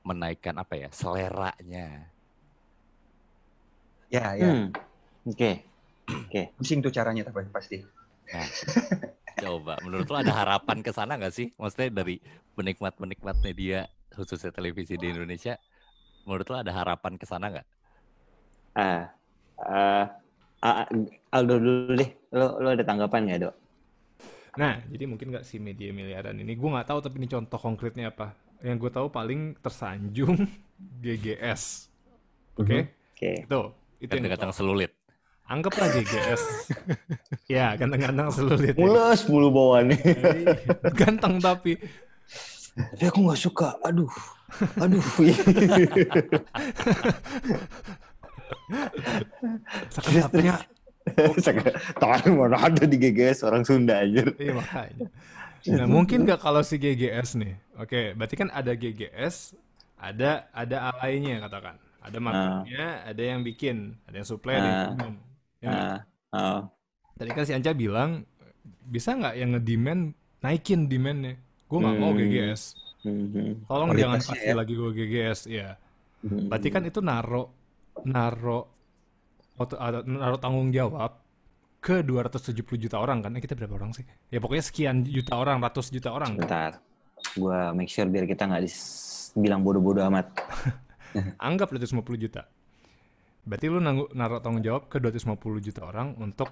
menaikkan 0.05 0.57
apa 0.61 0.75
ya 0.77 0.89
seleranya 0.93 2.13
ya 4.13 4.27
ya 4.37 4.53
Hmm. 4.53 4.73
Oke. 5.27 5.51
pusing 6.59 6.81
tuh 6.85 6.93
caranya 6.93 7.23
tapi 7.27 7.47
pasti 7.55 7.79
Coba, 9.41 9.75
menurut 9.85 10.07
lo 10.11 10.17
ada 10.23 10.33
harapan 10.41 10.79
ke 10.87 10.91
sana 10.95 11.19
nggak 11.19 11.35
sih? 11.35 11.49
Maksudnya 11.59 11.91
dari 11.91 12.17
penikmat-penikmat 12.57 13.37
media 13.43 13.79
khususnya 14.15 14.55
televisi 14.55 14.95
di 14.95 15.11
Indonesia, 15.11 15.59
menurut 16.27 16.47
lo 16.53 16.57
ada 16.63 16.73
harapan 16.75 17.15
ke 17.21 17.27
sana 17.27 17.47
nggak? 17.53 17.67
Ah, 18.75 19.15
ah, 19.59 20.05
ah, 20.63 20.87
Aldo 21.35 21.55
dulu 21.63 21.93
deh. 21.99 22.11
Lo 22.35 22.59
lo 22.59 22.69
ada 22.75 22.83
tanggapan 22.83 23.21
nggak, 23.31 23.41
Dok? 23.47 23.55
Nah, 24.59 24.83
jadi 24.87 25.05
mungkin 25.07 25.35
nggak 25.35 25.47
si 25.47 25.59
media 25.63 25.91
miliaran 25.95 26.35
ini, 26.39 26.55
gue 26.55 26.69
nggak 26.71 26.87
tahu 26.91 26.99
tapi 27.03 27.23
ini 27.23 27.29
contoh 27.31 27.59
konkretnya 27.59 28.11
apa. 28.11 28.35
yang 28.65 28.81
gue 28.81 28.89
tahu 28.89 29.13
paling 29.13 29.61
tersanjung 29.61 30.41
GGS. 31.05 31.93
Oke, 32.57 32.89
Oke. 33.13 33.45
itu 33.45 33.61
itu 34.01 34.13
yang 34.15 34.35
tahu. 34.41 34.57
selulit. 34.57 34.91
Anggaplah 35.45 35.93
GGS. 35.93 36.43
ya, 37.55 37.77
ganteng-ganteng 37.77 38.33
selulit. 38.33 38.73
ya. 38.73 38.81
Mules 38.81 39.21
mulu 39.29 39.49
bawaannya. 39.53 40.01
Ganteng 41.01 41.37
tapi 41.37 41.77
Tapi 42.75 43.05
aku 43.07 43.19
nggak 43.29 43.39
suka. 43.39 43.77
Aduh. 43.85 44.11
Aduh. 44.81 45.05
sekedapnya. 49.93 50.65
Tangan 52.01 52.31
mana 52.33 52.57
ada 52.59 52.85
di 52.85 52.97
GGS 52.97 53.45
orang 53.45 53.63
Sunda 53.63 54.01
aja. 54.01 54.25
Iya 54.37 54.53
makanya. 54.57 55.07
Nah 55.65 55.87
mungkin 55.89 56.25
nggak 56.25 56.41
kalau 56.41 56.61
si 56.61 56.77
GGS 56.77 57.37
nih. 57.37 57.55
Oke, 57.77 58.13
berarti 58.13 58.35
kan 58.37 58.49
ada 58.49 58.73
GGS, 58.73 59.57
ada 59.97 60.49
ada 60.53 60.77
alainya 60.93 61.41
katakan. 61.41 61.77
Ada 62.05 62.19
marketnya, 62.21 62.85
ada 63.01 63.23
yang 63.25 63.41
bikin, 63.41 63.97
ada 64.05 64.21
yang 64.21 64.29
supply, 64.29 64.55
ada 64.55 64.61
yang 64.61 64.77
Ah. 64.77 64.89
demand. 64.93 65.17
Ya, 65.59 65.69
Nah, 65.71 65.97
oh. 66.31 66.61
Tadi 67.17 67.31
kan 67.33 67.45
si 67.45 67.57
Anca 67.57 67.73
bilang 67.73 68.29
bisa 68.85 69.17
nggak 69.17 69.35
yang 69.35 69.57
nge-demand 69.57 70.03
naikin 70.41 70.85
demandnya? 70.85 71.41
Gue 71.65 71.79
nggak 71.81 71.97
mau 71.97 72.13
Hmm. 72.13 72.21
GGS. 72.21 72.63
Mhm. 73.05 73.65
Tolong 73.65 73.89
jangan 73.97 74.21
Kualitasnya 74.21 74.37
kasih 74.37 74.53
ya. 74.53 74.55
lagi 74.55 74.73
gue 74.75 74.91
GGS. 74.93 75.41
Ya. 75.49 75.69
Mhm. 76.21 76.49
Berarti 76.49 76.69
kan 76.69 76.83
itu 76.85 77.01
naro 77.01 77.45
naro 78.05 78.61
naro 80.05 80.37
tanggung 80.39 80.75
jawab 80.75 81.23
ke 81.85 82.01
270 82.01 82.65
juta 82.81 82.97
orang 82.97 83.21
kan? 83.21 83.31
Eh, 83.37 83.43
kita 83.45 83.53
berapa 83.55 83.77
orang 83.77 83.93
sih? 83.93 84.05
Ya 84.33 84.41
pokoknya 84.41 84.65
sekian 84.65 85.05
juta 85.05 85.37
orang, 85.37 85.61
ratus 85.61 85.93
juta 85.93 86.11
orang. 86.11 86.41
Bentar. 86.41 86.81
Gua 87.37 87.77
make 87.77 87.93
sure 87.93 88.09
biar 88.09 88.25
kita 88.25 88.49
nggak 88.49 88.63
dibilang 88.65 89.61
bodoh-bodoh 89.61 90.05
amat. 90.09 90.33
Anggap 91.47 91.71
250 91.71 92.25
juta. 92.25 92.49
Berarti 93.45 93.67
lu 93.69 93.79
nanggu, 93.79 94.09
naruh 94.17 94.41
tanggung 94.41 94.65
jawab 94.65 94.89
ke 94.89 94.97
250 94.97 95.37
juta 95.61 95.85
orang 95.85 96.17
untuk 96.17 96.49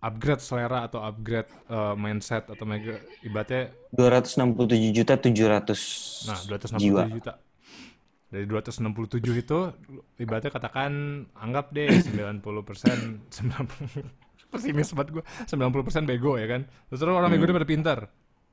upgrade 0.00 0.40
selera 0.40 0.88
atau 0.88 1.04
upgrade 1.04 1.52
eh, 1.68 1.94
mindset 2.00 2.48
atau 2.48 2.64
mega 2.64 2.96
ibaratnya 3.20 3.68
267 3.92 4.96
juta 4.96 5.20
700 5.20 6.24
nah 6.24 6.38
267 6.48 6.80
jiwa. 6.80 7.02
juta. 7.12 7.32
Dari 8.30 8.46
267 8.46 9.42
itu 9.42 9.58
ibaratnya 10.22 10.54
katakan 10.54 11.26
anggap 11.34 11.74
deh 11.74 11.90
90 11.90 12.40
persen 12.62 12.96
90 13.34 14.50
pesimis 14.50 14.90
banget 14.94 15.08
gue 15.18 15.24
90 15.50 15.86
persen 15.86 16.02
bego 16.06 16.38
ya 16.38 16.46
kan? 16.46 16.62
Terus 16.90 17.02
orang 17.06 17.30
bego 17.30 17.44
itu 17.46 17.54
pada 17.54 17.68
pintar 17.68 18.00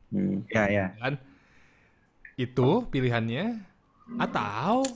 Hmm. 0.08 0.48
Ya, 0.48 0.72
ya. 0.72 0.86
kan? 0.96 1.20
Itu 2.40 2.88
pilihannya 2.88 3.60
atau 4.24 4.88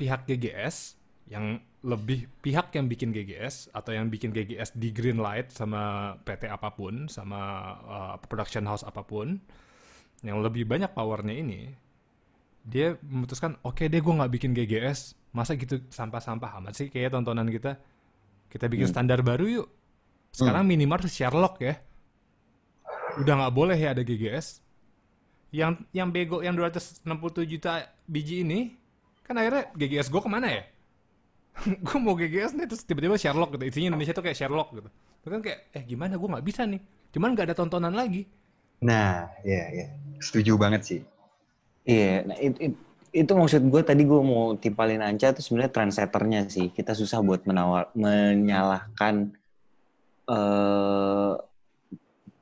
pihak 0.00 0.24
GGS 0.24 0.96
yang 1.28 1.60
lebih 1.80 2.28
pihak 2.44 2.72
yang 2.76 2.88
bikin 2.88 3.12
GGS 3.12 3.72
atau 3.72 3.96
yang 3.96 4.12
bikin 4.12 4.32
GGS 4.36 4.76
di 4.76 4.92
green 4.92 5.16
light 5.16 5.48
sama 5.52 6.12
PT 6.24 6.48
apa 6.48 6.72
pun 6.76 7.08
sama 7.08 7.40
uh, 7.84 8.16
production 8.20 8.68
house 8.68 8.84
apa 8.84 9.00
pun 9.00 9.40
yang 10.20 10.44
lebih 10.44 10.68
banyak 10.68 10.92
powernya 10.92 11.32
ini 11.40 11.72
dia 12.64 12.96
memutuskan 13.00 13.56
oke 13.64 13.86
deh 13.88 14.00
gue 14.00 14.14
nggak 14.14 14.32
bikin 14.36 14.50
GGS 14.52 15.16
masa 15.30 15.54
gitu 15.54 15.80
sampah-sampah 15.88 16.60
amat 16.60 16.74
sih? 16.76 16.86
Kayak 16.92 17.16
tontonan 17.16 17.48
kita. 17.48 17.78
Kita 18.50 18.66
bikin 18.66 18.90
standar 18.90 19.22
baru 19.22 19.46
yuk. 19.46 19.68
Sekarang 20.34 20.66
minimal 20.66 21.06
Sherlock 21.06 21.62
ya. 21.62 21.78
Udah 23.18 23.34
nggak 23.38 23.54
boleh 23.54 23.78
ya 23.78 23.94
ada 23.94 24.02
GGS 24.02 24.70
yang 25.50 25.82
yang 25.90 26.14
bego 26.14 26.42
yang 26.46 26.54
267 26.54 27.02
juta 27.46 27.82
biji 28.06 28.46
ini 28.46 28.78
kan 29.26 29.34
akhirnya 29.38 29.70
GGS 29.74 30.10
gue 30.10 30.22
ke 30.22 30.30
mana 30.30 30.48
ya? 30.50 30.62
Gue 31.86 31.98
mau 31.98 32.14
GGS 32.14 32.54
nih 32.54 32.66
terus 32.70 32.86
tiba-tiba 32.86 33.18
Sherlock 33.18 33.58
gitu. 33.58 33.66
Isinya 33.66 33.94
Indonesia 33.94 34.14
tuh 34.14 34.22
kayak 34.22 34.38
Sherlock 34.38 34.70
gitu. 34.70 34.90
Terus 35.22 35.32
kan 35.34 35.42
kayak 35.42 35.58
eh 35.74 35.82
gimana? 35.82 36.14
Gue 36.14 36.30
nggak 36.30 36.46
bisa 36.46 36.62
nih. 36.66 36.78
Cuman 37.10 37.34
nggak 37.34 37.50
ada 37.50 37.56
tontonan 37.58 37.94
lagi. 37.94 38.26
Nah, 38.80 39.28
ya, 39.44 39.68
ya. 39.74 39.86
Setuju 40.22 40.56
banget 40.56 40.82
sih. 40.86 41.00
Iya, 41.84 42.28
nah 42.28 42.36
it- 42.36 42.60
it- 42.60 42.82
itu 43.10 43.32
maksud 43.34 43.66
gue 43.66 43.82
tadi 43.82 44.06
gue 44.06 44.20
mau 44.22 44.54
timpalin 44.54 45.02
Anca 45.02 45.34
itu 45.34 45.42
sebenarnya 45.42 45.72
trendsetternya 45.74 46.40
sih. 46.46 46.70
Kita 46.70 46.94
susah 46.94 47.18
buat 47.24 47.42
menawar, 47.48 47.90
menyalahkan 47.98 49.34
eh 50.30 51.32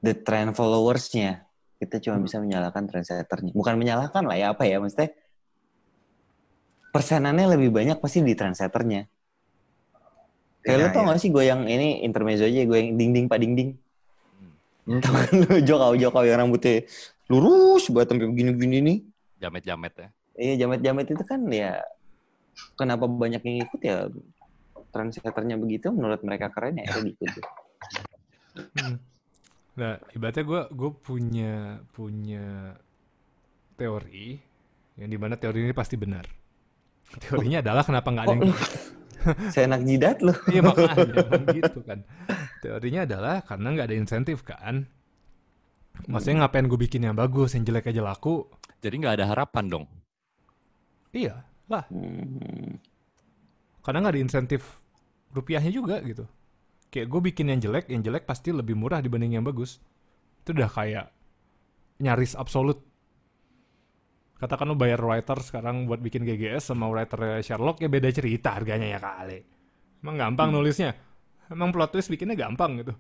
the 0.05 0.13
trend 0.13 0.53
followersnya. 0.53 1.49
Kita 1.79 2.03
cuma 2.03 2.19
bisa 2.21 2.43
menyalahkan 2.43 2.85
trendsetternya. 2.85 3.55
Bukan 3.55 3.79
menyalahkan 3.79 4.27
lah 4.27 4.37
ya 4.37 4.47
apa 4.53 4.67
ya, 4.67 4.83
maksudnya 4.83 5.15
persenannya 6.91 7.55
lebih 7.55 7.71
banyak 7.71 8.03
pasti 8.03 8.21
di 8.21 8.35
trendsetternya. 8.35 9.07
Kayak 10.67 10.75
Ya, 10.75 10.85
lo 10.85 10.87
tau 10.91 11.03
ya. 11.07 11.09
gak 11.15 11.19
sih 11.23 11.31
gue 11.31 11.45
yang 11.47 11.65
ini 11.71 12.03
intermezzo 12.03 12.45
aja, 12.45 12.61
gue 12.67 12.79
yang 12.83 12.99
ding 12.99 13.11
ding 13.15 13.27
pak 13.31 13.39
ding 13.41 13.55
ding. 13.55 13.71
Hmm. 14.85 15.01
Tau 15.01 15.15
kan 15.15 15.33
lo 15.49 15.57
jokau-jokau 15.63 16.23
yang 16.27 16.45
rambutnya 16.45 16.85
lurus 17.31 17.89
buat 17.89 18.11
sampai 18.11 18.27
begini-begini 18.27 18.79
nih. 18.85 18.99
Jamet-jamet 19.39 19.95
ya. 19.95 20.09
Iya 20.39 20.55
jamet-jamet 20.67 21.07
itu 21.11 21.25
kan 21.27 21.41
ya 21.51 21.83
kenapa 22.79 23.11
banyak 23.11 23.43
yang 23.43 23.57
ikut 23.67 23.81
ya 23.83 24.07
trendsetternya 24.95 25.59
begitu 25.59 25.91
menurut 25.91 26.23
mereka 26.23 26.51
keren 26.51 26.79
ya 26.79 26.87
itu 26.91 26.99
diikuti. 27.11 27.41
Hmm. 28.79 28.99
Nah, 29.79 29.95
ibaratnya 30.11 30.43
gue 30.43 30.63
gue 30.75 30.91
punya 30.99 31.79
punya 31.95 32.75
teori 33.79 34.35
yang 34.99 35.11
di 35.11 35.19
mana 35.19 35.39
teori 35.39 35.71
ini 35.71 35.75
pasti 35.75 35.95
benar. 35.95 36.27
Teorinya 37.23 37.63
adalah 37.63 37.87
kenapa 37.87 38.09
nggak 38.11 38.27
ada 38.27 38.35
yang 38.35 38.53
Saya 39.55 39.65
enak 39.71 39.83
jidat 39.87 40.19
loh. 40.23 40.37
Iya 40.51 40.61
makanya 40.67 41.05
gitu 41.55 41.79
kan. 41.87 42.03
Teorinya 42.59 43.01
adalah 43.07 43.37
karena 43.47 43.67
nggak 43.71 43.87
ada 43.87 43.97
insentif 43.97 44.43
kan. 44.43 44.91
Maksudnya 46.07 46.47
ngapain 46.47 46.67
gue 46.67 46.79
bikin 46.79 47.07
yang 47.07 47.17
bagus, 47.19 47.55
yang 47.55 47.67
jelek 47.67 47.91
aja 47.91 48.03
laku? 48.03 48.47
Jadi 48.79 48.95
nggak 48.99 49.15
ada 49.19 49.27
harapan 49.31 49.65
dong. 49.67 49.85
Iya 51.11 51.43
lah, 51.69 51.85
Hmm. 51.93 52.81
karena 53.85 53.99
nggak 54.05 54.15
ada 54.17 54.23
insentif 54.25 54.81
rupiahnya 55.33 55.69
juga 55.69 56.01
gitu. 56.01 56.25
Kayak 56.89 57.09
gue 57.13 57.21
bikin 57.33 57.53
yang 57.53 57.61
jelek, 57.61 57.93
yang 57.93 58.01
jelek 58.01 58.25
pasti 58.25 58.49
lebih 58.49 58.73
murah 58.73 59.05
dibanding 59.05 59.37
yang 59.37 59.45
bagus. 59.45 59.77
Itu 60.41 60.57
udah 60.57 60.71
kayak 60.73 61.07
nyaris 62.01 62.33
absolut. 62.33 62.81
Katakan 64.39 64.71
lo 64.71 64.79
bayar 64.79 65.03
writer 65.03 65.37
sekarang 65.43 65.85
buat 65.85 65.99
bikin 65.99 66.23
GGS 66.25 66.73
sama 66.73 66.87
writer 66.89 67.43
Sherlock 67.43 67.83
ya 67.83 67.91
beda 67.91 68.09
cerita 68.15 68.55
harganya 68.55 68.87
ya 68.97 69.01
kali. 69.03 69.43
Emang 70.01 70.17
gampang 70.17 70.49
nulisnya. 70.55 70.95
Emang 71.51 71.75
plot 71.75 71.91
twist 71.93 72.09
bikinnya 72.09 72.39
gampang 72.39 72.81
gitu. 72.81 72.95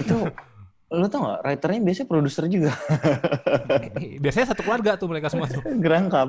Itu 0.00 0.16
lo 0.92 1.08
tau 1.08 1.24
gak 1.24 1.40
writernya 1.42 1.80
biasanya 1.80 2.06
produser 2.06 2.44
juga 2.46 2.72
Biasanya 4.20 4.46
satu 4.52 4.60
keluarga 4.60 4.94
tuh 4.94 5.08
mereka 5.08 5.26
semua 5.26 5.48
tuh. 5.48 5.64
gerangkap. 5.84 6.28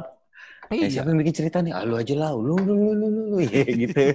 Eh, 0.71 0.87
Iya. 0.87 0.99
siapa 0.99 1.11
yang 1.11 1.19
bikin 1.19 1.35
cerita 1.35 1.59
nih? 1.59 1.71
Ah, 1.71 1.83
lu 1.83 1.93
aja 1.93 2.15
lah, 2.15 2.31
lu 2.31 2.55
lu 2.55 2.73
lu 2.73 2.91
lu 2.93 3.07
lu, 3.07 3.21
lu. 3.29 3.37
Ya, 3.43 3.67
gitu. 3.67 3.99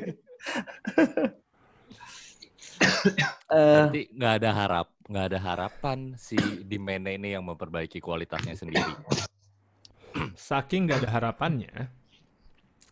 Eh, 3.49 3.57
Berarti 3.75 4.03
nggak 4.13 4.35
ada 4.39 4.51
harap, 4.53 4.87
nggak 5.05 5.25
ada 5.33 5.39
harapan 5.41 5.99
si 6.15 6.37
demand 6.63 7.09
ini 7.09 7.33
yang 7.33 7.43
memperbaiki 7.43 7.99
kualitasnya 7.99 8.55
sendiri. 8.55 8.93
Saking 10.39 10.87
nggak 10.87 11.01
ada 11.03 11.11
harapannya. 11.11 11.73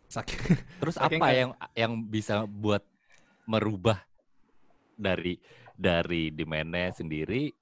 Saking 0.09 0.57
Terus 0.81 0.95
Saking 0.97 1.21
apa 1.21 1.27
nggak- 1.29 1.38
yang 1.38 1.51
yang 1.77 1.92
bisa 2.03 2.35
buat 2.45 2.83
merubah 3.45 4.01
dari 4.97 5.37
dari 5.76 6.32
demandnya 6.32 6.90
sendiri? 6.92 7.52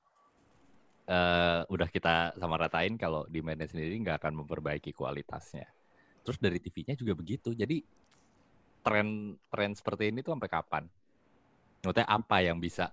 eh 1.05 1.61
udah 1.68 1.88
kita 1.92 2.33
sama 2.40 2.57
ratain 2.57 2.96
kalau 2.96 3.29
demandnya 3.29 3.68
sendiri 3.68 3.92
nggak 4.00 4.24
akan 4.24 4.40
memperbaiki 4.40 4.96
kualitasnya. 4.96 5.68
Terus 6.24 6.40
dari 6.40 6.57
TV-nya 6.57 6.96
juga 6.96 7.12
begitu. 7.12 7.53
Jadi 7.53 7.85
tren 8.81 9.37
tren 9.53 9.77
seperti 9.77 10.09
ini 10.09 10.24
tuh 10.24 10.33
sampai 10.33 10.48
kapan? 10.48 10.85
Maksudnya 11.85 12.09
apa 12.09 12.40
yang 12.40 12.57
bisa 12.57 12.88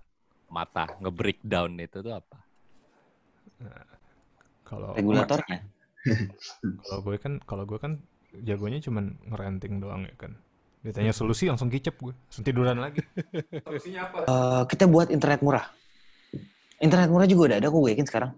mata 0.52 0.92
nge-breakdown 1.00 1.72
itu 1.80 2.04
tuh 2.04 2.12
apa? 2.12 2.38
kalau 4.68 4.92
regulatornya. 4.92 5.58
kalau 6.84 7.00
gue 7.00 7.16
kan 7.16 7.32
kalau 7.48 7.64
gue 7.64 7.78
kan 7.80 7.96
jagonya 8.44 8.80
cuman 8.84 9.16
ngerenting 9.28 9.80
doang 9.80 10.04
ya 10.04 10.16
kan. 10.20 10.36
Ditanya 10.82 11.14
solusi 11.14 11.46
langsung 11.46 11.70
kicep 11.70 11.94
gue. 11.94 12.10
Langsung 12.10 12.42
tiduran 12.42 12.76
lagi. 12.82 13.00
Solusinya 13.62 14.10
apa? 14.10 14.18
Eh, 14.30 14.62
kita 14.66 14.84
buat 14.90 15.08
internet 15.14 15.40
murah. 15.40 15.66
Internet 16.82 17.08
murah 17.14 17.26
juga 17.30 17.54
udah 17.54 17.58
ada 17.62 17.68
kok 17.70 17.78
gue 17.78 17.90
yakin 17.94 18.08
sekarang. 18.10 18.32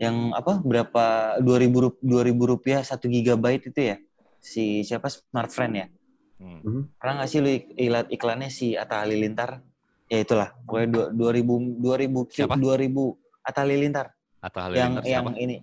Yang 0.00 0.16
apa 0.32 0.52
berapa 0.64 1.04
2000 1.44 1.76
rup- 1.84 2.00
2000 2.00 2.40
rupiah 2.48 2.80
1 2.80 3.04
gigabyte 3.04 3.68
itu 3.68 3.80
ya? 3.92 3.96
Si 4.40 4.80
siapa 4.80 5.12
Smart 5.12 5.52
Friend 5.52 5.72
ya? 5.76 5.86
Hmm. 6.40 6.88
Pernah 6.96 7.20
nggak 7.20 7.28
sih 7.28 7.38
lu 7.44 7.52
ik- 7.52 7.76
iklan 7.76 8.08
iklannya 8.08 8.48
si 8.48 8.72
Atta 8.72 9.04
Halilintar? 9.04 9.60
Ya 10.08 10.24
itulah, 10.24 10.56
pokoknya 10.64 10.88
dua- 10.88 11.10
2000 11.12 11.54
2000 11.76 12.20
Siapa? 12.32 12.56
2000 12.56 13.12
Atta 13.44 13.60
Halilintar 13.68 14.06
Atau 14.40 14.58
hal 14.64 14.72
yang 14.72 14.92
yang 14.96 15.04
yang 15.04 15.24
siapa? 15.28 15.30
ini 15.36 15.56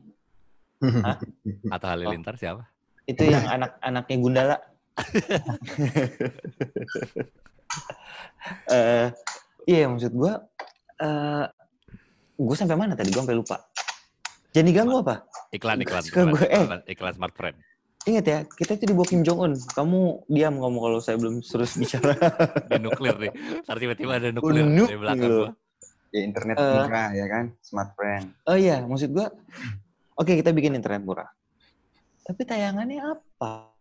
Atau 1.73 1.87
Halilintar 1.89 2.33
siapa? 2.37 2.61
Itu 3.09 3.25
yang 3.25 3.41
anak-anaknya 3.41 4.17
Gundala. 4.21 4.57
Eh, 8.71 9.11
iya 9.67 9.91
maksud 9.91 10.15
gue, 10.15 10.33
uh, 11.03 11.45
gue 12.39 12.55
sampai 12.55 12.79
mana 12.79 12.95
tadi? 12.95 13.11
Gue 13.11 13.19
sampai 13.19 13.35
lupa. 13.35 13.59
Jadi 14.55 14.71
ganggu 14.71 15.03
apa? 15.03 15.27
Iklan, 15.51 15.83
iklan, 15.83 15.99
iklan, 16.07 16.31
gue, 16.31 16.47
eh. 16.47 16.63
iklan, 16.63 16.81
iklan 16.87 17.13
smart 17.19 17.35
friend. 17.35 17.59
Ingat 18.07 18.23
ya, 18.23 18.39
kita 18.47 18.79
itu 18.79 18.87
di 18.87 18.95
bawah 18.95 19.09
Kim 19.11 19.27
Jong 19.27 19.39
Un. 19.43 19.53
Kamu 19.59 20.31
diam 20.31 20.63
kamu 20.63 20.77
kalau 20.79 20.99
saya 21.03 21.19
belum 21.19 21.43
terus 21.43 21.75
bicara. 21.75 22.15
Di 22.71 22.79
nuklir 22.79 23.19
nih. 23.19 23.31
Ntar 23.67 23.77
tiba-tiba 23.83 24.11
ada 24.15 24.31
nuklir 24.31 24.63
Nuk 24.63 24.87
di 24.87 24.95
belakang 24.95 25.27
gua. 25.27 25.49
Ya 26.15 26.21
internet 26.23 26.55
Eh. 26.55 26.87
murah 26.87 27.09
ya 27.11 27.25
kan, 27.27 27.45
smart 27.59 27.91
friend. 27.99 28.31
Oh 28.47 28.55
iya, 28.55 28.79
maksud 28.79 29.11
gua, 29.11 29.27
oke 30.15 30.39
kita 30.39 30.55
bikin 30.55 30.79
internet 30.79 31.03
murah. 31.03 31.27
Tapi 32.23 32.47
tayangannya 32.47 33.03
apa? 33.03 33.75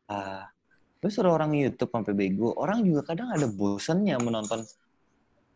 Lu 1.05 1.09
suruh 1.13 1.37
orang 1.37 1.53
YouTube 1.53 1.93
sampai 1.93 2.17
bego. 2.17 2.57
Orang 2.57 2.83
juga 2.85 3.13
kadang 3.13 3.33
ada 3.33 3.47
bosennya 3.47 4.17
menonton 4.17 4.65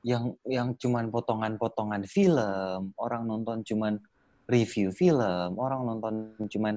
yang 0.04 0.36
yang 0.44 0.72
cuman 0.76 1.08
potongan-potongan 1.08 2.04
film. 2.08 2.92
Orang 2.96 3.28
nonton 3.28 3.64
cuman 3.64 4.00
review 4.48 4.92
film. 4.92 5.56
Orang 5.56 5.88
nonton 5.88 6.36
cuman 6.48 6.76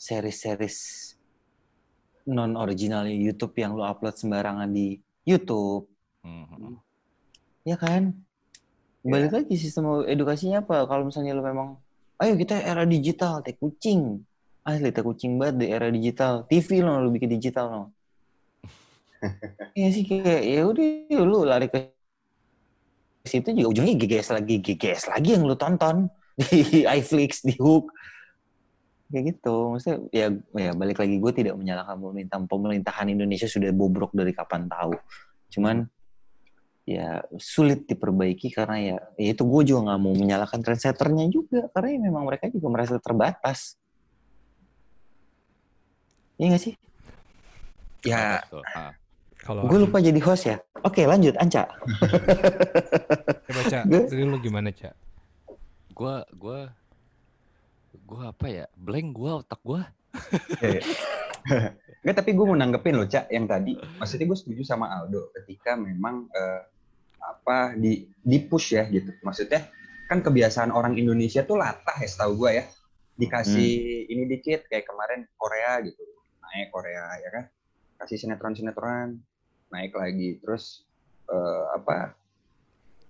series-series 0.00 0.78
non 2.30 2.54
original 2.54 3.08
YouTube 3.08 3.56
yang 3.58 3.74
lu 3.74 3.82
upload 3.82 4.14
sembarangan 4.14 4.70
di 4.70 4.96
YouTube. 5.26 5.88
Mhm. 6.22 6.78
Ya 7.64 7.76
kan? 7.76 8.16
Balik 9.00 9.32
lagi 9.32 9.54
sistem 9.56 10.04
edukasinya 10.04 10.60
apa? 10.60 10.84
Kalau 10.84 11.08
misalnya 11.08 11.32
lu 11.32 11.40
memang, 11.40 11.80
ayo 12.20 12.36
kita 12.36 12.60
era 12.60 12.84
digital, 12.84 13.40
teh 13.40 13.56
kucing. 13.56 14.20
Asli 14.60 14.92
teh 14.92 15.00
kucing 15.00 15.40
banget 15.40 15.56
di 15.64 15.66
era 15.72 15.88
digital. 15.88 16.44
TV 16.44 16.84
lo 16.84 17.00
lu 17.00 17.10
bikin 17.12 17.30
digital 17.32 17.66
lo. 17.68 17.84
Iya 19.76 19.88
sih 19.92 20.04
kayak 20.08 20.42
ya 20.48 20.64
udah 20.64 21.20
lu 21.28 21.44
lari 21.44 21.68
ke 21.68 21.92
situ 23.28 23.52
juga 23.52 23.68
ujungnya 23.76 23.94
GGS 24.00 24.32
lagi, 24.32 24.64
GGS 24.64 25.12
lagi 25.12 25.36
yang 25.36 25.44
lu 25.44 25.52
tonton 25.60 26.08
di 26.40 26.88
iFlix, 26.88 27.44
di 27.44 27.52
Hook. 27.60 27.92
Kayak 29.12 29.36
gitu. 29.36 29.76
Maksudnya 29.76 29.98
ya 30.08 30.26
ya 30.56 30.70
balik 30.72 31.02
lagi 31.02 31.20
gue 31.20 31.32
tidak 31.36 31.54
menyalahkan 31.60 32.00
pemerintah. 32.00 32.38
Pemerintahan 32.40 33.06
Indonesia 33.12 33.48
sudah 33.50 33.68
bobrok 33.74 34.16
dari 34.16 34.32
kapan 34.32 34.70
tahu. 34.70 34.96
Cuman 35.52 35.84
ya 36.88 37.22
sulit 37.36 37.86
diperbaiki 37.86 38.50
karena 38.50 38.76
ya, 38.80 38.96
ya 39.20 39.30
itu 39.36 39.44
gue 39.44 39.62
juga 39.68 39.92
nggak 39.92 40.00
mau 40.00 40.14
menyalahkan 40.16 40.58
trendsetternya 40.64 41.28
juga 41.30 41.68
karena 41.70 41.88
ya 41.92 42.00
memang 42.08 42.24
mereka 42.24 42.48
juga 42.48 42.66
merasa 42.72 42.96
terbatas. 43.02 43.79
Iya 46.40 46.56
gak 46.56 46.62
sih? 46.64 46.74
Ya. 48.08 48.40
Ah. 48.72 48.96
Kalau 49.44 49.68
Gue 49.68 49.84
lupa 49.84 50.00
jadi 50.00 50.16
host 50.24 50.48
ya. 50.48 50.56
Oke 50.80 51.04
lanjut 51.04 51.36
Anca. 51.36 51.68
Coba 53.48 53.62
Cak, 53.68 53.84
Gue- 53.84 54.08
dari 54.08 54.24
lu 54.24 54.40
gimana 54.40 54.72
Cak? 54.72 54.96
Gua 55.92 56.24
gua 56.32 56.72
gua 58.08 58.32
apa 58.32 58.46
ya? 58.48 58.64
Blank 58.72 59.08
gua 59.12 59.44
otak 59.44 59.60
gua. 59.60 59.84
Enggak, 62.00 62.16
tapi 62.24 62.32
gue 62.32 62.44
mau 62.48 62.56
nanggepin 62.56 62.96
loh, 62.96 63.04
Cak, 63.04 63.28
yang 63.28 63.44
tadi. 63.44 63.76
Maksudnya 64.00 64.24
gue 64.24 64.38
setuju 64.40 64.62
sama 64.64 64.88
Aldo 64.88 65.28
ketika 65.36 65.76
memang 65.76 66.24
eh, 66.32 66.62
apa 67.20 67.76
di 67.76 68.08
di 68.24 68.38
push 68.40 68.80
ya 68.80 68.88
gitu. 68.88 69.12
Maksudnya 69.20 69.68
kan 70.08 70.24
kebiasaan 70.24 70.72
orang 70.72 70.96
Indonesia 70.96 71.44
tuh 71.44 71.60
latah 71.60 72.00
ya 72.00 72.08
setahu 72.08 72.40
gue 72.40 72.50
ya. 72.56 72.64
Dikasih 73.20 73.72
ini 74.08 74.24
dikit 74.24 74.64
kayak 74.72 74.88
kemarin 74.88 75.28
Korea 75.36 75.84
gitu. 75.84 76.00
Naik 76.50 76.68
Korea 76.74 77.06
ya 77.22 77.30
kan. 77.30 77.44
Kasih 78.00 78.26
sinetron-sinetron 78.26 79.18
naik 79.70 79.94
lagi. 79.94 80.38
Terus 80.42 80.84
eh, 81.30 81.64
apa 81.74 82.14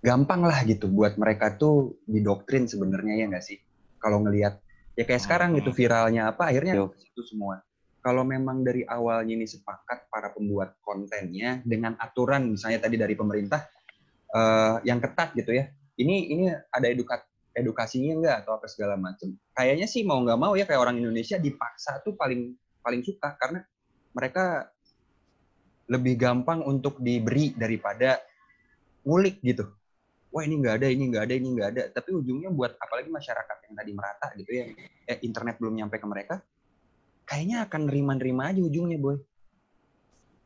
gampang 0.01 0.45
lah 0.45 0.65
gitu 0.65 0.89
buat 0.89 1.21
mereka 1.21 1.61
tuh 1.61 2.01
didoktrin 2.09 2.69
sebenarnya 2.69 3.21
ya 3.21 3.25
nggak 3.29 3.45
sih? 3.45 3.59
Kalau 4.01 4.25
ngelihat 4.25 4.61
ya 5.01 5.05
kayak 5.09 5.23
sekarang 5.23 5.57
gitu 5.57 5.71
viralnya 5.73 6.29
apa 6.29 6.51
akhirnya 6.53 6.77
situ 6.99 7.23
semua 7.25 7.63
kalau 8.01 8.25
memang 8.25 8.65
dari 8.65 8.85
awalnya 8.85 9.33
ini 9.33 9.49
sepakat 9.49 10.13
para 10.13 10.33
pembuat 10.33 10.77
kontennya 10.85 11.61
dengan 11.65 11.97
aturan 12.01 12.49
misalnya 12.53 12.85
tadi 12.85 12.97
dari 13.01 13.17
pemerintah 13.17 13.65
eh, 14.35 14.77
yang 14.85 14.99
ketat 14.99 15.37
gitu 15.37 15.57
ya 15.57 15.73
ini 16.01 16.37
ini 16.37 16.45
ada 16.53 16.87
edukat 16.89 17.25
edukasinya 17.57 18.13
enggak 18.13 18.37
atau 18.45 18.61
apa 18.61 18.67
segala 18.69 19.01
macam 19.01 19.33
kayaknya 19.57 19.89
sih 19.89 20.05
mau 20.05 20.21
nggak 20.21 20.39
mau 20.39 20.53
ya 20.53 20.65
kayak 20.65 20.81
orang 20.81 21.01
Indonesia 21.01 21.37
dipaksa 21.41 22.05
tuh 22.05 22.13
paling 22.13 22.53
paling 22.81 23.05
suka 23.05 23.37
karena 23.37 23.61
mereka 24.17 24.69
lebih 25.91 26.15
gampang 26.19 26.63
untuk 26.63 26.99
diberi 27.03 27.55
daripada 27.55 28.19
ngulik 29.03 29.43
gitu. 29.43 29.67
Wah 30.31 30.47
ini 30.47 30.63
nggak 30.63 30.75
ada 30.79 30.87
ini 30.87 31.05
nggak 31.11 31.25
ada 31.27 31.35
ini 31.35 31.49
nggak 31.51 31.69
ada. 31.75 31.83
Tapi 31.91 32.11
ujungnya 32.15 32.51
buat 32.55 32.79
apalagi 32.79 33.11
masyarakat 33.11 33.57
yang 33.67 33.75
tadi 33.75 33.91
merata 33.91 34.27
gitu 34.39 34.51
ya 34.55 34.65
eh, 35.11 35.19
internet 35.27 35.59
belum 35.59 35.75
nyampe 35.83 35.99
ke 35.99 36.07
mereka 36.07 36.35
kayaknya 37.27 37.67
akan 37.67 37.91
nerima-nerima 37.91 38.51
aja 38.51 38.61
ujungnya 38.63 38.99
boy. 38.99 39.19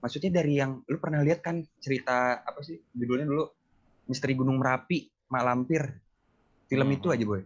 Maksudnya 0.00 0.40
dari 0.40 0.60
yang 0.60 0.84
lu 0.84 1.00
pernah 1.00 1.24
lihat 1.24 1.40
kan 1.40 1.64
cerita 1.80 2.44
apa 2.44 2.60
sih 2.60 2.76
judulnya 2.92 3.24
dulu? 3.24 3.44
Misteri 4.08 4.36
gunung 4.36 4.60
merapi 4.60 5.08
mak 5.32 5.42
lampir. 5.44 5.82
Film 6.68 6.88
Hmm. 6.88 6.96
itu 6.96 7.06
aja 7.12 7.24
boy. 7.24 7.40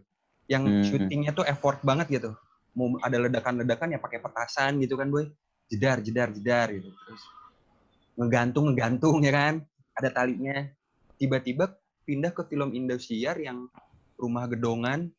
Yang 0.51 0.63
Hmm. 0.67 0.83
syutingnya 0.87 1.31
tuh 1.35 1.47
effort 1.47 1.83
banget 1.83 2.11
gitu 2.19 2.35
mau 2.79 2.95
ada 3.03 3.19
ledakan-ledakan 3.19 3.99
ya 3.99 3.99
pakai 3.99 4.23
petasan 4.23 4.79
gitu 4.79 4.95
kan 4.95 5.11
boy. 5.11 5.27
Jedar 5.67 5.99
jedar 5.99 6.31
jedar 6.31 6.71
gitu. 6.71 6.95
Terus 6.95 7.23
ngegantung 8.15 8.71
ngegantung 8.71 9.19
ya 9.27 9.33
kan? 9.35 9.55
Ada 9.99 10.15
talinya. 10.15 10.63
Tiba-tiba 11.19 11.75
pindah 12.07 12.31
ke 12.31 12.47
film 12.47 12.71
Indosiar 12.71 13.35
yang 13.43 13.67
rumah 14.15 14.47
gedongan. 14.47 15.11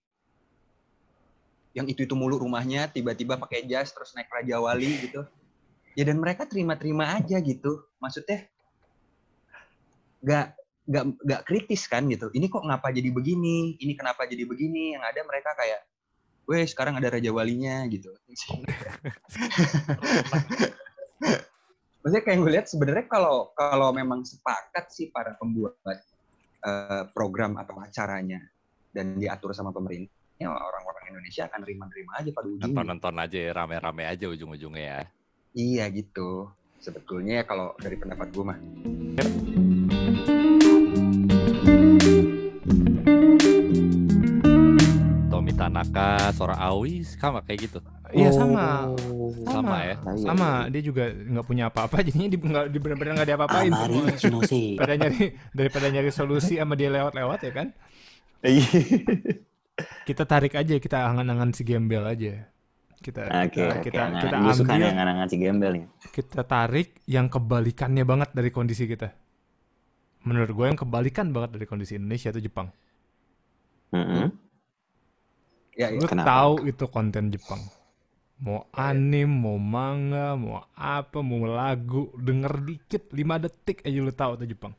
Yang 1.76 2.00
itu 2.00 2.02
itu 2.08 2.16
mulu 2.16 2.40
rumahnya 2.40 2.88
tiba-tiba 2.90 3.36
pakai 3.36 3.68
jas 3.68 3.92
terus 3.92 4.16
naik 4.16 4.32
Raja 4.32 4.58
Wali 4.64 5.04
gitu. 5.04 5.28
Ya 5.94 6.08
dan 6.08 6.18
mereka 6.24 6.48
terima-terima 6.48 7.20
aja 7.20 7.38
gitu. 7.44 7.84
Maksudnya 8.00 8.48
nggak 10.24 10.48
nggak 10.90 11.04
nggak 11.22 11.42
kritis 11.46 11.86
kan 11.86 12.08
gitu. 12.10 12.32
Ini 12.34 12.50
kok 12.50 12.66
ngapa 12.66 12.90
jadi 12.90 13.12
begini? 13.14 13.78
Ini 13.78 13.94
kenapa 13.94 14.26
jadi 14.26 14.48
begini? 14.48 14.98
Yang 14.98 15.04
ada 15.06 15.22
mereka 15.28 15.52
kayak 15.54 15.82
weh 16.50 16.66
sekarang 16.66 16.98
ada 16.98 17.14
Raja 17.14 17.30
Walinya 17.30 17.86
gitu 17.86 18.10
maksudnya 22.02 22.24
kayak 22.26 22.38
gue 22.42 22.52
lihat 22.58 22.66
sebenarnya 22.66 23.06
kalau 23.06 23.54
kalau 23.54 23.94
memang 23.94 24.26
sepakat 24.26 24.90
sih 24.90 25.14
para 25.14 25.38
pembuat 25.38 25.78
eh, 26.66 27.04
program 27.14 27.62
atau 27.62 27.78
acaranya 27.78 28.42
dan 28.90 29.22
diatur 29.22 29.54
sama 29.54 29.70
pemerintah 29.70 30.10
ya 30.40 30.50
orang-orang 30.50 31.14
Indonesia 31.14 31.46
akan 31.52 31.60
terima-terima 31.68 32.12
aja 32.16 32.30
pada 32.32 32.48
ujungnya 32.48 32.66
Nonton-nonton 32.72 33.16
aja 33.20 33.38
ya, 33.38 33.52
rame-rame 33.52 34.04
aja 34.08 34.26
ujung-ujungnya 34.32 34.84
ya. 34.88 35.02
Iya 35.52 35.86
gitu. 35.92 36.48
Sebetulnya 36.80 37.44
ya 37.44 37.46
kalau 37.46 37.76
dari 37.76 38.00
pendapat 38.00 38.32
gue 38.32 38.46
mah. 38.48 38.60
Tommy 42.00 42.19
Tanaka, 45.60 46.32
Sora 46.32 46.56
Aoi, 46.56 47.04
sama 47.04 47.44
kayak 47.44 47.60
gitu. 47.68 47.80
Iya 48.16 48.32
sama. 48.32 48.88
Oh. 48.96 49.30
Sama 49.44 49.76
ya? 49.84 49.96
Iya. 50.00 50.26
Sama, 50.26 50.50
dia 50.72 50.82
juga 50.82 51.12
nggak 51.12 51.46
punya 51.46 51.68
apa-apa, 51.68 52.00
jadinya 52.08 52.32
di, 52.32 52.38
nggak, 52.40 52.66
di 52.72 52.78
benar-benar 52.80 53.14
nggak. 53.20 53.28
Amari 53.36 53.70
semua. 53.70 54.08
Kinose. 54.16 54.80
Daripada 54.80 54.94
nyari 54.96 55.22
daripada 55.52 55.88
nyari 55.92 56.12
solusi 56.16 56.56
sama 56.58 56.80
dia 56.80 56.88
lewat-lewat 56.90 57.40
ya 57.44 57.52
kan? 57.52 57.68
Iya. 58.40 58.68
Kita 60.08 60.24
tarik 60.24 60.56
aja, 60.56 60.76
kita 60.80 60.98
angan-angan 61.12 61.52
si 61.52 61.62
gembel 61.68 62.04
aja. 62.08 62.48
Kita 63.00 63.32
Oke, 63.48 63.64
kita 63.64 63.76
oke. 63.80 63.84
kita, 63.88 64.02
Nah, 64.12 64.22
kita 64.24 64.36
ambil, 64.44 64.88
angan-angan 64.92 65.28
si 65.32 65.38
gembel 65.40 65.72
nih. 65.72 65.86
kita 66.12 66.42
tarik 66.44 66.90
yang 67.08 67.32
kebalikannya 67.32 68.04
banget 68.04 68.36
dari 68.36 68.52
kondisi 68.52 68.84
kita. 68.92 69.16
Menurut 70.28 70.52
gue 70.52 70.66
yang 70.68 70.76
kebalikan 70.76 71.32
banget 71.32 71.56
dari 71.56 71.64
kondisi 71.64 71.96
Indonesia 71.96 72.28
itu 72.36 72.44
Jepang. 72.52 72.68
Mm-mm. 73.96 74.20
Ya, 74.20 74.28
ya. 75.80 75.88
Lu 75.96 76.04
Kenapa? 76.04 76.28
tahu 76.28 76.54
itu 76.68 76.86
konten 76.92 77.32
Jepang. 77.32 77.64
Mau 78.40 78.68
anim, 78.72 79.28
mau 79.28 79.60
manga, 79.60 80.36
mau 80.36 80.64
apa, 80.76 81.20
mau 81.20 81.44
lagu, 81.44 82.12
denger 82.16 82.54
dikit 82.64 83.04
5 83.12 83.36
detik 83.40 83.84
aja 83.84 84.00
lu 84.00 84.12
tahu 84.12 84.32
itu 84.40 84.56
Jepang. 84.56 84.76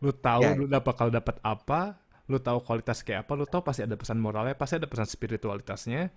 Lu 0.00 0.12
tahu 0.12 0.40
Ya. 0.44 0.52
lu 0.52 0.64
dapat 0.68 0.84
bakal 0.84 1.08
dapat 1.08 1.36
apa, 1.40 1.96
lu 2.28 2.36
tahu 2.36 2.60
kualitas 2.60 3.00
kayak 3.00 3.24
apa, 3.24 3.32
lu 3.32 3.48
tahu 3.48 3.64
pasti 3.64 3.80
ada 3.80 3.96
pesan 3.96 4.20
moralnya, 4.20 4.52
pasti 4.56 4.76
ada 4.76 4.88
pesan 4.88 5.08
spiritualitasnya. 5.08 6.12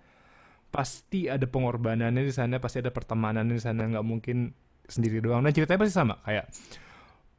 Pasti 0.70 1.26
ada 1.26 1.48
pengorbanannya 1.50 2.22
di 2.22 2.30
sana, 2.30 2.62
pasti 2.62 2.78
ada 2.78 2.94
pertemanannya 2.94 3.56
di 3.58 3.62
sana, 3.64 3.90
nggak 3.90 4.06
mungkin 4.06 4.54
sendiri 4.86 5.18
doang. 5.18 5.42
Dan 5.42 5.50
ceritanya 5.50 5.80
pasti 5.82 5.94
sama, 5.96 6.14
kayak 6.22 6.46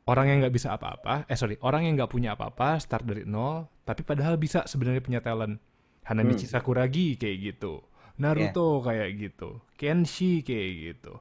orang 0.09 0.25
yang 0.27 0.37
nggak 0.43 0.55
bisa 0.57 0.75
apa-apa, 0.75 1.29
eh 1.29 1.37
sorry, 1.39 1.55
orang 1.61 1.87
yang 1.87 1.93
nggak 1.95 2.11
punya 2.11 2.33
apa-apa, 2.35 2.81
start 2.81 3.05
dari 3.07 3.23
nol, 3.23 3.69
tapi 3.87 4.01
padahal 4.03 4.35
bisa 4.35 4.65
sebenarnya 4.67 4.99
punya 4.99 5.21
talent. 5.23 5.61
Hanamichi 6.03 6.45
Sakuragi 6.45 7.15
kayak 7.15 7.37
gitu. 7.39 7.81
Naruto 8.17 8.81
kayak 8.81 9.09
gitu, 9.17 9.49
Kenshi 9.73 10.41
kayak 10.41 10.69
gitu. 10.77 11.13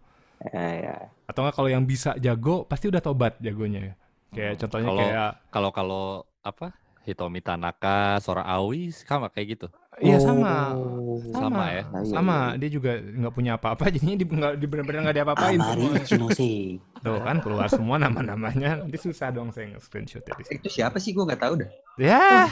Ya, 0.53 0.69
ya. 0.75 0.95
Atau 1.25 1.45
enggak 1.45 1.57
kalau 1.57 1.69
yang 1.69 1.85
bisa 1.85 2.16
jago 2.16 2.64
pasti 2.64 2.88
udah 2.88 3.01
tobat 3.01 3.37
jagonya. 3.40 3.97
Kayak 4.31 4.57
Hmm, 4.57 4.61
contohnya 4.61 4.88
kalau- 4.88 5.01
kayak 5.03 5.31
Kalau 5.51 5.71
kalau 5.71 6.05
apa 6.40 6.66
Hitomi 7.03 7.40
Tanaka, 7.40 8.21
Sora 8.21 8.45
Aoi 8.45 8.93
sama 8.93 9.29
kayak 9.29 9.47
gitu. 9.57 9.66
Iya 10.01 10.19
sama. 10.19 10.75
Oh. 10.77 11.01
Sama, 11.31 11.47
Sama 11.47 11.65
ya? 11.71 11.83
Nah, 11.85 12.01
iya, 12.03 12.11
sama. 12.11 12.37
iya. 12.37 12.59
Dia 12.59 12.71
juga 12.73 12.93
nggak 12.99 13.35
punya 13.35 13.53
apa-apa, 13.57 13.85
jadinya 13.95 14.17
di, 14.17 14.25
nggak 14.27 14.53
di 14.59 14.67
benar-benar 14.67 15.01
nggak 15.09 15.17
diapa-apain. 15.23 15.59
Amari 15.61 15.83
semua. 15.85 16.01
Ichimose. 16.03 16.53
Tuh 17.01 17.19
kan 17.25 17.37
keluar 17.41 17.69
semua 17.73 17.97
nama-namanya. 17.97 18.85
Nanti 18.85 18.99
susah 19.01 19.33
dong 19.33 19.49
saya 19.53 19.73
nge-screenshot 19.73 20.21
di 20.21 20.33
sini. 20.45 20.61
Itu 20.61 20.69
siapa 20.69 21.01
sih 21.01 21.17
gue 21.17 21.25
nggak 21.25 21.41
tahu 21.41 21.55
dah. 21.65 21.71
Ya, 22.01 22.49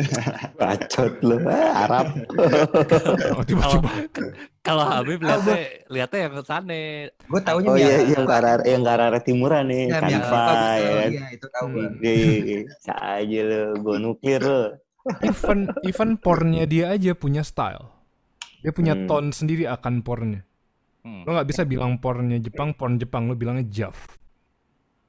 Bacot 0.60 1.14
lu. 1.24 1.36
Ah, 1.48 1.88
Arab. 1.88 2.06
oh, 3.36 3.44
tiba-tiba. 3.44 3.90
Kalau 4.60 4.84
Habib 4.84 5.24
lihatnya 5.24 5.56
lihatnya 5.88 6.18
yang 6.28 6.34
kesane. 6.36 6.84
Gue 7.24 7.40
taunya 7.40 7.68
Oh 7.72 7.76
iya, 7.80 8.04
yang 8.04 8.28
ke 8.28 8.34
arah 8.34 8.60
yang 8.60 8.82
ke 8.84 8.90
arah 8.92 9.22
timuran 9.24 9.64
nih, 9.72 9.88
Ya, 9.88 10.00
Kanva 10.04 10.44
ya 10.76 10.90
kan. 10.92 11.10
Iya, 11.16 11.26
itu 11.32 11.46
tahu 11.48 11.66
gue. 11.72 11.86
Iya, 12.04 12.12
iya, 12.12 12.38
iya. 12.44 12.94
Aja 13.00 13.40
lu, 13.40 13.62
gue 13.80 13.96
nuklir 14.04 14.40
lu. 14.44 14.62
Even 15.24 15.58
even 15.82 16.10
pornnya 16.20 16.64
dia 16.68 16.92
aja 16.92 17.16
punya 17.16 17.40
style. 17.40 17.88
Dia 18.60 18.72
punya 18.76 18.92
Hmm. 18.92 19.08
tone 19.08 19.28
sendiri 19.32 19.64
akan 19.64 20.04
pornnya. 20.04 20.44
Hmm. 21.00 21.24
Lo 21.24 21.32
nggak 21.32 21.48
bisa 21.48 21.64
bilang 21.64 21.96
pornnya 21.96 22.36
Jepang, 22.38 22.76
porn 22.76 23.00
Jepang. 23.00 23.24
Lo 23.24 23.34
bilangnya 23.34 23.64
JAV. 23.64 23.96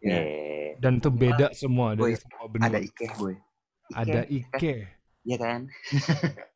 Iya. 0.01 0.19
Eh, 0.23 0.69
Dan 0.82 0.97
itu 0.97 1.13
beda 1.13 1.54
semua 1.54 1.93
dari 1.93 2.15
Boy, 2.15 2.17
semua 2.17 2.45
benua. 2.49 2.65
Ada 2.71 2.80
Ike, 2.82 3.06
boy. 3.19 3.36
Ada 3.93 4.21
Ike. 4.25 4.73
Iya 5.21 5.38
kan? 5.38 5.62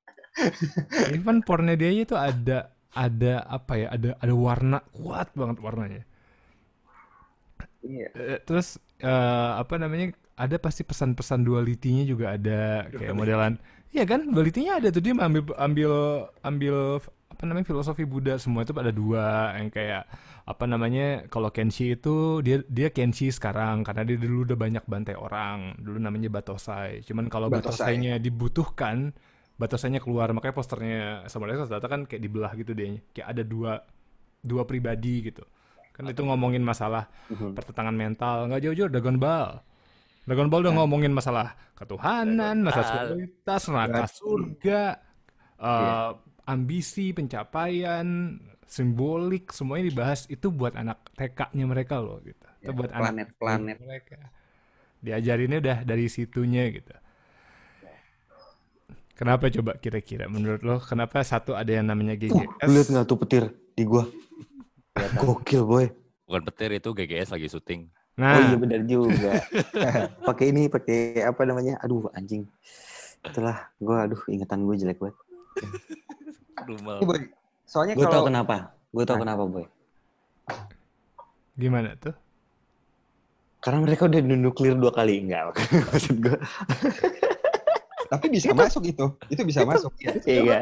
Even 1.16 1.46
pornnya 1.46 1.76
dia 1.78 1.92
itu 1.94 2.16
ada 2.18 2.74
ada 2.96 3.34
apa 3.46 3.74
ya? 3.76 3.88
Ada 3.92 4.18
ada 4.18 4.34
warna 4.34 4.80
kuat 4.90 5.30
banget 5.36 5.60
warnanya. 5.62 6.04
Iya. 7.86 8.08
Eh, 8.18 8.40
terus 8.42 8.82
eh, 8.98 9.52
apa 9.62 9.78
namanya? 9.78 10.16
Ada 10.36 10.60
pasti 10.60 10.84
pesan-pesan 10.84 11.48
duality-nya 11.48 12.04
juga 12.04 12.36
ada 12.36 12.92
kayak 12.92 13.16
modelan. 13.16 13.56
Iya 13.96 14.04
kan? 14.04 14.28
Duality-nya 14.28 14.84
ada 14.84 14.92
tuh 14.92 15.00
dia 15.00 15.16
ambil 15.16 15.48
ambil 15.56 15.92
ambil 16.44 16.76
apa 17.32 17.44
namanya 17.48 17.64
filosofi 17.64 18.04
Buddha. 18.04 18.36
Semua 18.36 18.68
itu 18.68 18.76
ada 18.76 18.92
dua 18.92 19.56
yang 19.56 19.72
kayak 19.72 20.04
apa 20.46 20.64
namanya 20.68 21.24
kalau 21.32 21.50
Kenshi 21.56 21.96
itu 21.96 22.44
dia 22.44 22.60
dia 22.68 22.92
Kenshi 22.92 23.32
sekarang 23.32 23.88
karena 23.88 24.04
dia 24.04 24.20
dulu 24.20 24.44
udah 24.44 24.58
banyak 24.60 24.84
bantai 24.84 25.16
orang. 25.16 25.80
Dulu 25.80 26.04
namanya 26.04 26.28
Batosai. 26.28 27.08
Cuman 27.08 27.32
kalau 27.32 27.48
Batosai. 27.48 27.96
Batosainya 27.96 28.20
dibutuhkan 28.20 29.16
Batosainya 29.56 30.04
keluar. 30.04 30.36
Makanya 30.36 30.52
posternya 30.52 31.00
sama 31.32 31.48
Data 31.48 31.64
Data 31.64 31.88
kan 31.88 32.04
kayak 32.04 32.20
dibelah 32.20 32.52
gitu 32.60 32.76
deh 32.76 33.00
kayak 33.16 33.32
ada 33.32 33.44
dua 33.48 33.80
dua 34.44 34.68
pribadi 34.68 35.32
gitu. 35.32 35.48
Kan 35.96 36.12
itu 36.12 36.20
ngomongin 36.28 36.60
masalah 36.60 37.08
Mhm. 37.32 37.56
pertentangan 37.56 37.96
mental. 37.96 38.52
Nggak 38.52 38.68
jauh-jauh 38.68 38.92
Dragon 38.92 39.16
Ball 39.16 39.64
Dragon 40.26 40.50
Ball 40.50 40.66
udah 40.66 40.76
ngomongin 40.76 41.10
masalah 41.10 41.54
ketuhanan 41.74 42.62
masalah 42.62 42.86
seksualitas 43.06 43.62
neraka 43.70 44.06
surga 44.08 44.82
eh, 45.56 45.66
Iya. 45.66 45.98
ambisi 46.46 47.10
pencapaian 47.10 48.08
simbolik 48.66 49.50
semuanya 49.50 49.86
dibahas 49.88 50.26
itu 50.26 50.50
buat 50.50 50.74
anak 50.74 51.14
TK-nya 51.14 51.66
mereka 51.66 51.98
loh 51.98 52.18
gitu 52.20 52.42
itu 52.60 52.66
Ya, 52.66 52.74
buat 52.74 52.90
anak 52.90 53.38
planet-planet. 53.38 53.78
mereka 53.80 54.18
diajarinnya 55.00 55.58
udah 55.60 55.78
dari 55.84 56.06
situnya 56.08 56.66
gitu 56.70 56.94
kenapa 59.14 59.48
coba 59.50 59.78
kira-kira 59.78 60.26
menurut 60.26 60.60
lo 60.60 60.78
kenapa 60.80 61.22
satu 61.22 61.54
ada 61.54 61.70
yang 61.70 61.86
namanya 61.86 62.18
GGS 62.18 62.66
lu 62.66 62.74
liat 62.74 62.88
nggak 62.90 63.06
tuh 63.06 63.18
petir 63.18 63.44
di 63.72 63.84
gua? 63.84 64.04
Gokil 65.16 65.62
boy. 65.62 65.86
Bukan 66.26 66.42
petir 66.44 66.72
itu 66.72 66.90
GGS 66.90 67.30
lagi 67.30 67.48
syuting. 67.48 67.92
Nah 68.16 68.32
Oh 68.32 68.42
iya 68.46 68.56
benar 68.56 68.82
juga. 68.84 69.32
pakai 70.28 70.46
ini, 70.50 70.68
pakai 70.68 71.20
apa 71.22 71.42
namanya? 71.44 71.76
Aduh 71.80 72.08
anjing. 72.12 72.48
Itulah 73.22 73.68
gua 73.78 74.08
aduh 74.08 74.22
ingatan 74.26 74.64
gue 74.64 74.76
jelek 74.78 75.00
banget. 75.00 75.16
Iya, 76.66 76.80
boy. 77.02 77.22
Soalnya 77.66 77.94
Gue 77.94 78.06
tau 78.06 78.22
kalau 78.22 78.28
kenapa. 78.28 78.56
Gue 78.90 79.04
tau 79.04 79.16
Nah. 79.16 79.22
kenapa 79.28 79.44
boy. 79.46 79.66
gimana 81.56 81.96
tuh 81.96 82.12
Karena 83.60 83.80
mereka 83.82 84.06
udah 84.06 84.20
nuklir 84.22 84.76
dua 84.76 84.92
kali 84.92 85.20
enggak 85.20 85.56
maksud 85.90 86.22
gue. 86.22 86.38
tapi 88.06 88.26
bisa 88.30 88.54
masuk 88.54 88.86
itu. 88.86 89.06
Itu 89.28 89.42
bisa 89.42 89.66
masuk. 89.66 89.90
ya. 89.98 90.14
Iya. 90.22 90.60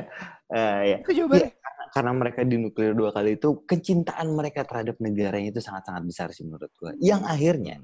Eh, 0.47 0.79
ya. 0.87 0.97
itu 1.01 1.11
jawabannya 1.13 1.51
Karena 1.93 2.09
mereka 2.09 2.41
dinuklir 2.41 2.97
dua 2.97 3.13
kali 3.13 3.37
itu 3.37 3.61
kecintaan 3.69 4.33
mereka 4.33 4.65
terhadap 4.65 4.97
negaranya 4.97 5.53
itu 5.53 5.61
sangat-sangat 5.61 6.01
besar 6.01 6.27
sih 6.33 6.41
menurut 6.41 6.73
gue. 6.73 6.97
Yang 6.97 7.21
akhirnya 7.29 7.77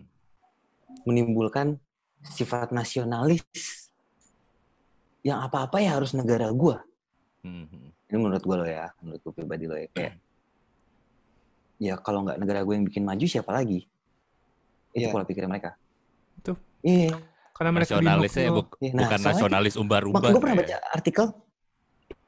menimbulkan 1.06 1.78
sifat 2.26 2.74
nasionalis 2.74 3.46
yang 5.22 5.46
apa-apa 5.46 5.78
ya 5.78 5.94
harus 5.94 6.18
negara 6.18 6.50
gue. 6.50 6.76
Hmm. 7.46 7.94
Ini 8.10 8.18
menurut 8.18 8.42
gue 8.42 8.56
loh 8.58 8.66
ya, 8.66 8.90
menurut 9.06 9.22
gue 9.22 9.34
pribadi 9.38 9.70
loh 9.70 9.78
ya. 9.78 9.88
Kayak, 9.94 10.14
ya 11.78 11.94
kalau 12.02 12.26
nggak 12.26 12.42
negara 12.42 12.66
gue 12.66 12.74
yang 12.74 12.86
bikin 12.90 13.06
maju 13.06 13.26
siapa 13.30 13.54
lagi? 13.54 13.86
Itu 14.90 15.06
Iya. 15.06 15.14
pola 15.14 15.24
pikir 15.24 15.46
mereka. 15.46 15.78
Itu. 16.36 16.58
Iya. 16.82 17.14
karena 17.54 17.76
mereka 17.76 18.00
Nasionalisnya 18.00 18.50
buk- 18.56 18.80
Iya, 18.80 18.92
nah, 18.96 19.04
bukan 19.04 19.20
nasionalis 19.20 19.76
umbar-umbar. 19.76 20.32
gue 20.32 20.40
pernah 20.40 20.56
ya. 20.56 20.62
baca 20.64 20.76
artikel. 20.96 21.26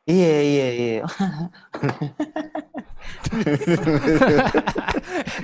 Iya, 0.09 0.35
iya, 0.41 0.67
iya. 0.73 0.97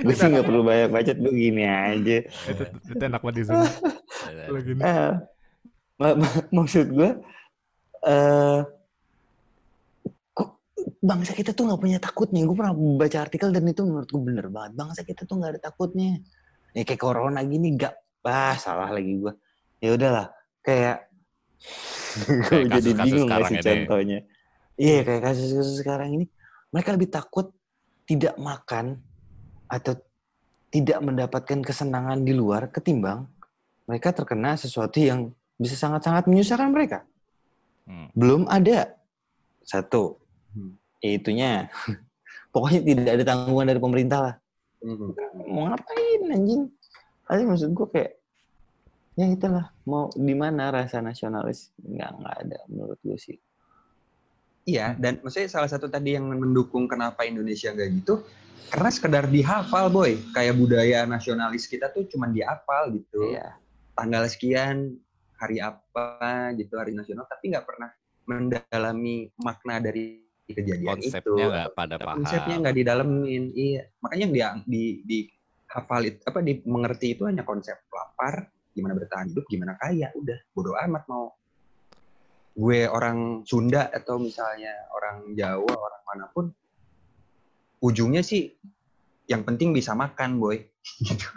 gue 0.02 0.14
sih 0.14 0.28
nggak 0.28 0.46
perlu 0.46 0.62
banyak 0.66 0.90
baca, 0.90 1.12
gue 1.14 1.34
gini 1.34 1.62
aja. 1.62 2.16
itu, 2.26 2.62
itu 2.90 3.02
enak 3.02 3.22
banget 3.22 3.36
di 3.38 3.44
Zoom. 3.46 3.62
Gini. 3.62 4.82
Eh, 4.88 5.10
ma- 5.98 6.14
ma- 6.18 6.46
maksud 6.50 6.90
gue, 6.90 7.10
eh 8.06 8.60
kok 10.34 10.48
bangsa 11.02 11.34
kita 11.34 11.54
tuh 11.54 11.70
nggak 11.70 11.80
punya 11.82 11.98
takutnya. 12.02 12.42
Gue 12.46 12.56
pernah 12.58 12.74
baca 12.74 13.18
artikel 13.22 13.54
dan 13.54 13.62
itu 13.66 13.82
menurut 13.86 14.10
gue 14.10 14.22
bener 14.22 14.46
banget. 14.50 14.72
Bangsa 14.74 15.02
kita 15.06 15.22
tuh 15.26 15.38
nggak 15.38 15.58
ada 15.58 15.60
takutnya. 15.70 16.18
Ya 16.74 16.82
kayak 16.82 17.00
corona 17.00 17.42
gini 17.46 17.74
gak, 17.74 17.94
ah 18.26 18.54
salah 18.58 18.90
lagi 18.90 19.18
gue. 19.18 19.32
Ya 19.82 19.94
udahlah, 19.94 20.26
kayak 20.62 21.06
gue 22.46 22.60
jadi 22.70 22.90
bingung 22.94 23.30
ngasih 23.30 23.58
ini. 23.58 23.66
contohnya. 23.66 24.18
Iya 24.78 25.02
kayak 25.02 25.22
kasus-kasus 25.26 25.82
sekarang 25.82 26.14
ini, 26.14 26.26
mereka 26.70 26.94
lebih 26.94 27.10
takut 27.10 27.50
tidak 28.06 28.38
makan 28.38 29.02
atau 29.66 29.98
tidak 30.70 31.02
mendapatkan 31.02 31.60
kesenangan 31.60 32.22
di 32.22 32.32
luar 32.32 32.70
ketimbang 32.70 33.26
mereka 33.88 34.12
terkena 34.12 34.52
sesuatu 34.54 35.00
yang 35.00 35.32
bisa 35.56 35.74
sangat-sangat 35.74 36.28
menyusahkan 36.28 36.70
mereka. 36.70 37.08
Hmm. 37.88 38.12
Belum 38.12 38.44
ada 38.46 38.94
satu, 39.64 40.20
Hmm. 40.48 40.80
itunya 41.04 41.68
pokoknya 42.54 42.80
tidak 42.80 43.12
ada 43.20 43.24
tanggungan 43.24 43.68
dari 43.68 43.80
pemerintah 43.80 44.18
lah. 44.20 44.34
Mhm. 44.80 45.08
Mau 45.50 45.68
ngapain 45.68 46.20
anjing? 46.32 46.62
Tapi 47.28 47.42
maksud 47.44 47.76
gue 47.76 47.86
kayak 47.92 48.12
ya 49.18 49.26
itulah 49.28 49.66
mau 49.84 50.08
di 50.14 50.32
mana 50.32 50.70
rasa 50.70 51.02
nasionalis 51.02 51.74
nggak 51.82 52.10
nggak 52.22 52.36
ada 52.46 52.58
menurut 52.70 52.98
gue 53.02 53.18
sih. 53.18 53.36
Iya, 54.68 54.92
dan 55.00 55.24
maksudnya 55.24 55.48
salah 55.48 55.70
satu 55.72 55.88
tadi 55.88 56.12
yang 56.12 56.28
mendukung 56.28 56.84
kenapa 56.84 57.24
Indonesia 57.24 57.72
nggak 57.72 57.88
gitu, 58.04 58.20
karena 58.68 58.90
sekedar 58.92 59.24
dihafal, 59.24 59.88
boy. 59.88 60.20
Kayak 60.36 60.60
budaya 60.60 61.08
nasionalis 61.08 61.64
kita 61.64 61.88
tuh 61.88 62.04
cuma 62.12 62.28
dihafal 62.28 62.92
gitu. 62.92 63.32
Iya. 63.32 63.56
Tanggal 63.96 64.28
sekian, 64.28 65.00
hari 65.40 65.64
apa 65.64 66.52
gitu, 66.60 66.76
hari 66.76 66.92
nasional, 66.92 67.24
tapi 67.24 67.48
nggak 67.48 67.64
pernah 67.64 67.88
mendalami 68.28 69.32
makna 69.40 69.80
dari 69.80 70.20
kejadian 70.52 71.00
itu. 71.00 71.16
Konsepnya 71.16 71.46
nggak 71.48 71.68
pada 71.72 71.96
paham. 71.96 72.16
Konsepnya 72.20 72.56
nggak 72.60 72.76
didalemin, 72.76 73.44
iya. 73.56 73.88
Makanya 74.04 74.20
yang 74.28 74.34
dia 74.36 74.48
di, 74.68 74.84
di 75.08 75.18
hafal 75.72 76.12
itu 76.12 76.20
apa 76.28 76.44
di 76.44 76.60
mengerti 76.68 77.16
itu 77.16 77.24
hanya 77.24 77.40
konsep 77.48 77.88
lapar, 77.88 78.52
gimana 78.76 78.92
bertahan 79.00 79.32
hidup, 79.32 79.48
gimana 79.48 79.80
kaya, 79.80 80.12
udah 80.12 80.38
bodoh 80.52 80.76
amat 80.76 81.08
mau 81.08 81.37
gue 82.58 82.90
orang 82.90 83.46
Sunda 83.46 83.86
atau 83.86 84.18
misalnya 84.18 84.74
orang 84.90 85.30
Jawa, 85.38 85.70
orang 85.70 86.02
mana 86.02 86.26
pun, 86.34 86.50
ujungnya 87.78 88.26
sih 88.26 88.50
yang 89.30 89.46
penting 89.46 89.70
bisa 89.70 89.94
makan, 89.94 90.42
boy. 90.42 90.58
Gitu. 91.06 91.28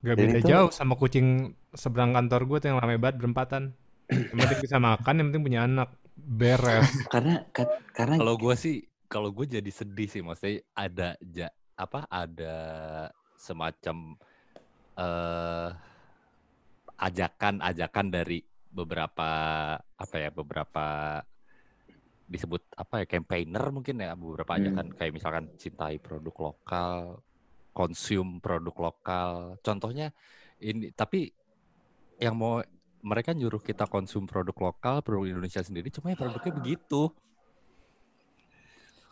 Gak 0.00 0.14
beda 0.16 0.38
itu- 0.38 0.46
jauh 0.46 0.70
sama 0.70 0.94
kucing 0.94 1.58
seberang 1.74 2.14
kantor 2.14 2.46
gue 2.46 2.58
tuh 2.62 2.68
yang 2.70 2.78
rame 2.78 3.02
banget 3.02 3.18
berempatan. 3.18 3.74
Yang 4.10 4.38
penting 4.46 4.60
bisa 4.62 4.76
makan, 4.78 5.14
yang 5.18 5.26
penting 5.34 5.44
punya 5.44 5.60
anak. 5.66 5.90
Beres. 6.14 6.90
Karena 7.14 7.42
ka- 7.50 7.82
karena 7.90 8.14
Kalau 8.14 8.34
gue 8.38 8.54
sih, 8.54 8.86
kalau 9.10 9.34
gue 9.34 9.46
jadi 9.58 9.70
sedih 9.74 10.06
sih, 10.06 10.22
maksudnya 10.22 10.62
ada 10.70 11.08
ja, 11.18 11.48
apa 11.74 12.06
ada 12.06 12.54
semacam 13.34 14.14
eh 14.94 15.68
ajakan-ajakan 17.00 18.06
dari 18.12 18.44
beberapa 18.70 19.30
apa 19.76 20.16
ya 20.16 20.30
beberapa 20.30 20.86
disebut 22.30 22.62
apa 22.78 23.02
ya 23.02 23.06
campaigner 23.10 23.64
mungkin 23.74 23.98
ya 23.98 24.14
beberapa 24.14 24.54
aja 24.54 24.70
Hmm. 24.70 24.78
kan 24.78 24.86
kayak 24.94 25.12
misalkan 25.18 25.44
cintai 25.58 25.98
produk 25.98 26.34
lokal, 26.54 27.18
konsum 27.74 28.38
produk 28.38 28.76
lokal. 28.90 29.58
Contohnya 29.66 30.14
ini 30.62 30.94
tapi 30.94 31.34
yang 32.22 32.38
mau 32.38 32.62
mereka 33.02 33.32
nyuruh 33.34 33.58
kita 33.64 33.88
konsum 33.90 34.28
produk 34.30 34.54
lokal, 34.70 35.02
produk 35.02 35.26
Indonesia 35.26 35.64
sendiri, 35.64 35.90
cuma 35.90 36.12
ya 36.12 36.18
produknya 36.20 36.52
begitu. 36.54 37.10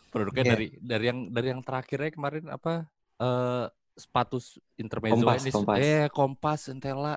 Produknya 0.09 0.45
Iya. 0.45 0.51
dari 0.55 0.67
dari 0.79 1.05
yang 1.05 1.19
dari 1.29 1.47
yang 1.53 1.61
terakhirnya 1.61 2.09
kemarin 2.09 2.45
apa 2.49 2.87
eh 3.19 3.65
sepatu 3.99 4.39
intermezzo 4.79 5.19
Kompas, 5.19 5.41
ini 5.43 5.51
Kompas. 5.51 5.77
eh 5.77 6.05
Kompas 6.07 6.61
Entela 6.71 7.13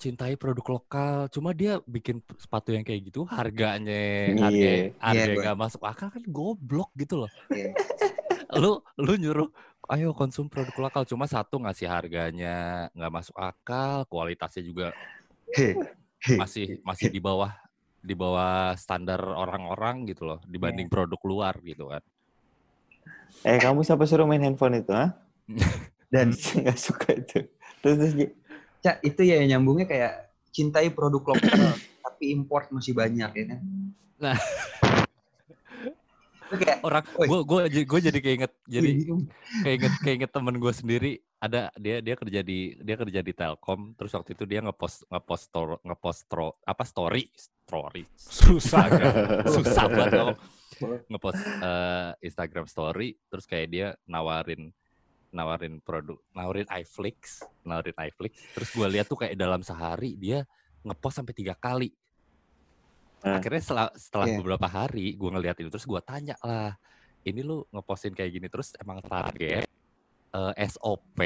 cintai 0.00 0.32
produk 0.40 0.80
lokal 0.80 1.28
cuma 1.28 1.52
dia 1.52 1.76
bikin 1.84 2.24
sepatu 2.40 2.72
yang 2.72 2.80
kayak 2.80 3.12
gitu 3.12 3.28
harganya 3.28 4.32
harga 4.40 4.48
Iya. 4.48 4.96
harga 4.96 5.28
Iya, 5.28 5.36
nggak 5.44 5.58
masuk 5.60 5.82
akal 5.84 6.08
kan 6.08 6.24
goblok 6.24 6.88
gitu 6.96 7.20
loh 7.20 7.30
Iya. 7.52 7.76
lu 8.64 8.80
lu 8.96 9.12
nyuruh 9.20 9.52
ayo 9.92 10.16
konsum 10.16 10.48
produk 10.48 10.88
lokal 10.88 11.04
cuma 11.04 11.28
satu 11.28 11.60
ngasih 11.60 11.86
harganya 11.86 12.88
nggak 12.96 13.12
masuk 13.12 13.36
akal 13.36 14.08
kualitasnya 14.08 14.64
juga 14.64 14.96
masih 16.40 16.80
masih 16.80 17.12
di 17.12 17.20
bawah 17.20 17.52
di 18.00 18.16
bawah 18.16 18.72
standar 18.80 19.20
orang-orang 19.20 20.08
gitu 20.08 20.24
loh 20.24 20.40
dibanding 20.48 20.88
produk 20.88 21.20
luar 21.28 21.54
gitu 21.60 21.92
kan 21.92 22.00
Eh 23.40 23.56
kamu 23.56 23.80
siapa 23.80 24.04
suruh 24.04 24.28
main 24.28 24.42
handphone 24.44 24.84
itu, 24.84 24.92
ha? 24.92 25.16
Dan 26.12 26.34
Nggak 26.60 26.76
suka 26.76 27.08
itu. 27.16 27.48
Terus, 27.80 27.96
terus. 27.96 28.14
Cak, 28.80 28.96
itu 29.00 29.20
ya 29.22 29.36
nyambungnya 29.46 29.84
kayak 29.84 30.12
cintai 30.50 30.88
produk 30.88 31.22
lokal 31.22 31.36
tapi 32.04 32.24
import 32.30 32.68
masih 32.70 32.92
banyak 32.92 33.30
ya 33.30 33.44
kan. 33.46 33.60
Nah. 34.18 34.36
Itu 36.50 36.58
kayak 36.58 36.82
orang 36.82 37.04
gue 37.06 37.40
gue 37.46 37.60
gue 37.86 38.00
jadi 38.02 38.18
keinget 38.18 38.52
jadi 38.66 38.90
Iya. 38.90 39.14
keinget 39.62 39.92
keinget 40.02 40.30
temen 40.30 40.58
gue 40.58 40.72
sendiri 40.72 41.12
ada 41.38 41.70
dia 41.78 42.02
dia 42.02 42.18
kerja 42.18 42.40
di 42.42 42.74
dia 42.76 42.98
kerja 42.98 43.20
di 43.22 43.30
Telkom 43.30 43.94
terus 43.94 44.10
waktu 44.10 44.34
itu 44.34 44.44
dia 44.44 44.58
ngepost 44.58 45.06
ngepost 45.06 45.44
sto- 45.46 45.78
ngepost 45.80 46.26
stro- 46.26 46.58
apa 46.60 46.82
story 46.82 47.30
story 47.32 48.02
Susah. 48.18 48.82
Instagram 48.82 49.14
susah 49.54 49.84
banget 49.86 50.36
ngepost 51.06 51.38
eh, 51.38 52.10
Instagram 52.20 52.66
story 52.66 53.08
terus 53.30 53.46
kayak 53.46 53.68
dia 53.70 53.88
nawarin 54.04 54.74
nawarin 55.30 55.78
produk 55.80 56.18
nawarin 56.30 56.66
iFlix 56.70 57.42
nawarin 57.62 57.94
iFlix. 57.96 58.32
Terus 58.54 58.68
gue 58.70 58.86
lihat 58.90 59.06
tuh 59.06 59.18
kayak 59.18 59.34
dalam 59.34 59.62
sehari 59.62 60.14
dia 60.14 60.42
ngepost 60.82 61.22
sampai 61.22 61.34
tiga 61.34 61.54
kali. 61.54 61.90
Eh. 63.20 63.36
akhirnya 63.36 63.60
setelah 63.60 63.88
setelah 64.00 64.26
Iya. 64.32 64.36
beberapa 64.40 64.64
hari 64.64 65.12
gue 65.12 65.28
ngeliat 65.28 65.52
itu 65.60 65.68
terus 65.68 65.84
gue 65.84 66.00
tanya 66.00 66.40
lah 66.40 66.72
ini 67.20 67.44
lu 67.44 67.68
ngepostin 67.68 68.16
kayak 68.16 68.32
gini 68.32 68.48
terus 68.48 68.72
emang 68.80 69.04
target 69.04 69.68
eh, 70.32 70.52
SOP 70.64 71.20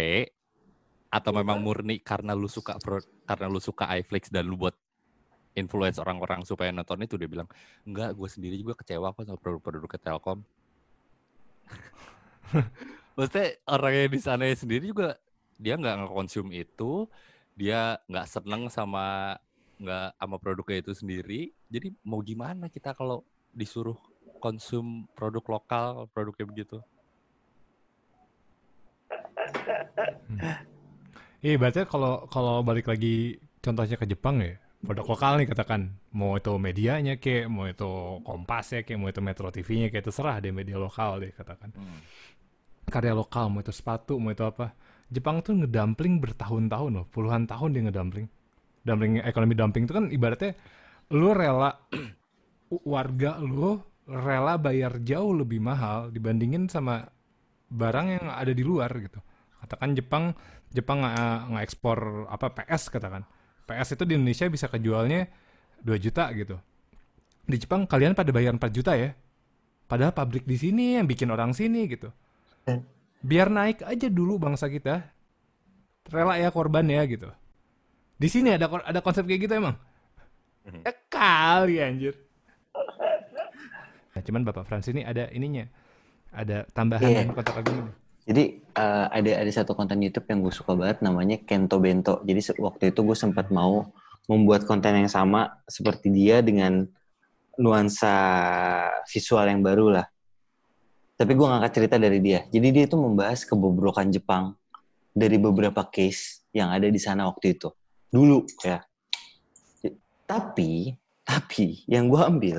atau 1.07 1.30
memang 1.30 1.62
murni 1.62 2.02
karena 2.02 2.34
lu 2.34 2.50
suka 2.50 2.74
pro- 2.82 3.07
karena 3.22 3.46
lu 3.46 3.62
suka 3.62 3.86
iFlix 3.94 4.26
dan 4.26 4.42
lu 4.42 4.59
buat 4.59 4.74
influence 5.55 6.02
orang-orang 6.02 6.42
supaya 6.42 6.74
nonton 6.74 6.98
itu? 6.98 7.14
Dia 7.14 7.30
bilang 7.30 7.46
enggak 7.86 8.11
gue 8.18 8.26
sendiri 8.26 8.59
juga 8.59 8.74
kecewa 8.74 9.14
kok 9.14 9.30
sama 9.30 9.38
produk-produk 9.38 9.86
ke 9.86 9.98
Telkom 10.02 10.42
maksudnya 13.14 13.58
orang 13.70 13.92
yang 13.94 14.10
di 14.10 14.20
sana 14.20 14.44
sendiri 14.50 14.90
juga 14.90 15.18
dia 15.58 15.78
nggak 15.78 16.06
ngekonsum 16.06 16.50
itu 16.50 17.06
dia 17.54 17.98
nggak 18.10 18.26
seneng 18.26 18.66
sama 18.66 19.38
nggak 19.78 20.18
sama 20.18 20.36
produknya 20.38 20.76
itu 20.82 20.92
sendiri. 20.94 21.40
Jadi 21.70 21.94
mau 22.06 22.22
gimana 22.22 22.70
kita 22.70 22.94
kalau 22.94 23.26
disuruh 23.54 23.98
konsum 24.38 25.06
produk 25.14 25.58
lokal 25.58 26.10
produknya 26.10 26.46
begitu? 26.46 26.78
Iya, 31.44 31.60
berarti 31.60 31.84
kalau 31.84 32.24
kalau 32.32 32.64
balik 32.64 32.88
lagi 32.88 33.36
contohnya 33.60 34.00
ke 34.00 34.08
Jepang 34.08 34.40
ya, 34.40 34.56
produk 34.80 35.06
lokal 35.12 35.32
nih 35.40 35.48
katakan, 35.48 35.92
mau 36.12 36.40
itu 36.40 36.52
medianya 36.56 37.20
kayak, 37.20 37.52
mau 37.52 37.68
itu 37.68 37.90
Kompas 38.24 38.72
ya 38.72 38.80
kayak, 38.80 38.98
mau 39.00 39.08
itu 39.12 39.20
Metro 39.20 39.48
TV-nya 39.52 39.92
kayak 39.92 40.04
terserah 40.08 40.40
deh 40.40 40.52
media 40.52 40.80
lokal 40.80 41.20
deh 41.20 41.32
katakan. 41.36 41.72
Karya 42.85 43.16
lokal, 43.16 43.49
mau 43.49 43.64
itu 43.64 43.72
sepatu, 43.72 44.20
mau 44.20 44.30
itu 44.30 44.45
apa. 44.45 44.76
Jepang 45.09 45.41
tuh 45.41 45.57
ngedumpling 45.57 46.20
bertahun-tahun 46.20 46.91
loh, 46.91 47.07
puluhan 47.09 47.49
tahun 47.49 47.70
dia 47.72 47.82
ngedumpling. 47.89 48.26
Dumpling 48.85 49.24
ekonomi 49.24 49.55
dumping 49.57 49.89
itu 49.89 49.95
kan 49.97 50.12
ibaratnya 50.12 50.53
lu 51.12 51.32
rela 51.32 51.72
warga 52.93 53.41
lu 53.41 53.80
rela 54.05 54.61
bayar 54.61 55.01
jauh 55.01 55.32
lebih 55.32 55.61
mahal 55.61 56.12
dibandingin 56.12 56.68
sama 56.68 57.09
barang 57.72 58.07
yang 58.12 58.24
ada 58.28 58.53
di 58.53 58.61
luar 58.61 58.93
gitu. 59.01 59.20
Katakan 59.64 59.97
Jepang 59.97 60.24
Jepang 60.68 61.01
nggak 61.01 61.64
ekspor 61.64 62.28
apa 62.28 62.53
PS 62.53 62.93
katakan. 62.93 63.24
PS 63.64 63.97
itu 63.97 64.05
di 64.05 64.12
Indonesia 64.20 64.45
bisa 64.53 64.68
kejualnya 64.68 65.24
2 65.80 65.97
juta 65.97 66.28
gitu. 66.37 66.61
Di 67.49 67.57
Jepang 67.57 67.89
kalian 67.89 68.12
pada 68.12 68.28
bayar 68.28 68.53
4 68.53 68.61
juta 68.68 68.93
ya. 68.93 69.16
Padahal 69.89 70.12
pabrik 70.12 70.45
di 70.45 70.57
sini 70.57 71.01
yang 71.01 71.09
bikin 71.09 71.32
orang 71.32 71.57
sini 71.57 71.89
gitu. 71.89 72.12
Biar 73.24 73.48
naik 73.48 73.80
aja 73.84 74.08
dulu 74.12 74.36
bangsa 74.36 74.68
kita. 74.68 75.00
Rela 76.12 76.36
ya 76.36 76.52
korban 76.52 76.84
ya 76.84 77.00
gitu. 77.08 77.32
Di 78.20 78.28
sini 78.28 78.52
ada 78.52 78.68
ada 78.68 79.00
konsep 79.00 79.24
kayak 79.24 79.48
gitu 79.48 79.54
emang. 79.56 79.76
Mhm. 80.68 80.84
Eh, 80.84 80.96
kali 81.08 81.80
anjir. 81.80 82.14
Nah, 84.14 84.22
cuman 84.22 84.42
Bapak 84.46 84.64
Frans 84.68 84.86
ini 84.92 85.02
ada 85.02 85.26
ininya. 85.32 85.66
Ada 86.34 86.68
tambahan 86.70 87.08
dan 87.08 87.30
kotak 87.32 87.64
lagi. 87.64 87.72
Jadi 88.24 88.44
eh, 88.60 89.06
ada 89.08 89.30
ada 89.44 89.50
satu 89.52 89.76
konten 89.76 90.00
YouTube 90.00 90.28
yang 90.28 90.40
gue 90.44 90.54
suka 90.54 90.72
banget 90.76 91.00
namanya 91.00 91.36
Kento 91.40 91.80
Bento. 91.80 92.20
Jadi 92.24 92.60
waktu 92.60 92.92
itu 92.92 93.00
gue 93.02 93.16
sempat 93.16 93.48
mau 93.48 93.88
membuat 94.28 94.64
konten 94.64 94.96
yang 94.96 95.10
sama 95.10 95.60
seperti 95.68 96.08
dia 96.08 96.40
dengan 96.40 96.88
nuansa 97.60 98.14
visual 99.08 99.44
yang 99.48 99.60
baru 99.60 100.00
lah. 100.00 100.06
Tapi 101.14 101.32
gue 101.34 101.46
ngangkat 101.46 101.72
cerita 101.78 101.96
dari 101.96 102.18
dia. 102.18 102.42
Jadi 102.50 102.68
dia 102.74 102.84
itu 102.90 102.98
membahas 102.98 103.46
kebobrokan 103.46 104.10
Jepang 104.10 104.58
dari 105.14 105.38
beberapa 105.38 105.86
case 105.86 106.42
yang 106.50 106.74
ada 106.74 106.90
di 106.90 106.98
sana 106.98 107.30
waktu 107.30 107.54
itu. 107.54 107.70
Dulu 108.10 108.42
ya. 108.66 108.82
Tapi, 110.24 110.90
tapi 111.22 111.84
yang 111.86 112.10
gue 112.10 112.18
ambil 112.18 112.58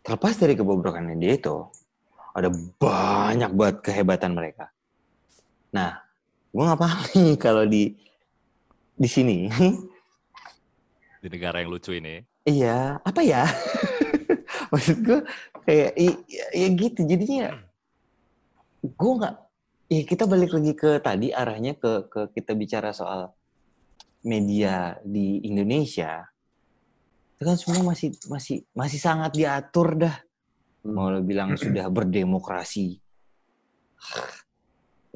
terlepas 0.00 0.34
dari 0.40 0.56
kebobrokannya 0.56 1.20
dia 1.20 1.36
itu, 1.36 1.68
ada 2.32 2.48
banyak 2.80 3.50
banget 3.52 3.76
kehebatan 3.84 4.32
mereka. 4.32 4.72
Nah, 5.74 6.00
gue 6.48 6.64
nggak 6.64 6.80
paham 6.80 7.00
nih 7.12 7.32
kalau 7.44 7.64
di 7.68 7.92
di 8.96 9.08
sini. 9.08 9.50
di 11.18 11.26
negara 11.26 11.58
yang 11.58 11.74
lucu 11.74 11.90
ini 11.98 12.22
iya, 12.48 12.96
apa 13.04 13.20
ya? 13.20 13.44
Maksud 14.72 14.98
gue 15.04 15.20
kayak 15.68 15.92
ya, 16.00 16.12
ya 16.56 16.68
gitu. 16.72 17.04
Jadinya 17.04 17.60
gue 18.80 19.12
nggak. 19.20 19.36
Ya 19.88 20.02
kita 20.04 20.24
balik 20.28 20.52
lagi 20.52 20.72
ke 20.76 21.00
tadi 21.00 21.32
arahnya 21.32 21.76
ke 21.76 22.08
ke 22.08 22.20
kita 22.36 22.52
bicara 22.56 22.92
soal 22.92 23.32
media 24.24 24.96
di 25.04 25.44
Indonesia. 25.44 26.24
Itu 27.36 27.44
kan 27.44 27.56
semua 27.60 27.92
masih 27.92 28.16
masih 28.28 28.64
masih 28.72 29.00
sangat 29.00 29.36
diatur 29.36 29.96
dah. 29.96 30.16
Mau 30.88 31.12
lo 31.12 31.20
bilang 31.20 31.56
sudah 31.56 31.88
berdemokrasi. 31.88 32.96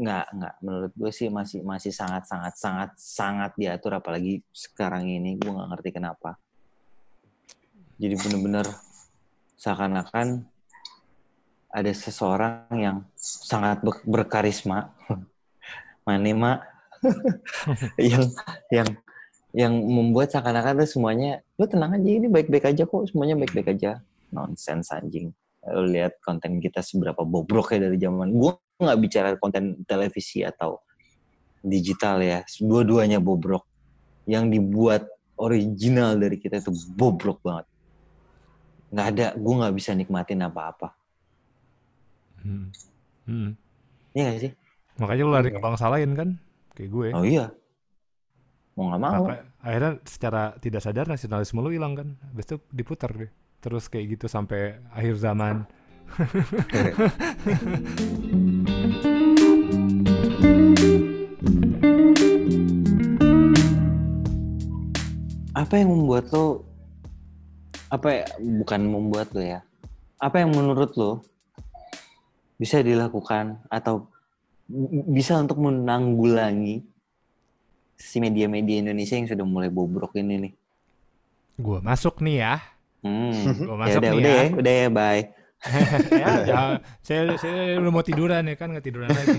Nggak, 0.00 0.26
nggak. 0.40 0.54
Menurut 0.64 0.92
gue 0.96 1.12
sih 1.12 1.28
masih 1.28 1.60
masih 1.64 1.92
sangat 1.92 2.24
sangat 2.28 2.54
sangat 2.56 2.90
sangat 2.96 3.52
diatur 3.56 4.00
apalagi 4.00 4.40
sekarang 4.52 5.04
ini 5.08 5.36
gue 5.36 5.52
nggak 5.52 5.68
ngerti 5.68 5.90
kenapa. 5.92 6.40
Jadi 8.00 8.14
bener-bener 8.16 8.66
seakan-akan 9.62 10.42
ada 11.72 11.92
seseorang 11.94 12.66
yang 12.74 12.96
sangat 13.16 13.80
ber- 13.80 14.02
berkarisma, 14.02 14.90
manema, 16.08 16.66
yang 18.10 18.26
yang 18.74 18.88
yang 19.52 19.72
membuat 19.72 20.32
seakan-akan 20.32 20.82
semuanya, 20.88 21.44
lu 21.60 21.68
tenang 21.68 21.94
aja 21.94 22.08
ini 22.08 22.26
baik-baik 22.26 22.72
aja 22.72 22.82
kok, 22.88 23.04
semuanya 23.06 23.36
baik-baik 23.38 23.78
aja. 23.78 24.00
Nonsense 24.32 24.88
anjing. 24.96 25.28
Lu 25.68 25.84
lihat 25.92 26.18
konten 26.24 26.56
kita 26.58 26.80
seberapa 26.80 27.20
bobrok 27.22 27.76
ya 27.76 27.84
dari 27.84 28.00
zaman. 28.00 28.32
Gue 28.32 28.56
nggak 28.80 28.98
bicara 28.98 29.28
konten 29.36 29.84
televisi 29.84 30.40
atau 30.40 30.80
digital 31.60 32.24
ya, 32.24 32.40
dua-duanya 32.64 33.20
bobrok. 33.20 33.68
Yang 34.24 34.56
dibuat 34.56 35.02
original 35.36 36.16
dari 36.16 36.40
kita 36.40 36.64
itu 36.64 36.72
bobrok 36.96 37.44
banget. 37.44 37.68
Nggak 38.92 39.06
ada, 39.16 39.32
gue 39.40 39.54
nggak 39.56 39.72
bisa 39.72 39.96
nikmatin 39.96 40.44
apa-apa. 40.44 40.92
Hmm. 42.44 42.68
Hmm. 43.24 43.56
Iya 44.12 44.36
sih? 44.36 44.52
Makanya 45.00 45.24
lu 45.24 45.32
lari 45.32 45.48
ke 45.48 45.56
bangsa 45.56 45.88
lain 45.88 46.12
kan, 46.12 46.36
kayak 46.76 46.92
gue. 46.92 47.08
Oh 47.16 47.24
iya. 47.24 47.48
Mau 48.76 48.92
nggak 48.92 49.00
mau. 49.00 49.24
Maka 49.24 49.48
akhirnya 49.64 49.96
secara 50.04 50.52
tidak 50.60 50.84
sadar 50.84 51.08
nasionalisme 51.08 51.64
lu 51.64 51.72
hilang 51.72 51.96
kan, 51.96 52.20
habis 52.20 52.52
itu 52.52 52.60
diputar 52.68 53.16
deh. 53.16 53.32
terus 53.62 53.86
kayak 53.86 54.18
gitu 54.18 54.26
sampai 54.26 54.82
akhir 54.90 55.22
zaman. 55.22 55.62
Apa 65.54 65.78
yang 65.78 65.94
membuat 65.94 66.26
lo 66.34 66.66
apa 67.92 68.08
ya, 68.08 68.24
bukan 68.40 68.80
membuat 68.88 69.36
lo 69.36 69.44
ya. 69.44 69.60
Apa 70.16 70.40
yang 70.40 70.56
menurut 70.56 70.96
lo 70.96 71.20
bisa 72.56 72.80
dilakukan 72.80 73.60
atau 73.68 74.08
bisa 75.12 75.36
untuk 75.36 75.60
menanggulangi 75.60 76.80
si 78.00 78.16
media-media 78.16 78.80
Indonesia 78.80 79.14
yang 79.20 79.28
sudah 79.28 79.44
mulai 79.44 79.68
bobrok 79.68 80.16
ini 80.16 80.48
nih? 80.48 80.52
Gua 81.60 81.84
masuk 81.84 82.24
nih 82.24 82.40
ya. 82.40 82.54
Hmm. 83.04 83.36
Gua 83.68 83.76
Ya 83.76 83.80
masuk 83.84 84.00
udah, 84.00 84.10
nih 84.10 84.18
udah 84.18 84.32
ya. 84.32 84.40
ya, 84.40 84.48
udah 84.56 84.74
ya, 84.74 84.88
bye. 84.88 85.22
ya, 86.10 86.30
ya, 86.42 86.60
saya 87.06 87.38
saya 87.38 87.78
udah 87.78 87.92
mau 87.94 88.02
tiduran 88.02 88.42
ya 88.50 88.58
kan 88.58 88.74
nggak 88.74 88.82
tiduran 88.82 89.06
lagi 89.14 89.38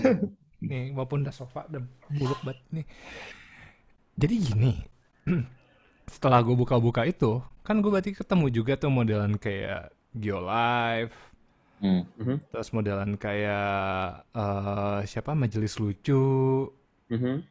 nih 0.64 0.95
walaupun 0.95 1.28
udah 1.28 1.36
sofa 1.36 1.68
udah 1.68 1.84
buluk 2.16 2.39
banget 2.47 2.64
nih 2.72 2.86
jadi 4.16 4.32
gini 4.39 4.72
setelah 6.16 6.39
gue 6.39 6.56
buka-buka 6.56 7.04
itu 7.04 7.43
kan 7.64 7.80
gue 7.80 7.89
berarti 7.89 8.11
ketemu 8.11 8.45
juga 8.51 8.76
tuh 8.76 8.91
modelan 8.91 9.36
kayak 9.36 9.89
Geolive 10.14 11.16
Hmm. 11.80 12.07
terus 12.47 12.72
modelan 12.72 13.20
kayak 13.20 13.68
eh, 14.32 14.99
siapa 15.03 15.36
majelis 15.36 15.76
lucu 15.76 16.72
Mhm. 17.11 17.43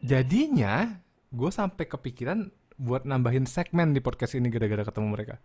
jadinya 0.00 1.02
gue 1.30 1.50
sampai 1.50 1.84
kepikiran 1.84 2.46
buat 2.76 3.02
nambahin 3.02 3.42
segmen 3.44 3.90
di 3.90 3.98
podcast 3.98 4.38
ini 4.38 4.46
gara-gara 4.48 4.86
ketemu 4.86 5.08
mereka 5.10 5.36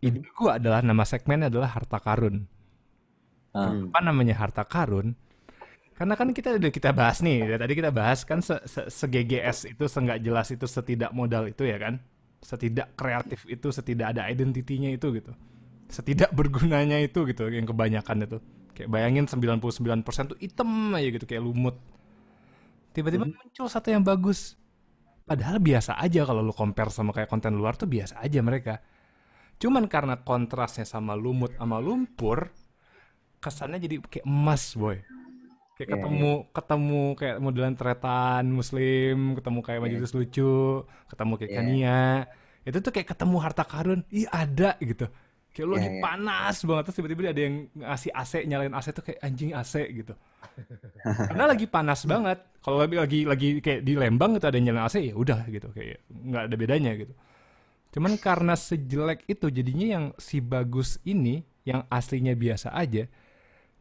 ide 0.00 0.24
gue 0.24 0.50
adalah 0.50 0.82
nama 0.82 1.04
segmennya 1.04 1.46
adalah 1.46 1.70
harta 1.70 1.98
karun 1.98 2.50
Ah. 3.54 3.70
Hmm. 3.70 3.86
apa 3.86 3.98
namanya 4.02 4.34
harta 4.34 4.66
karun 4.66 5.14
karena 5.94 6.14
kan 6.18 6.34
kita 6.34 6.58
udah 6.58 6.72
kita 6.74 6.90
bahas 6.90 7.22
nih 7.22 7.46
dari 7.46 7.58
tadi 7.58 7.72
kita 7.78 7.90
bahas 7.94 8.26
kan 8.26 8.42
se, 8.42 8.58
se, 8.66 8.90
se 8.90 9.06
GGS 9.06 9.78
itu 9.78 9.86
senggak 9.86 10.18
jelas 10.26 10.50
itu 10.50 10.66
setidak 10.66 11.14
modal 11.14 11.46
itu 11.46 11.62
ya 11.62 11.78
kan? 11.78 12.02
Setidak 12.42 12.98
kreatif 12.98 13.46
itu 13.46 13.70
setidak 13.70 14.10
ada 14.10 14.26
identitinya 14.26 14.90
itu 14.90 15.14
gitu. 15.14 15.30
Setidak 15.86 16.34
bergunanya 16.34 16.98
itu 16.98 17.22
gitu 17.30 17.46
yang 17.46 17.62
kebanyakan 17.62 18.26
itu. 18.26 18.38
Kayak 18.74 18.90
bayangin 18.90 19.24
99% 19.30 20.34
tuh 20.34 20.38
item 20.42 20.98
aja 20.98 21.08
gitu 21.14 21.24
kayak 21.30 21.42
lumut. 21.46 21.78
Tiba-tiba 22.90 23.30
muncul 23.30 23.66
satu 23.70 23.94
yang 23.94 24.02
bagus. 24.02 24.58
Padahal 25.24 25.62
biasa 25.62 25.94
aja 25.94 26.26
kalau 26.26 26.42
lu 26.42 26.50
compare 26.50 26.90
sama 26.90 27.14
kayak 27.14 27.30
konten 27.30 27.54
luar 27.54 27.78
tuh 27.78 27.86
biasa 27.86 28.18
aja 28.18 28.42
mereka. 28.42 28.82
Cuman 29.62 29.86
karena 29.86 30.18
kontrasnya 30.26 30.82
sama 30.82 31.14
lumut 31.14 31.54
sama 31.54 31.78
lumpur 31.78 32.50
kesannya 33.38 33.78
jadi 33.78 34.00
kayak 34.02 34.26
emas 34.26 34.72
boy 34.72 35.13
kayak 35.74 35.88
Iya, 35.88 35.94
ketemu 35.98 36.32
ketemu 36.50 37.02
kayak 37.14 37.36
modelan 37.42 37.74
tretan 37.74 38.44
muslim 38.48 39.16
ketemu 39.34 39.58
kayak 39.60 39.78
Iya. 39.78 39.84
majelis 39.84 40.12
lucu 40.14 40.54
ketemu 41.10 41.32
kayak 41.34 41.50
Iya. 41.50 41.58
Kania. 41.58 42.02
Itu 42.64 42.78
tuh 42.80 42.92
kayak 42.94 43.08
ketemu 43.12 43.36
harta 43.42 43.64
karun. 43.66 44.00
Ih 44.08 44.24
ada 44.26 44.78
gitu. 44.80 45.06
Kayak 45.54 45.66
lu 45.66 45.74
Iya, 45.74 45.78
lagi 45.78 45.90
iya. 45.90 46.02
panas 46.02 46.56
banget. 46.62 46.82
Terus 46.88 46.96
tiba-tiba 46.98 47.20
ada 47.28 47.42
yang 47.42 47.56
ngasih 47.74 48.10
AC 48.10 48.32
nyalain 48.46 48.74
AC 48.74 48.86
tuh 48.90 49.04
kayak 49.04 49.18
anjing 49.20 49.50
AC 49.52 49.74
gitu. 49.92 50.14
Karena 51.30 51.44
lagi 51.50 51.66
panas 51.66 52.00
banget. 52.04 52.38
Kalau 52.62 52.78
lagi 52.80 52.96
lagi 52.96 53.18
lagi 53.26 53.48
kayak 53.58 53.80
di 53.82 53.92
Lembang 53.94 54.38
itu 54.38 54.46
ada 54.46 54.56
yang 54.56 54.72
nyalain 54.72 54.86
AC 54.86 54.96
ya 55.02 55.14
udah 55.14 55.44
gitu. 55.46 55.68
Kayak 55.74 56.02
nggak 56.08 56.42
ada 56.48 56.56
bedanya 56.56 56.92
gitu. 56.94 57.14
Cuman 57.94 58.18
karena 58.18 58.54
sejelek 58.54 59.22
itu 59.26 59.46
jadinya 59.50 59.86
yang 59.86 60.04
si 60.18 60.38
bagus 60.38 60.98
ini 61.02 61.42
yang 61.64 61.88
aslinya 61.88 62.36
biasa 62.36 62.76
aja 62.76 63.08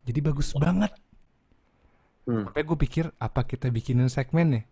jadi 0.04 0.20
bagus 0.24 0.56
banget 0.56 0.91
Hmm. 2.24 2.47
Sampai 2.47 2.63
gue 2.63 2.78
pikir 2.80 3.05
apa 3.19 3.43
kita 3.43 3.67
bikinin 3.67 4.07
segmennya? 4.07 4.63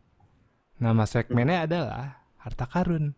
Nama 0.80 1.04
segmennya 1.04 1.68
adalah 1.68 2.24
harta 2.39 2.66
karun. 2.66 3.12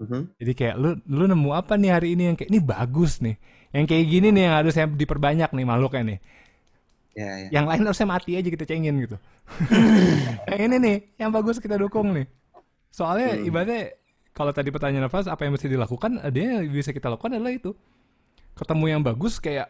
Mhm. 0.00 0.36
Jadi 0.40 0.52
kayak 0.56 0.74
lu 0.80 0.96
lu 1.08 1.24
nemu 1.28 1.50
apa 1.52 1.76
nih 1.76 1.90
hari 1.92 2.08
ini 2.16 2.32
yang 2.32 2.36
kayak 2.36 2.48
ini 2.52 2.60
bagus 2.60 3.20
nih. 3.20 3.36
Yang 3.72 3.84
kayak 3.90 4.04
gini 4.08 4.28
nih 4.32 4.42
yang 4.48 4.54
harusnya 4.60 4.84
diperbanyak 4.88 5.50
nih 5.52 5.66
makhluknya 5.66 6.02
nih. 6.16 6.18
Ya, 7.10 7.30
ya. 7.36 7.48
Yang 7.60 7.64
lain 7.68 7.82
harusnya 7.90 8.08
mati 8.08 8.30
aja 8.38 8.48
kita 8.48 8.64
cengin 8.64 8.96
gitu. 9.02 9.16
yang 10.52 10.60
ini 10.70 10.76
nih 10.78 10.96
yang 11.20 11.30
bagus 11.34 11.60
kita 11.60 11.76
dukung 11.76 12.12
nih. 12.16 12.26
Soalnya 12.92 13.40
Hmm. 13.40 13.48
ibaratnya 13.48 13.80
kalau 14.30 14.52
tadi 14.54 14.68
pertanyaan 14.72 15.10
Nafas 15.10 15.26
apa 15.28 15.44
yang 15.44 15.52
mesti 15.58 15.68
dilakukan, 15.68 16.22
ada 16.22 16.38
yang 16.38 16.64
bisa 16.70 16.94
kita 16.94 17.10
lakukan 17.12 17.36
adalah 17.36 17.52
itu. 17.52 17.74
Ketemu 18.56 18.84
yang 18.88 19.02
bagus 19.04 19.36
kayak 19.36 19.68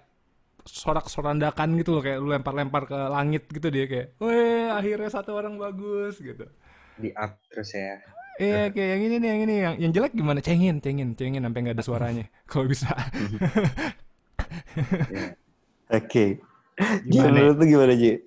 sorak-sorandakan 0.64 1.76
gitu 1.76 1.92
loh 1.92 2.00
kayak 2.00 2.18
lu 2.18 2.28
lempar-lempar 2.28 2.84
ke 2.84 2.98
langit 3.06 3.46
gitu 3.46 3.68
dia 3.68 3.84
kayak, 3.84 4.06
"Weh, 4.16 4.66
akhirnya 4.66 5.08
satu 5.08 5.32
orang 5.32 5.54
bagus." 5.54 6.16
gitu. 6.16 6.44
Di 6.96 7.10
up 7.12 7.38
terus 7.46 7.70
ya. 7.70 7.96
Iya 8.36 8.68
kayak 8.68 8.88
yang 8.90 9.02
ini 9.02 9.14
nih 9.14 9.28
yang 9.28 9.40
ini 9.42 9.54
yang 9.58 9.74
yang 9.78 9.92
jelek 9.92 10.12
gimana 10.12 10.40
cengin 10.40 10.78
cengin 10.78 11.12
cengin 11.12 11.40
sampai 11.40 11.60
nggak 11.60 11.76
ada 11.76 11.84
suaranya 11.84 12.24
kalau 12.50 12.64
bisa. 12.64 12.88
Ya. 15.06 15.36
Oke. 15.90 16.40
Ji, 17.04 17.12
Gimana? 17.12 17.34
menurut 17.34 17.56
lu 17.56 17.66
gimana, 17.66 17.92
Ji? 17.92 18.24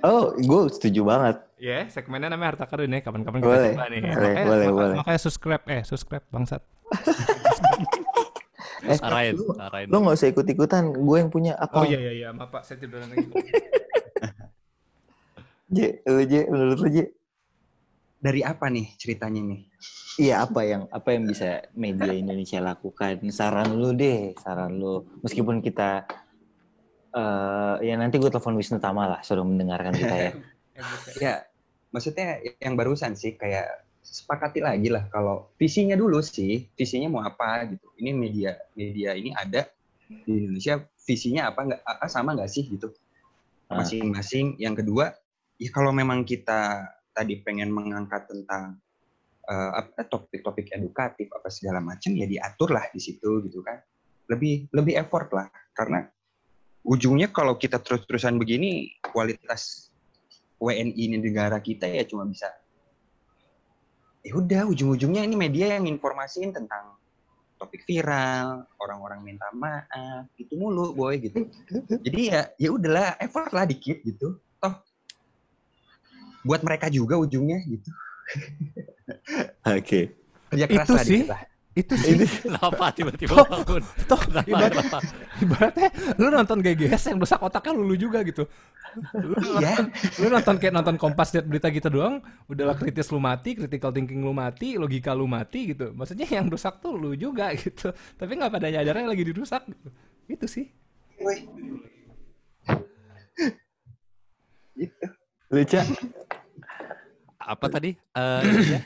Oh, 0.00 0.32
gue 0.32 0.60
setuju 0.72 1.04
banget. 1.04 1.36
Ya, 1.60 1.84
segmennya 1.86 2.32
namanya 2.32 2.56
harta 2.56 2.64
karun 2.64 2.88
ya. 2.88 3.04
Kapan-kapan 3.04 3.38
kita 3.38 3.50
Boleh, 3.50 3.72
coba 3.76 3.84
nih. 3.86 4.00
boleh, 4.00 4.14
makanya, 4.16 4.46
boleh, 4.46 4.64
maka- 4.64 4.78
boleh. 4.80 4.94
makanya 4.96 5.20
subscribe 5.20 5.64
eh 5.68 5.82
subscribe 5.82 6.24
bangsat. 6.30 6.62
Eh, 8.80 8.96
Arahin, 8.96 9.34
lu, 9.36 9.52
arahin. 9.56 9.86
lu 9.92 9.96
gak 10.00 10.16
usah 10.16 10.28
ikut-ikutan. 10.32 10.84
Gue 10.94 11.16
yang 11.20 11.28
punya 11.28 11.52
Oh 11.60 11.84
akun. 11.84 11.92
iya 11.92 11.98
iya 12.00 12.12
iya, 12.12 12.28
maaf 12.32 12.48
Pak, 12.48 12.62
saya 12.64 12.80
tiduran 12.80 13.12
lagi. 13.12 13.28
Ji, 15.70 15.86
lu, 16.02 16.22
Ji, 16.26 16.40
menurut 16.48 16.78
lu, 16.80 16.88
Ji? 16.90 17.04
Dari 18.20 18.40
apa 18.44 18.68
nih 18.68 18.86
ceritanya 19.00 19.40
nih? 19.40 19.60
Iya, 20.20 20.44
apa 20.44 20.60
yang 20.68 20.82
apa 20.92 21.08
yang 21.16 21.24
bisa 21.24 21.64
media 21.72 22.12
Indonesia 22.12 22.60
lakukan? 22.60 23.16
Saran 23.32 23.80
lu 23.80 23.96
deh, 23.96 24.36
saran 24.36 24.76
lu. 24.76 25.08
Meskipun 25.24 25.64
kita 25.64 26.04
eh 27.10 27.74
ya 27.82 27.94
nanti 27.98 28.20
gue 28.22 28.30
telepon 28.30 28.54
Wisnu 28.54 28.78
Tama 28.78 29.08
lah 29.08 29.20
suruh 29.24 29.42
mendengarkan 29.42 29.92
kita 29.96 30.16
ya. 30.16 30.32
Ya, 31.20 31.44
maksudnya 31.92 32.40
yang 32.56 32.72
barusan 32.72 33.12
sih 33.12 33.36
kayak 33.36 33.84
sepakati 34.10 34.58
lagi 34.58 34.90
lah 34.90 35.06
kalau 35.06 35.54
visinya 35.54 35.94
dulu 35.94 36.18
sih, 36.18 36.66
visinya 36.74 37.06
mau 37.06 37.22
apa 37.22 37.70
gitu. 37.70 37.86
Ini 38.02 38.10
media 38.10 38.58
media 38.74 39.14
ini 39.14 39.30
ada 39.30 39.70
di 40.10 40.42
Indonesia, 40.42 40.82
visinya 41.06 41.54
apa 41.54 41.70
nggak 41.70 41.80
sama 42.10 42.34
nggak 42.34 42.50
sih 42.50 42.66
gitu. 42.66 42.90
Ah. 43.70 43.80
Masing-masing. 43.80 44.58
Yang 44.58 44.82
kedua, 44.82 45.14
ya 45.62 45.70
kalau 45.70 45.94
memang 45.94 46.26
kita 46.26 46.90
tadi 47.14 47.38
pengen 47.38 47.70
mengangkat 47.70 48.26
tentang 48.26 48.82
eh, 49.46 49.70
apa 49.78 50.02
topik-topik 50.02 50.74
edukatif 50.74 51.30
apa 51.30 51.46
segala 51.46 51.78
macam 51.78 52.10
ya 52.18 52.26
diatur 52.26 52.74
lah 52.74 52.90
di 52.90 52.98
situ 52.98 53.46
gitu 53.46 53.62
kan. 53.62 53.78
Lebih 54.26 54.74
lebih 54.74 54.98
effort 54.98 55.30
lah 55.30 55.46
karena 55.70 56.02
ujungnya 56.82 57.30
kalau 57.30 57.54
kita 57.54 57.78
terus-terusan 57.78 58.42
begini 58.42 58.90
kualitas 58.98 59.94
WNI 60.60 61.04
negara 61.16 61.62
kita 61.62 61.88
ya 61.88 62.04
cuma 62.04 62.26
bisa 62.28 62.50
ya 64.20 64.32
udah 64.36 64.62
ujung-ujungnya 64.68 65.24
ini 65.24 65.36
media 65.36 65.80
yang 65.80 65.88
informasiin 65.88 66.52
tentang 66.52 66.96
topik 67.56 67.84
viral 67.84 68.64
orang-orang 68.80 69.20
minta 69.20 69.44
maaf 69.52 70.28
gitu 70.36 70.56
mulu 70.56 70.92
boy 70.96 71.20
gitu 71.20 71.44
jadi 72.04 72.20
ya 72.24 72.40
ya 72.56 72.68
udahlah 72.72 73.16
effort 73.20 73.52
lah 73.52 73.68
dikit 73.68 74.00
gitu 74.04 74.40
toh 74.60 74.74
buat 76.44 76.64
mereka 76.64 76.88
juga 76.88 77.20
ujungnya 77.20 77.60
gitu 77.68 77.90
Oke. 79.66 80.14
kerja 80.50 80.66
keras 80.70 80.86
Itu 80.86 80.92
lah 80.94 81.04
sih. 81.04 81.12
dikit 81.20 81.28
lah 81.34 81.42
Itu 81.70 81.94
sih. 81.94 82.18
Kenapa 82.44 82.90
tiba-tiba 82.90 83.30
Toh- 83.30 83.46
bangun? 83.46 83.82
Toh 84.10 84.20
Kenapa? 84.26 84.48
ibarat, 84.50 84.72
Kenapa? 84.74 84.98
ibaratnya 85.38 85.88
lu 86.18 86.26
nonton 86.34 86.58
GGS 86.58 87.02
yang 87.14 87.18
rusak 87.22 87.38
otaknya 87.38 87.78
lu 87.78 87.94
juga 87.94 88.26
gitu. 88.26 88.42
Lu, 89.14 89.38
iya 89.62 89.78
lu 90.18 90.26
nonton 90.34 90.58
kayak 90.58 90.74
nonton 90.74 90.98
Kompas 90.98 91.30
lihat 91.30 91.46
berita 91.46 91.70
gitu 91.70 91.86
doang, 91.86 92.18
udahlah 92.50 92.74
kritis 92.74 93.14
lu 93.14 93.22
mati, 93.22 93.54
critical 93.54 93.94
thinking 93.94 94.18
lu 94.18 94.34
mati, 94.34 94.74
logika 94.74 95.14
lu 95.14 95.30
mati 95.30 95.70
gitu. 95.70 95.94
Maksudnya 95.94 96.26
yang 96.26 96.50
rusak 96.50 96.82
tuh 96.82 96.98
lu 96.98 97.14
juga 97.14 97.54
gitu. 97.62 97.94
Tapi 98.18 98.32
nggak 98.34 98.50
pada 98.50 98.66
nyadarnya 98.66 99.06
lagi 99.06 99.22
dirusak 99.22 99.62
gitu. 99.70 99.88
Itu 100.26 100.46
sih. 100.50 100.66
Woi. 101.22 101.38
gitu 104.74 105.06
Lucu. 105.50 105.78
Apa 107.50 107.66
tadi? 107.66 107.90
Eh, 107.94 108.42
ya. 108.70 108.80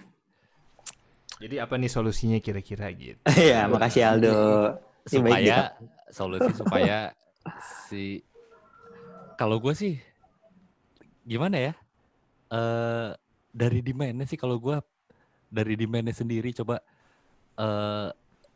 Jadi 1.42 1.56
apa 1.58 1.74
nih 1.76 1.90
solusinya 1.90 2.38
kira-kira 2.38 2.88
gitu? 2.94 3.20
Iya, 3.34 3.66
makasih 3.66 4.02
Aldo. 4.06 4.38
Supaya 5.04 5.74
solusi 6.14 6.50
supaya 6.56 7.12
si 7.90 8.22
kalau 9.34 9.58
gue 9.58 9.74
sih 9.74 9.94
gimana 11.24 11.56
ya 11.56 11.72
eh 12.54 13.10
dari 13.54 13.80
demandnya 13.82 14.26
sih 14.28 14.38
kalau 14.38 14.56
gue 14.60 14.76
dari 15.50 15.74
demandnya 15.78 16.14
sendiri 16.14 16.50
coba 16.54 16.78
eh 17.58 18.08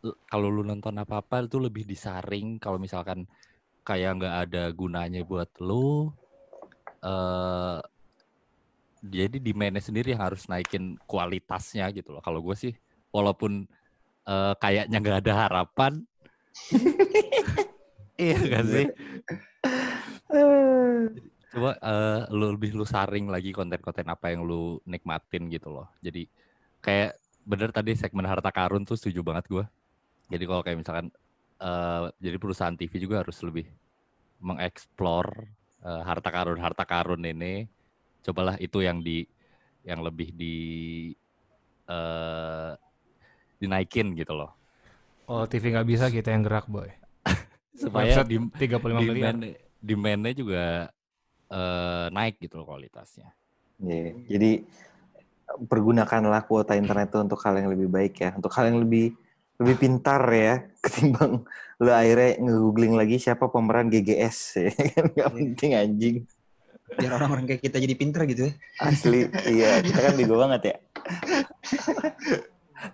l- 0.07 0.19
kalau 0.31 0.49
lu 0.51 0.63
nonton 0.63 0.95
apa-apa 1.03 1.47
itu 1.51 1.59
lebih 1.59 1.85
disaring 1.87 2.59
kalau 2.63 2.79
misalkan 2.79 3.27
kayak 3.83 4.21
nggak 4.21 4.37
ada 4.49 4.63
gunanya 4.75 5.23
buat 5.27 5.51
lu 5.65 6.13
eh 7.03 7.79
jadi 9.03 9.37
demand-nya 9.39 9.83
sendiri 9.83 10.15
yang 10.15 10.23
harus 10.23 10.47
naikin 10.51 10.99
kualitasnya 11.07 11.89
gitu 11.95 12.15
loh. 12.17 12.23
Kalau 12.23 12.41
gue 12.43 12.57
sih 12.59 12.73
walaupun 13.15 13.67
eh, 14.29 14.55
kayaknya 14.61 14.97
nggak 15.01 15.19
ada 15.27 15.35
harapan 15.49 16.05
iya 18.23 18.37
gak 18.39 18.65
sih? 18.67 18.87
Coba 21.49 21.71
eh, 21.81 22.21
lu 22.35 22.53
lebih 22.55 22.77
lu 22.77 22.85
saring 22.85 23.31
lagi 23.33 23.55
konten-konten 23.55 24.07
apa 24.11 24.35
yang 24.35 24.45
lu 24.45 24.83
nikmatin 24.85 25.49
gitu 25.49 25.73
loh. 25.73 25.89
Jadi 26.05 26.29
kayak 26.85 27.17
bener 27.49 27.73
tadi 27.73 27.97
segmen 27.97 28.29
harta 28.29 28.53
karun 28.53 28.85
tuh 28.85 28.99
setuju 28.99 29.25
banget 29.25 29.49
gua. 29.49 29.65
Jadi 30.29 30.45
kalau 30.45 30.63
kayak 30.67 30.79
misalkan 30.83 31.09
eh 31.59 32.05
jadi 32.23 32.37
perusahaan 32.39 32.77
TV 32.77 32.93
juga 33.03 33.25
harus 33.25 33.39
lebih 33.43 33.67
mengeksplor 34.39 35.27
eh, 35.87 36.03
harta 36.05 36.29
karun 36.31 36.59
harta 36.61 36.85
karun 36.85 37.23
ini. 37.25 37.67
Cobalah 38.25 38.57
itu 38.59 38.83
yang 38.83 39.01
di 39.01 39.25
yang 39.87 40.03
lebih 40.05 40.35
di 40.35 40.57
eh 41.89 42.73
dinaikin 43.59 44.15
gitu 44.15 44.33
loh. 44.39 44.55
Kalau 45.27 45.45
TV 45.51 45.75
nggak 45.75 45.89
bisa 45.89 46.07
kita 46.09 46.33
yang 46.33 46.47
gerak 46.47 46.67
boy. 46.71 46.89
Supaya 47.83 48.23
Website 48.25 48.31
di, 48.31 48.37
35 48.39 49.03
miliar. 49.03 49.35
demand 49.35 49.41
demandnya 49.79 50.33
juga 50.35 50.65
eh, 51.51 52.07
naik 52.11 52.39
gitu 52.43 52.59
loh 52.63 52.67
kualitasnya. 52.67 53.31
Iya, 53.79 54.15
Jadi 54.27 54.67
pergunakanlah 55.71 56.45
kuota 56.45 56.75
internet 56.77 57.09
itu 57.15 57.19
untuk 57.23 57.39
hal 57.41 57.55
yang 57.57 57.71
lebih 57.73 57.89
baik 57.89 58.15
ya, 58.21 58.31
untuk 58.35 58.53
hal 58.53 58.69
yang 58.69 58.83
lebih 58.83 59.15
lebih 59.59 59.77
pintar 59.79 60.23
ya, 60.31 60.55
ketimbang 60.85 61.43
lu 61.79 61.95
akhirnya 61.95 62.43
nge-googling 62.43 62.95
lagi 62.99 63.23
siapa 63.23 63.47
pemeran 63.55 63.87
GGS 63.87 64.39
ya 64.59 64.71
kan 64.75 65.05
nggak 65.15 65.31
penting 65.31 65.71
anjing. 65.79 66.17
Biar 66.97 67.13
orang-orang 67.13 67.45
kayak 67.45 67.63
kita 67.67 67.77
jadi 67.83 67.95
pinter 67.99 68.25
gitu 68.25 68.49
ya. 68.49 68.53
Asli, 68.81 69.29
iya 69.51 69.85
kita 69.85 70.01
kan 70.01 70.15
bego 70.17 70.41
banget 70.41 70.63
ya. 70.65 70.77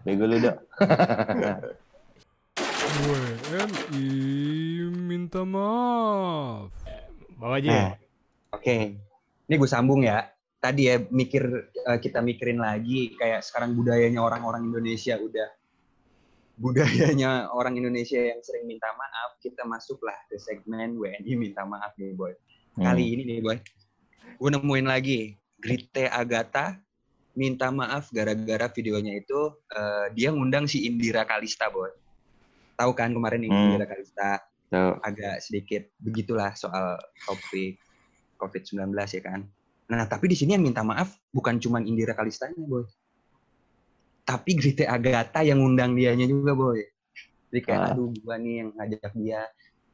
Bego 0.03 0.25
lu 0.27 0.41
dok. 0.41 0.57
WNI 3.05 4.07
minta 4.91 5.47
maaf. 5.47 6.73
Bawa 7.39 7.61
aja. 7.61 7.71
Nah, 7.71 7.93
Oke. 8.55 8.97
Ini 9.45 9.55
gue 9.61 9.71
sambung 9.71 10.03
ya. 10.07 10.25
Tadi 10.57 10.89
ya 10.89 10.97
mikir 10.97 11.45
eh, 11.69 11.99
kita 12.01 12.25
mikirin 12.25 12.57
lagi 12.57 13.13
kayak 13.21 13.45
sekarang 13.45 13.77
budayanya 13.77 14.25
orang-orang 14.25 14.65
Indonesia 14.73 15.21
udah 15.21 15.53
budayanya 16.55 17.51
orang 17.51 17.75
Indonesia 17.77 18.23
yang 18.23 18.39
sering 18.41 18.65
minta 18.71 18.87
maaf, 18.95 19.37
kita 19.43 19.67
masuklah 19.67 20.15
ke 20.31 20.39
segmen 20.39 20.97
WNI 20.97 21.33
minta 21.35 21.67
maaf 21.67 21.93
nih 21.99 22.15
boy. 22.15 22.33
Kali 22.79 23.05
ini 23.19 23.23
nih 23.27 23.39
boy, 23.43 23.59
gue 24.35 24.51
nemuin 24.51 24.87
lagi 24.87 25.21
Grite 25.57 26.07
Agatha 26.07 26.77
minta 27.35 27.69
maaf 27.69 28.11
gara-gara 28.11 28.71
videonya 28.71 29.19
itu 29.19 29.41
eh, 29.71 30.07
dia 30.13 30.31
ngundang 30.31 30.65
si 30.65 30.85
Indira 30.85 31.25
Kalista 31.25 31.67
boy. 31.69 31.91
Tahu 32.75 32.91
kan 32.93 33.11
kemarin 33.11 33.43
Hmm. 33.43 33.75
Indira 33.75 33.87
Kalista 33.87 34.39
tuh. 34.69 34.99
agak 35.01 35.39
sedikit 35.41 35.87
begitulah 35.99 36.55
soal 36.55 36.99
topik 37.23 37.79
COVID-19 38.39 38.91
ya 38.91 39.23
kan. 39.23 39.41
Nah, 39.85 40.09
tapi 40.09 40.27
di 40.27 40.35
sini 40.35 40.57
yang 40.57 40.65
minta 40.65 40.81
maaf 40.81 41.13
bukan 41.31 41.61
cuma 41.61 41.79
Indira 41.79 42.17
Kalistanya, 42.17 42.57
Boy. 42.57 42.89
Tapi 44.25 44.57
Grite 44.57 44.89
Agatha 44.89 45.45
yang 45.45 45.61
ngundang 45.61 45.93
dianya 45.93 46.25
juga, 46.25 46.57
Boy. 46.57 46.81
Jadi 47.53 47.61
kayak, 47.63 47.79
Ah. 47.79 47.91
aduh, 47.93 48.11
gua 48.25 48.41
nih 48.41 48.65
yang 48.65 48.69
ngajak 48.75 49.13
dia, 49.15 49.43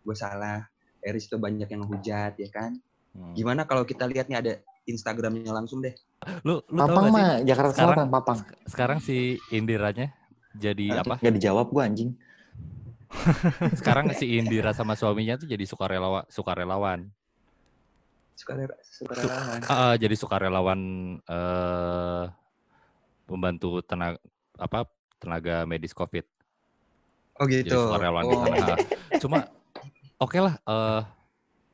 gue 0.00 0.16
salah. 0.16 0.64
Eris 1.02 1.26
tuh 1.26 1.36
banyak 1.36 1.66
yang 1.66 1.84
hujat, 1.84 2.38
ya 2.38 2.48
kan. 2.48 2.78
Hmm. 3.10 3.34
Gimana 3.34 3.64
kalau 3.64 3.82
kita 3.82 4.06
lihat 4.06 4.26
nih 4.26 4.38
ada 4.38 4.52
Instagramnya 4.84 5.50
langsung 5.50 5.80
deh. 5.80 5.94
Lu 6.42 6.62
lu 6.64 6.78
tau 6.78 6.86
Papang 6.86 7.04
gak 7.04 7.10
sih? 7.10 7.16
mah 7.16 7.30
Jakarta 7.42 7.70
Sekarang- 7.72 7.94
Selatan, 7.96 8.08
Papang. 8.08 8.38
Sekarang 8.64 8.98
si 8.98 9.16
Indiranya 9.50 10.06
jadi 10.52 11.00
apa? 11.00 11.18
Gak 11.18 11.34
dijawab 11.34 11.66
gua 11.68 11.84
anjing. 11.84 12.14
Sekarang 13.74 14.14
si 14.14 14.38
Indira 14.38 14.70
sama 14.70 14.94
suaminya 14.94 15.34
tuh 15.34 15.46
jadi 15.46 15.64
sukarelawa 15.64 16.22
sukarelawan. 16.28 17.10
Sukarela, 18.32 18.72
sukarelawan. 18.80 19.58
Ah, 19.66 19.94
jadi 19.94 20.14
sukarelawan 20.14 20.80
eh 21.20 22.24
membantu 23.26 23.78
tenaga 23.80 24.18
apa 24.56 24.86
tenaga 25.18 25.62
medis 25.64 25.90
COVID. 25.90 26.24
Oh 27.36 27.44
Jadi 27.44 27.66
gitu. 27.66 27.76
sukarelawan 27.84 28.24
di 28.24 28.34
Oh. 28.34 28.40
sana. 28.40 28.56
Ah, 28.64 28.78
Cuma 29.18 29.38
oke 30.16 30.38
lah 30.38 30.54
eh 30.56 31.02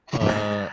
eh, 0.09 0.67
ke- 0.67 0.73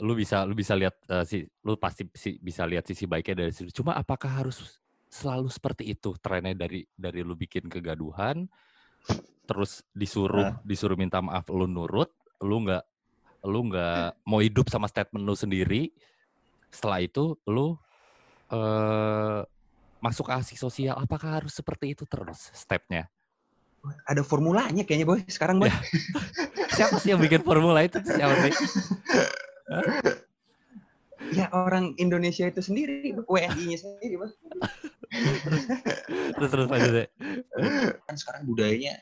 lu 0.00 0.12
bisa 0.14 0.46
lu 0.46 0.54
bisa 0.54 0.74
lihat 0.78 0.94
eh, 1.10 1.24
si 1.26 1.42
lu 1.66 1.74
pasti 1.74 2.06
si- 2.14 2.38
bisa 2.38 2.62
lihat 2.66 2.86
sisi 2.86 3.04
baiknya 3.04 3.46
dari 3.46 3.52
situ. 3.52 3.82
Cuma 3.82 3.98
apakah 3.98 4.44
harus 4.44 4.78
selalu 5.10 5.50
seperti 5.50 5.90
itu 5.90 6.14
trennya 6.22 6.54
dari 6.54 6.86
dari 6.94 7.26
lu 7.26 7.34
bikin 7.34 7.66
kegaduhan 7.66 8.46
terus 9.50 9.82
disuruh 9.90 10.54
disuruh 10.62 10.94
minta 10.94 11.18
maaf 11.18 11.50
lu 11.50 11.66
nurut, 11.66 12.14
lu 12.46 12.62
nggak 12.62 12.84
lu 13.50 13.66
nggak 13.66 14.22
mau 14.22 14.38
hidup 14.38 14.70
sama 14.70 14.86
statement 14.86 15.26
lu 15.26 15.34
sendiri. 15.34 15.90
Setelah 16.70 17.02
itu 17.02 17.34
lu 17.50 17.74
eh 18.54 19.42
masuk 20.00 20.32
aksi 20.32 20.56
sosial 20.56 20.96
apakah 20.96 21.42
harus 21.42 21.52
seperti 21.52 21.92
itu 21.92 22.06
terus 22.08 22.48
stepnya? 22.56 23.10
Ada 24.04 24.22
formulanya 24.24 24.84
kayaknya, 24.84 25.06
Boy. 25.08 25.20
Sekarang, 25.30 25.60
Boy. 25.60 25.72
Ya. 25.72 25.78
Siapa 26.76 27.00
sih 27.00 27.12
yang 27.12 27.20
bikin 27.20 27.40
formula 27.44 27.80
itu? 27.84 28.00
Siapa 28.00 28.34
sih? 28.44 28.52
ya 31.38 31.46
orang 31.52 31.94
Indonesia 31.96 32.48
itu 32.48 32.60
sendiri, 32.60 33.16
WNI-nya 33.24 33.78
sendiri, 33.80 34.14
Boy. 34.20 34.30
Terus 36.36 36.50
terus 36.52 36.66
lanjut 36.68 36.92
deh. 36.92 37.08
kan 38.04 38.16
sekarang 38.16 38.46
budayanya 38.46 39.00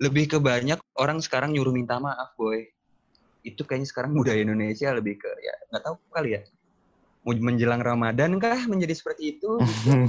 lebih 0.00 0.28
ke 0.28 0.38
banyak 0.40 0.76
orang 1.00 1.24
sekarang 1.24 1.56
nyuruh 1.56 1.72
minta 1.72 1.96
maaf 1.96 2.36
boy 2.36 2.68
itu 3.46 3.62
kayaknya 3.64 3.88
sekarang 3.88 4.12
budaya 4.12 4.42
Indonesia 4.42 4.92
lebih 4.92 5.16
ke 5.16 5.30
ya 5.40 5.54
nggak 5.72 5.82
tahu 5.86 5.96
kali 6.12 6.36
ya 6.36 6.40
menjelang 7.26 7.82
Ramadan 7.82 8.38
kah 8.38 8.60
menjadi 8.68 8.94
seperti 8.94 9.38
itu 9.38 9.50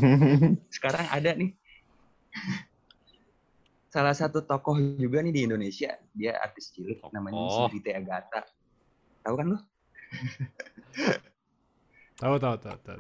sekarang 0.76 1.06
ada 1.10 1.34
nih 1.34 1.56
salah 3.98 4.14
satu 4.14 4.46
tokoh 4.46 4.78
juga 5.02 5.26
nih 5.26 5.34
di 5.34 5.42
Indonesia 5.50 5.98
dia 6.14 6.38
artis 6.38 6.70
cilik 6.70 7.02
namanya. 7.10 7.74
Siti 7.74 7.90
Agatha 7.90 8.46
tahu 9.26 9.34
kan 9.34 9.46
lo 9.50 9.58
Tahu 12.18 12.42
tahu 12.42 12.58
tahu 12.58 12.78
tahu. 12.82 12.98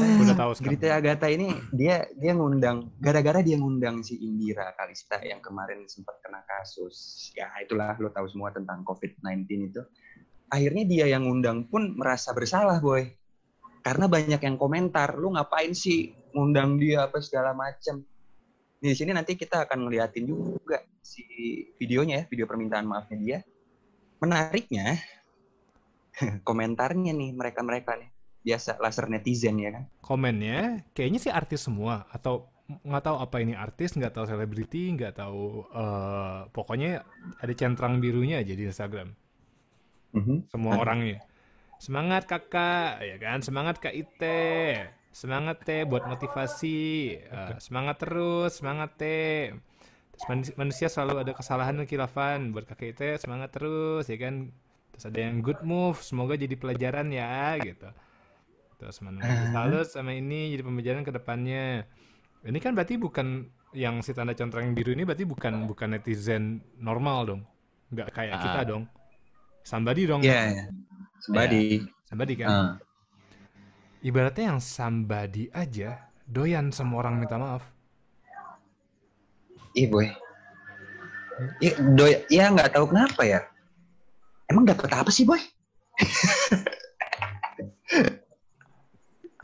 Udah 0.00 0.32
tahu 0.32 0.50
sekarang. 0.56 0.80
Agatha 0.88 1.28
ini 1.28 1.52
dia 1.76 2.08
dia 2.16 2.32
ngundang 2.32 2.88
gara-gara 2.96 3.44
dia 3.44 3.60
ngundang 3.60 4.00
si 4.00 4.16
Indira 4.16 4.72
Kalista 4.72 5.20
yang 5.20 5.44
kemarin 5.44 5.84
sempat 5.84 6.24
kena 6.24 6.40
kasus. 6.48 7.28
Ya 7.36 7.52
itulah 7.60 7.92
lo 8.00 8.08
tahu 8.08 8.24
semua 8.24 8.56
tentang 8.56 8.80
COVID-19 8.88 9.44
itu. 9.60 9.84
Akhirnya 10.48 10.88
dia 10.88 11.04
yang 11.04 11.28
ngundang 11.28 11.68
pun 11.68 12.00
merasa 12.00 12.32
bersalah, 12.32 12.80
boy. 12.80 13.04
Karena 13.84 14.08
banyak 14.08 14.40
yang 14.40 14.56
komentar, 14.56 15.20
lu 15.20 15.36
ngapain 15.36 15.76
sih 15.76 16.16
ngundang 16.32 16.80
dia 16.80 17.12
apa 17.12 17.20
segala 17.20 17.52
macam. 17.52 18.08
Di 18.76 18.92
sini 18.92 19.10
nanti 19.16 19.34
kita 19.34 19.64
akan 19.64 19.88
ngeliatin 19.88 20.28
juga 20.28 20.84
si 21.00 21.24
videonya 21.80 22.22
ya, 22.22 22.24
video 22.28 22.44
permintaan 22.44 22.84
maafnya 22.84 23.16
dia. 23.18 23.38
Menariknya 24.20 25.00
komentarnya 26.48 27.12
nih 27.12 27.30
mereka-mereka 27.36 27.96
nih 27.96 28.10
biasa 28.46 28.78
laser 28.78 29.10
netizen 29.10 29.58
ya 29.58 29.70
kan. 29.74 29.84
Komennya 30.00 30.86
kayaknya 30.94 31.18
sih 31.18 31.32
artis 31.34 31.66
semua 31.66 32.06
atau 32.14 32.46
nggak 32.66 33.04
tahu 33.06 33.16
apa 33.22 33.36
ini 33.42 33.54
artis, 33.54 33.94
nggak 33.94 34.14
tahu 34.14 34.26
selebriti, 34.26 34.90
nggak 34.94 35.18
tahu 35.18 35.66
eh, 35.70 36.40
pokoknya 36.50 37.02
ada 37.38 37.52
centang 37.54 37.98
birunya 38.02 38.42
aja 38.42 38.54
di 38.54 38.64
Instagram. 38.66 39.14
Mhm. 40.14 40.50
Semua 40.50 40.78
Ah. 40.78 40.82
orangnya. 40.82 41.18
Semangat 41.76 42.24
kakak, 42.24 43.04
ya 43.04 43.16
kan? 43.20 43.44
Semangat 43.44 43.76
kak 43.76 43.92
Ite. 43.92 44.88
Semangat 45.16 45.64
teh 45.64 45.88
buat 45.88 46.04
motivasi. 46.04 46.76
Eh, 47.16 47.56
semangat 47.56 48.04
terus, 48.04 48.60
semangat 48.60 49.00
teh. 49.00 49.56
Terus 50.12 50.24
manu- 50.28 50.56
manusia 50.60 50.92
selalu 50.92 51.24
ada 51.24 51.32
kesalahan 51.32 51.72
dan 51.72 51.88
kilafan. 51.88 52.52
Buat 52.52 52.68
kakak 52.68 52.92
Ite 52.92 53.10
semangat 53.16 53.48
terus, 53.56 54.04
ya 54.12 54.20
kan? 54.20 54.52
Terus 54.92 55.04
ada 55.08 55.16
yang 55.16 55.40
good 55.40 55.64
move, 55.64 55.96
semoga 56.00 56.36
jadi 56.36 56.52
pelajaran 56.52 57.08
ya, 57.08 57.56
gitu. 57.64 57.88
Terus 58.76 59.00
manusia 59.00 59.32
Ah. 59.32 59.48
selalu 59.56 59.78
sama 59.88 60.12
ini 60.12 60.52
jadi 60.52 60.60
pembelajaran 60.60 61.00
ke 61.00 61.12
depannya. 61.16 61.88
Ini 62.44 62.58
kan 62.60 62.76
berarti 62.76 63.00
bukan 63.00 63.48
yang 63.72 64.04
si 64.04 64.12
tanda 64.12 64.36
centang 64.36 64.72
biru 64.72 64.92
ini 64.92 65.04
berarti 65.04 65.24
bukan 65.24 65.64
bukan 65.64 65.96
netizen 65.96 66.60
normal 66.76 67.24
dong. 67.24 67.40
Nggak 67.88 68.08
kayak 68.12 68.34
Ah. 68.36 68.42
kita 68.44 68.60
dong. 68.68 68.84
Somebody 69.64 70.04
dong. 70.04 70.20
Iya, 70.20 70.44
ya. 70.52 70.64
Somebody. 71.24 71.64
Somebody 72.04 72.34
kan. 72.36 72.48
Ah. 72.48 72.72
Ibaratnya 74.00 74.54
yang 74.54 74.60
somebody 74.62 75.48
aja 75.50 76.08
doyan 76.24 76.70
sama 76.70 77.00
orang 77.00 77.20
minta 77.20 77.36
maaf. 77.36 77.64
Iya 79.72 79.86
boy. 79.88 80.06
Ya, 81.60 81.72
doy, 81.92 82.12
ya 82.32 82.48
nggak 82.48 82.72
tahu 82.72 82.88
kenapa 82.92 83.22
ya. 83.24 83.40
Emang 84.48 84.64
dapat 84.64 84.88
apa 84.92 85.10
sih 85.12 85.28
boy? 85.28 85.40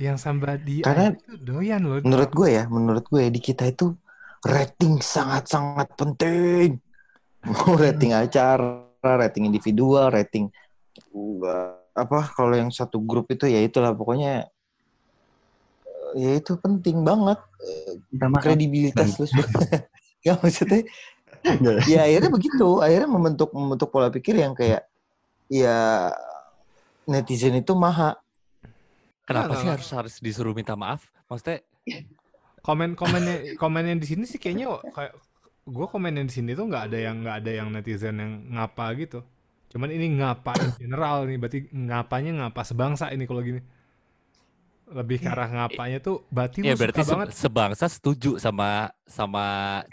Yang 0.00 0.18
somebody 0.18 0.80
Karena- 0.82 1.12
itu 1.14 1.36
doyan 1.38 1.82
loh. 1.84 2.00
menurut 2.02 2.30
gue 2.32 2.48
ya 2.48 2.64
menurut 2.66 3.04
gue 3.06 3.20
ya, 3.22 3.30
di 3.30 3.40
kita 3.44 3.68
itu 3.68 3.92
rating 4.42 4.98
sangat-sangat 4.98 5.94
penting 5.94 6.80
mau 7.46 7.76
rating 7.82 8.10
acara 8.10 8.82
rating 8.98 9.46
individual 9.46 10.10
rating 10.10 10.50
uh, 11.14 11.78
apa 11.92 12.32
kalau 12.32 12.56
yang 12.56 12.72
satu 12.72 13.00
grup 13.00 13.28
itu 13.28 13.44
ya 13.48 13.60
itulah 13.60 13.92
pokoknya 13.92 14.48
ya 16.16 16.30
itu 16.36 16.56
penting 16.60 17.04
banget 17.04 17.40
maaf. 18.12 18.40
kredibilitas 18.40 19.20
lu 19.20 19.26
ya 20.26 20.36
maksudnya 20.40 20.84
ya 21.88 22.06
akhirnya 22.06 22.30
begitu 22.30 22.80
akhirnya 22.80 23.10
membentuk 23.10 23.50
membentuk 23.52 23.88
pola 23.90 24.08
pikir 24.08 24.38
yang 24.38 24.54
kayak 24.54 24.86
ya 25.52 26.08
netizen 27.06 27.58
itu 27.58 27.74
maha. 27.74 28.16
Kenapa 29.22 29.54
Nggak, 29.54 29.60
sih 29.62 29.68
harus 29.70 29.88
harus 29.94 30.14
disuruh 30.18 30.54
minta 30.54 30.74
maaf? 30.74 31.06
Maksudnya 31.30 31.62
komen 32.62 32.94
komennya 32.94 33.58
komen 33.58 33.84
yang 33.90 33.98
di 33.98 34.06
sini 34.06 34.24
sih 34.26 34.38
kayaknya 34.38 34.78
kayak 34.94 35.14
gue 35.62 35.86
komen 35.86 36.14
yang 36.14 36.26
di 36.26 36.34
sini 36.34 36.54
tuh 36.54 36.66
nggak 36.66 36.90
ada 36.90 36.98
yang 36.98 37.16
nggak 37.22 37.36
ada 37.42 37.50
yang 37.50 37.68
netizen 37.70 38.18
yang 38.18 38.32
ngapa 38.54 38.86
gitu 38.98 39.20
cuman 39.72 39.88
ini 39.96 40.06
ngapa 40.20 40.52
in 40.60 40.70
general 40.76 41.16
nih 41.28 41.36
berarti 41.40 41.58
ngapanya 41.72 42.30
ngapa 42.44 42.60
sebangsa 42.70 43.04
ini 43.14 43.24
kalau 43.24 43.40
gini 43.40 43.60
lebih 44.92 45.24
ke 45.24 45.28
arah 45.30 45.48
ngapanya 45.48 46.04
tuh 46.04 46.20
berarti 46.28 46.60
ya 46.60 46.74
lu 46.74 46.76
berarti 46.76 47.00
suka 47.00 47.08
se- 47.08 47.12
banget 47.16 47.28
sebangsa 47.32 47.84
setuju 47.88 48.30
sama 48.36 48.92
sama 49.08 49.44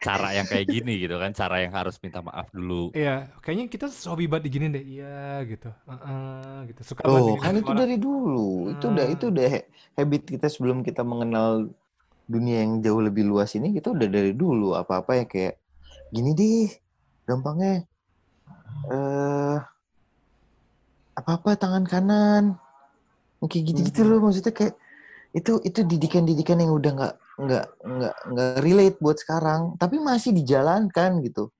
cara 0.04 0.36
yang 0.36 0.44
kayak 0.44 0.68
gini 0.68 1.00
gitu 1.00 1.16
kan, 1.16 1.32
cara 1.32 1.64
yang 1.64 1.72
harus 1.72 1.96
minta 2.04 2.20
maaf 2.20 2.52
dulu. 2.52 2.92
Iya, 2.92 3.32
kayaknya 3.40 3.66
kita 3.72 3.86
hobi 4.12 4.28
banget 4.28 4.44
diginin 4.52 4.76
deh. 4.76 4.84
Iya, 4.84 5.40
gitu. 5.48 5.72
Heeh, 5.72 6.56
gitu. 6.74 6.82
Suka 6.84 7.08
Oh, 7.08 7.16
banget 7.36 7.40
kan 7.40 7.54
itu 7.56 7.72
orang. 7.72 7.80
dari 7.80 7.96
dulu. 7.96 8.76
Itu 8.76 8.86
udah 8.92 9.06
Ah. 9.08 9.14
itu 9.16 9.26
udah 9.32 9.46
ha- 9.48 9.68
habit 9.96 10.24
kita 10.28 10.48
sebelum 10.52 10.84
kita 10.84 11.02
mengenal 11.08 11.72
dunia 12.28 12.68
yang 12.68 12.84
jauh 12.84 13.00
lebih 13.00 13.24
luas 13.24 13.56
ini 13.56 13.72
kita 13.72 13.96
udah 13.96 14.08
dari 14.12 14.32
dulu 14.36 14.76
apa-apa 14.76 15.24
ya 15.24 15.26
kayak 15.32 15.54
gini 16.12 16.32
deh. 16.36 16.68
Gampangnya 17.24 17.88
eh 18.92 19.58
apa-apa 21.16 21.60
tangan 21.60 21.86
kanan. 21.86 22.44
Kayak 23.40 23.64
gitu-gitu 23.72 24.04
Hmm. 24.04 24.10
loh 24.12 24.20
maksudnya 24.28 24.52
kayak 24.52 24.76
itu 25.32 25.62
itu 25.62 25.86
didikan-didikan 25.86 26.58
yang 26.58 26.74
udah 26.74 26.92
nggak 26.92 27.16
nggak 27.40 27.66
nggak 27.86 28.16
nggak 28.34 28.52
relate 28.66 28.98
buat 28.98 29.16
sekarang 29.22 29.78
tapi 29.78 30.02
masih 30.02 30.34
dijalankan 30.34 31.22
gitu 31.22 31.54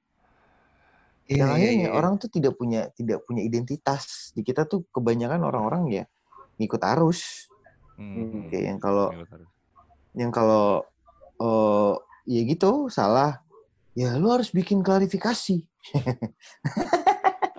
yang 1.30 1.54
iya, 1.54 1.70
akhirnya 1.70 1.88
iya. 1.88 1.94
orang 1.94 2.18
tuh 2.18 2.34
tidak 2.34 2.58
punya 2.58 2.90
tidak 2.98 3.22
punya 3.30 3.46
identitas 3.46 4.34
di 4.34 4.42
kita 4.42 4.66
tuh 4.66 4.90
kebanyakan 4.90 5.46
orang-orang 5.46 6.02
ya 6.02 6.04
ngikut 6.58 6.82
arus 6.98 7.48
Hmm. 8.00 8.48
kayak 8.48 8.64
yang 8.64 8.80
kalau 8.80 9.12
yang 10.16 10.32
kalau 10.32 10.88
eh 11.38 11.94
ya 12.32 12.42
gitu 12.48 12.88
salah 12.88 13.44
ya 13.92 14.16
lu 14.16 14.32
harus 14.32 14.56
bikin 14.56 14.80
klarifikasi 14.80 15.68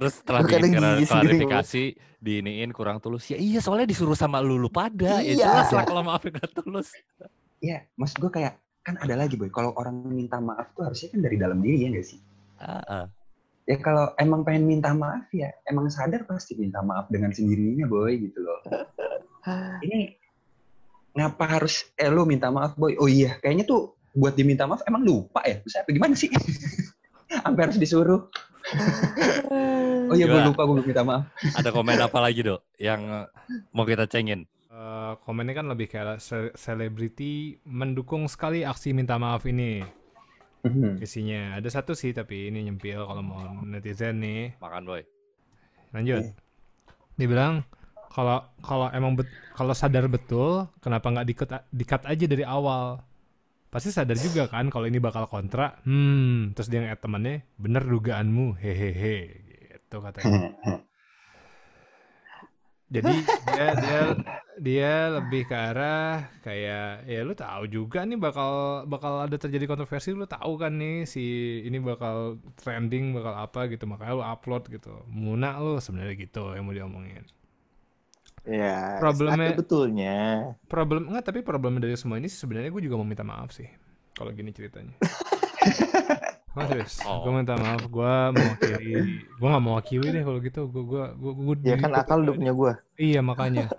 Terus 0.01 0.15
setelah 0.17 0.41
gigi 0.49 0.65
sendiri, 0.65 1.05
klarifikasi, 1.05 1.85
diiniin 2.25 2.73
kurang 2.73 3.05
tulus. 3.05 3.29
Ya 3.29 3.37
iya 3.37 3.61
soalnya 3.61 3.85
disuruh 3.85 4.17
sama 4.17 4.41
lu, 4.41 4.57
lu 4.57 4.73
pada. 4.73 5.21
Ya 5.21 5.37
Iya. 5.37 5.45
jelas 5.45 5.69
lah 5.77 5.85
kalau 5.85 6.01
maafin 6.01 6.33
gak 6.33 6.49
tulus. 6.57 6.89
Iya, 7.61 7.85
maksud 8.01 8.17
gue 8.25 8.33
kayak 8.33 8.57
kan 8.81 8.97
ada 8.97 9.13
lagi 9.13 9.37
boy. 9.37 9.53
Kalau 9.53 9.77
orang 9.77 10.01
minta 10.09 10.41
maaf 10.41 10.73
tuh 10.73 10.89
harusnya 10.89 11.13
kan 11.13 11.21
dari 11.21 11.37
dalam 11.37 11.61
diri 11.61 11.85
ya 11.85 11.89
nggak 11.93 12.07
sih? 12.09 12.21
Ah. 12.65 13.13
Ya 13.69 13.77
kalau 13.77 14.17
emang 14.17 14.41
pengen 14.41 14.65
minta 14.65 14.97
maaf 14.97 15.29
ya 15.37 15.53
emang 15.69 15.93
sadar 15.93 16.25
pasti 16.25 16.57
minta 16.57 16.81
maaf 16.81 17.13
dengan 17.13 17.29
sendirinya 17.37 17.85
boy 17.85 18.17
gitu 18.17 18.41
loh. 18.41 18.61
Ini 19.85 20.17
ngapa 21.13 21.61
harus 21.61 21.93
eh 22.01 22.09
lu 22.09 22.25
minta 22.25 22.49
maaf 22.49 22.73
boy? 22.73 22.97
Oh 22.97 23.05
iya, 23.05 23.37
kayaknya 23.45 23.69
tuh 23.69 24.01
buat 24.17 24.33
diminta 24.33 24.65
maaf 24.65 24.81
emang 24.89 25.05
lupa 25.05 25.45
ya? 25.45 25.61
Bisa 25.61 25.85
apa 25.85 25.93
gimana 25.93 26.17
sih? 26.17 26.33
Sampai 27.31 27.63
harus 27.67 27.79
disuruh. 27.79 28.21
Oh 30.11 30.19
iya, 30.19 30.27
gue 30.27 30.43
lupa 30.43 30.67
gue 30.67 30.75
belum 30.75 30.87
minta 30.91 31.07
maaf. 31.07 31.23
Ada 31.55 31.71
komen 31.71 31.95
apa 32.03 32.19
lagi 32.19 32.43
dok 32.43 32.67
yang 32.83 32.99
eh, 33.07 33.27
mau 33.71 33.87
kita 33.87 34.11
cengin? 34.11 34.43
Eh, 34.67 35.13
komennya 35.23 35.55
kan 35.55 35.71
lebih 35.71 35.87
kayak 35.87 36.19
se- 36.19 36.51
selebriti 36.59 37.63
mendukung 37.63 38.27
sekali 38.27 38.67
aksi 38.67 38.91
minta 38.91 39.23
maaf 39.23 39.47
ini. 39.47 39.87
Mhm. 40.67 40.99
Isinya 40.99 41.63
ada 41.63 41.71
satu 41.71 41.95
sih 41.95 42.11
tapi 42.11 42.51
ini 42.51 42.67
nyempil 42.67 43.07
kalau 43.07 43.23
mau 43.23 43.39
netizen 43.63 44.19
nih. 44.19 44.59
Makan 44.59 44.83
boy. 44.83 45.03
Lanjut. 45.95 46.35
Dibilang 47.15 47.63
kalau 48.11 48.43
kalau 48.67 48.91
emang 48.91 49.15
bet, 49.15 49.31
kalau 49.55 49.79
sadar 49.79 50.11
betul 50.11 50.67
kenapa 50.83 51.07
nggak 51.07 51.27
dikat 51.31 51.51
dikat 51.71 52.03
aja 52.03 52.25
dari 52.27 52.43
awal. 52.43 52.99
Pasti 53.71 53.95
sadar 53.95 54.19
juga 54.19 54.51
kan 54.51 54.67
kalau 54.67 54.91
ini 54.91 54.99
bakal 54.99 55.31
kontra. 55.31 55.79
Hmm, 55.87 56.51
terus 56.59 56.67
dia 56.67 56.83
nge 56.83 56.99
temannya, 56.99 57.47
bener 57.55 57.87
dugaanmu, 57.87 58.59
hehehe, 58.59 59.47
gitu 59.47 60.03
katanya. 60.03 60.59
Jadi 62.91 63.15
dia 63.23 63.67
dia 63.79 64.01
dia 64.59 64.95
lebih 65.15 65.47
ke 65.47 65.55
arah 65.55 66.27
kayak 66.43 67.07
ya 67.07 67.23
lu 67.23 67.39
tahu 67.39 67.71
juga 67.71 68.03
nih 68.03 68.19
bakal 68.19 68.83
bakal 68.91 69.23
ada 69.23 69.39
terjadi 69.39 69.71
kontroversi 69.71 70.11
lu 70.11 70.27
tahu 70.27 70.59
kan 70.59 70.75
nih 70.75 71.07
si 71.07 71.23
ini 71.63 71.79
bakal 71.79 72.43
trending 72.59 73.15
bakal 73.15 73.39
apa 73.39 73.71
gitu 73.71 73.87
makanya 73.87 74.19
lu 74.19 74.25
upload 74.27 74.67
gitu. 74.67 75.07
Muna 75.07 75.63
lu 75.63 75.79
sebenarnya 75.79 76.19
gitu 76.19 76.51
yang 76.51 76.67
mau 76.67 76.75
diomongin. 76.75 77.23
Ya 78.43 78.97
Problemnya- 78.99 79.53
betulnya 79.53 80.19
Problem 80.65 81.07
enggak 81.07 81.25
tapi 81.27 81.41
problemnya 81.41 81.81
dari 81.83 81.95
semua 81.95 82.17
ini 82.17 82.27
sih 82.27 82.39
sebenarnya 82.39 82.69
gue 82.69 82.83
juga 82.83 82.95
mau 82.95 83.05
minta 83.05 83.21
maaf 83.21 83.51
sih 83.51 83.69
kalau 84.13 84.31
gini 84.31 84.51
ceritanya. 84.51 84.97
Oh, 86.51 86.67
serius, 86.67 86.99
Oh. 87.03 87.23
gue 87.23 87.33
minta 87.33 87.55
maaf, 87.55 87.87
gue 87.87 88.13
mewakili, 88.35 88.91
gue 89.23 89.49
nggak 89.49 89.63
mewakili 89.63 90.07
deh 90.11 90.19
kalau 90.21 90.39
gitu, 90.41 90.67
gue 90.67 90.83
gue 90.83 91.03
gue 91.15 91.33
gue 91.33 91.55
ya 91.63 91.79
kan 91.79 91.95
akal 91.95 92.19
udah 92.19 92.35
punya 92.35 92.51
gua 92.51 92.73
Iya 92.97 93.23
makanya. 93.23 93.71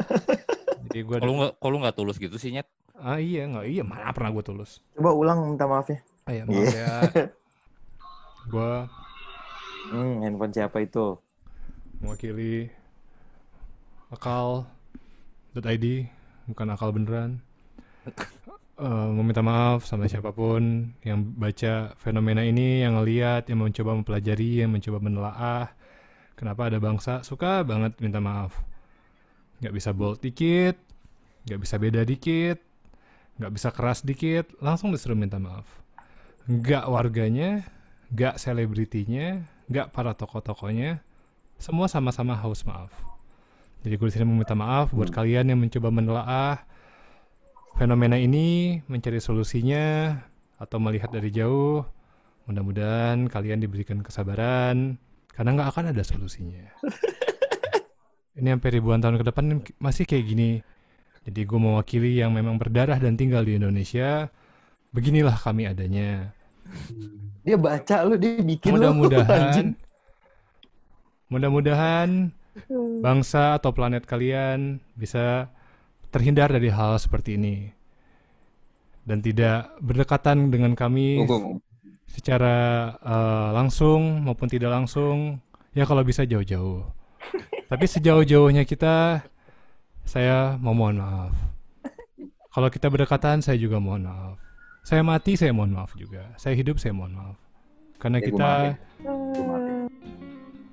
Jadi 0.87 1.03
gue 1.03 1.17
Kalau 1.19 1.33
nggak 1.35 1.51
kalau 1.59 1.77
nggak 1.77 1.91
tulus 1.93 2.15
gitu 2.15 2.31
sih 2.37 2.49
nyet. 2.49 2.63
Ah 2.95 3.19
iya 3.19 3.43
nggak 3.43 3.67
iya 3.67 3.83
mana 3.83 4.09
pernah 4.09 4.31
gue 4.31 4.39
tulus. 4.41 4.79
coba 4.93 5.11
ulang 5.11 5.51
minta 5.51 5.67
maafnya 5.67 5.99
Ah, 6.23 6.31
iya, 6.31 6.43
maaf 6.45 6.71
ya. 6.71 6.95
gue 8.47 8.71
hmm, 9.91 10.13
handphone 10.21 10.53
siapa 10.55 10.77
itu 10.79 11.19
mewakili 11.99 12.71
akal.id 14.11 15.85
bukan 16.47 16.67
akal 16.71 16.89
beneran. 16.91 17.39
Eh, 18.81 19.09
meminta 19.13 19.45
maaf 19.45 19.85
sama 19.85 20.09
siapa 20.09 20.33
pun 20.33 20.89
yang 21.05 21.21
baca 21.37 21.93
fenomena 22.01 22.41
ini, 22.41 22.81
yang 22.81 22.97
ngeliat, 22.97 23.45
yang 23.45 23.61
mencoba 23.61 23.93
mempelajari, 23.93 24.65
yang 24.65 24.73
mencoba 24.73 24.97
menelaah. 24.97 25.69
Kenapa 26.33 26.65
ada 26.65 26.81
bangsa 26.81 27.21
suka 27.21 27.61
banget 27.61 27.93
minta 28.01 28.17
maaf. 28.17 28.57
Nggak 29.61 29.73
bisa 29.77 29.93
bold 29.93 30.17
dikit, 30.25 30.73
nggak 31.45 31.61
bisa 31.61 31.77
beda 31.77 32.01
dikit, 32.01 32.57
nggak 33.37 33.53
bisa 33.53 33.69
keras 33.69 34.01
dikit, 34.01 34.49
langsung 34.57 34.89
disuruh 34.89 35.13
minta 35.13 35.37
maaf. 35.37 35.69
Nggak 36.49 36.89
warganya, 36.89 37.61
nggak 38.09 38.41
selebritinya, 38.41 39.45
nggak 39.69 39.93
para 39.93 40.17
tokoh-tokohnya, 40.17 41.05
semua 41.61 41.85
sama-sama 41.85 42.33
haus 42.33 42.65
maaf. 42.65 43.10
Jadi 43.81 43.93
gue 43.97 44.07
di 44.07 44.13
sini 44.13 44.25
meminta 44.29 44.53
maaf 44.53 44.93
buat 44.93 45.09
kalian 45.09 45.49
yang 45.49 45.59
mencoba 45.59 45.89
menelaah 45.89 46.57
fenomena 47.81 48.13
ini, 48.13 48.77
mencari 48.85 49.17
solusinya, 49.17 50.13
atau 50.61 50.77
melihat 50.77 51.09
dari 51.09 51.33
jauh. 51.33 51.81
Mudah-mudahan 52.45 53.25
kalian 53.25 53.57
diberikan 53.57 54.05
kesabaran, 54.05 55.01
karena 55.33 55.49
nggak 55.57 55.69
akan 55.73 55.85
ada 55.97 56.03
solusinya. 56.05 56.61
ini 58.37 58.53
sampai 58.53 58.69
ribuan 58.69 59.01
tahun 59.01 59.17
ke 59.17 59.25
depan 59.33 59.45
masih 59.81 60.05
kayak 60.05 60.25
gini. 60.29 60.51
Jadi 61.25 61.41
gue 61.41 61.59
mewakili 61.61 62.21
yang 62.21 62.37
memang 62.37 62.61
berdarah 62.61 63.01
dan 63.01 63.17
tinggal 63.17 63.41
di 63.41 63.57
Indonesia. 63.57 64.29
Beginilah 64.93 65.37
kami 65.41 65.65
adanya. 65.65 66.33
dia 67.41 67.57
baca 67.57 68.05
lu 68.05 68.21
dia 68.21 68.37
bikin. 68.45 68.77
Mudah-mudahan 68.77 69.73
mudah-mudahan 71.31 72.35
bangsa 73.01 73.57
atau 73.57 73.71
planet 73.71 74.03
kalian 74.03 74.79
bisa 74.93 75.47
terhindar 76.11 76.51
dari 76.51 76.67
hal 76.69 76.99
seperti 76.99 77.35
ini. 77.39 77.71
Dan 79.01 79.19
tidak 79.19 79.73
berdekatan 79.81 80.53
dengan 80.53 80.77
kami 80.77 81.25
secara 82.05 82.55
eh, 83.01 83.49
langsung 83.55 84.21
maupun 84.21 84.47
tidak 84.51 84.71
langsung. 84.71 85.41
Ya 85.71 85.87
kalau 85.87 86.03
bisa 86.03 86.27
jauh-jauh. 86.27 86.83
Tapi 87.71 87.85
sejauh-jauhnya 87.87 88.67
kita 88.67 89.23
saya 90.03 90.59
mau 90.59 90.75
mohon 90.75 90.99
maaf. 90.99 91.33
Kalau 92.51 92.67
kita 92.67 92.91
berdekatan 92.91 93.39
saya 93.39 93.55
juga 93.55 93.79
mohon 93.79 94.03
maaf. 94.03 94.35
Saya 94.83 95.05
mati, 95.05 95.39
saya 95.39 95.55
mohon 95.55 95.71
maaf 95.71 95.95
juga. 95.95 96.35
Saya 96.35 96.57
hidup, 96.57 96.81
saya 96.81 96.91
mohon 96.91 97.15
maaf. 97.15 97.37
Karena 97.95 98.17
Ya, 98.19 98.25
kita 98.27 98.49
maafin. 98.99 99.87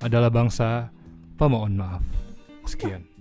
adalah 0.01 0.31
bangsa 0.33 0.91
pemohon 1.39 1.73
maaf. 1.79 2.03
Sekian. 2.67 3.18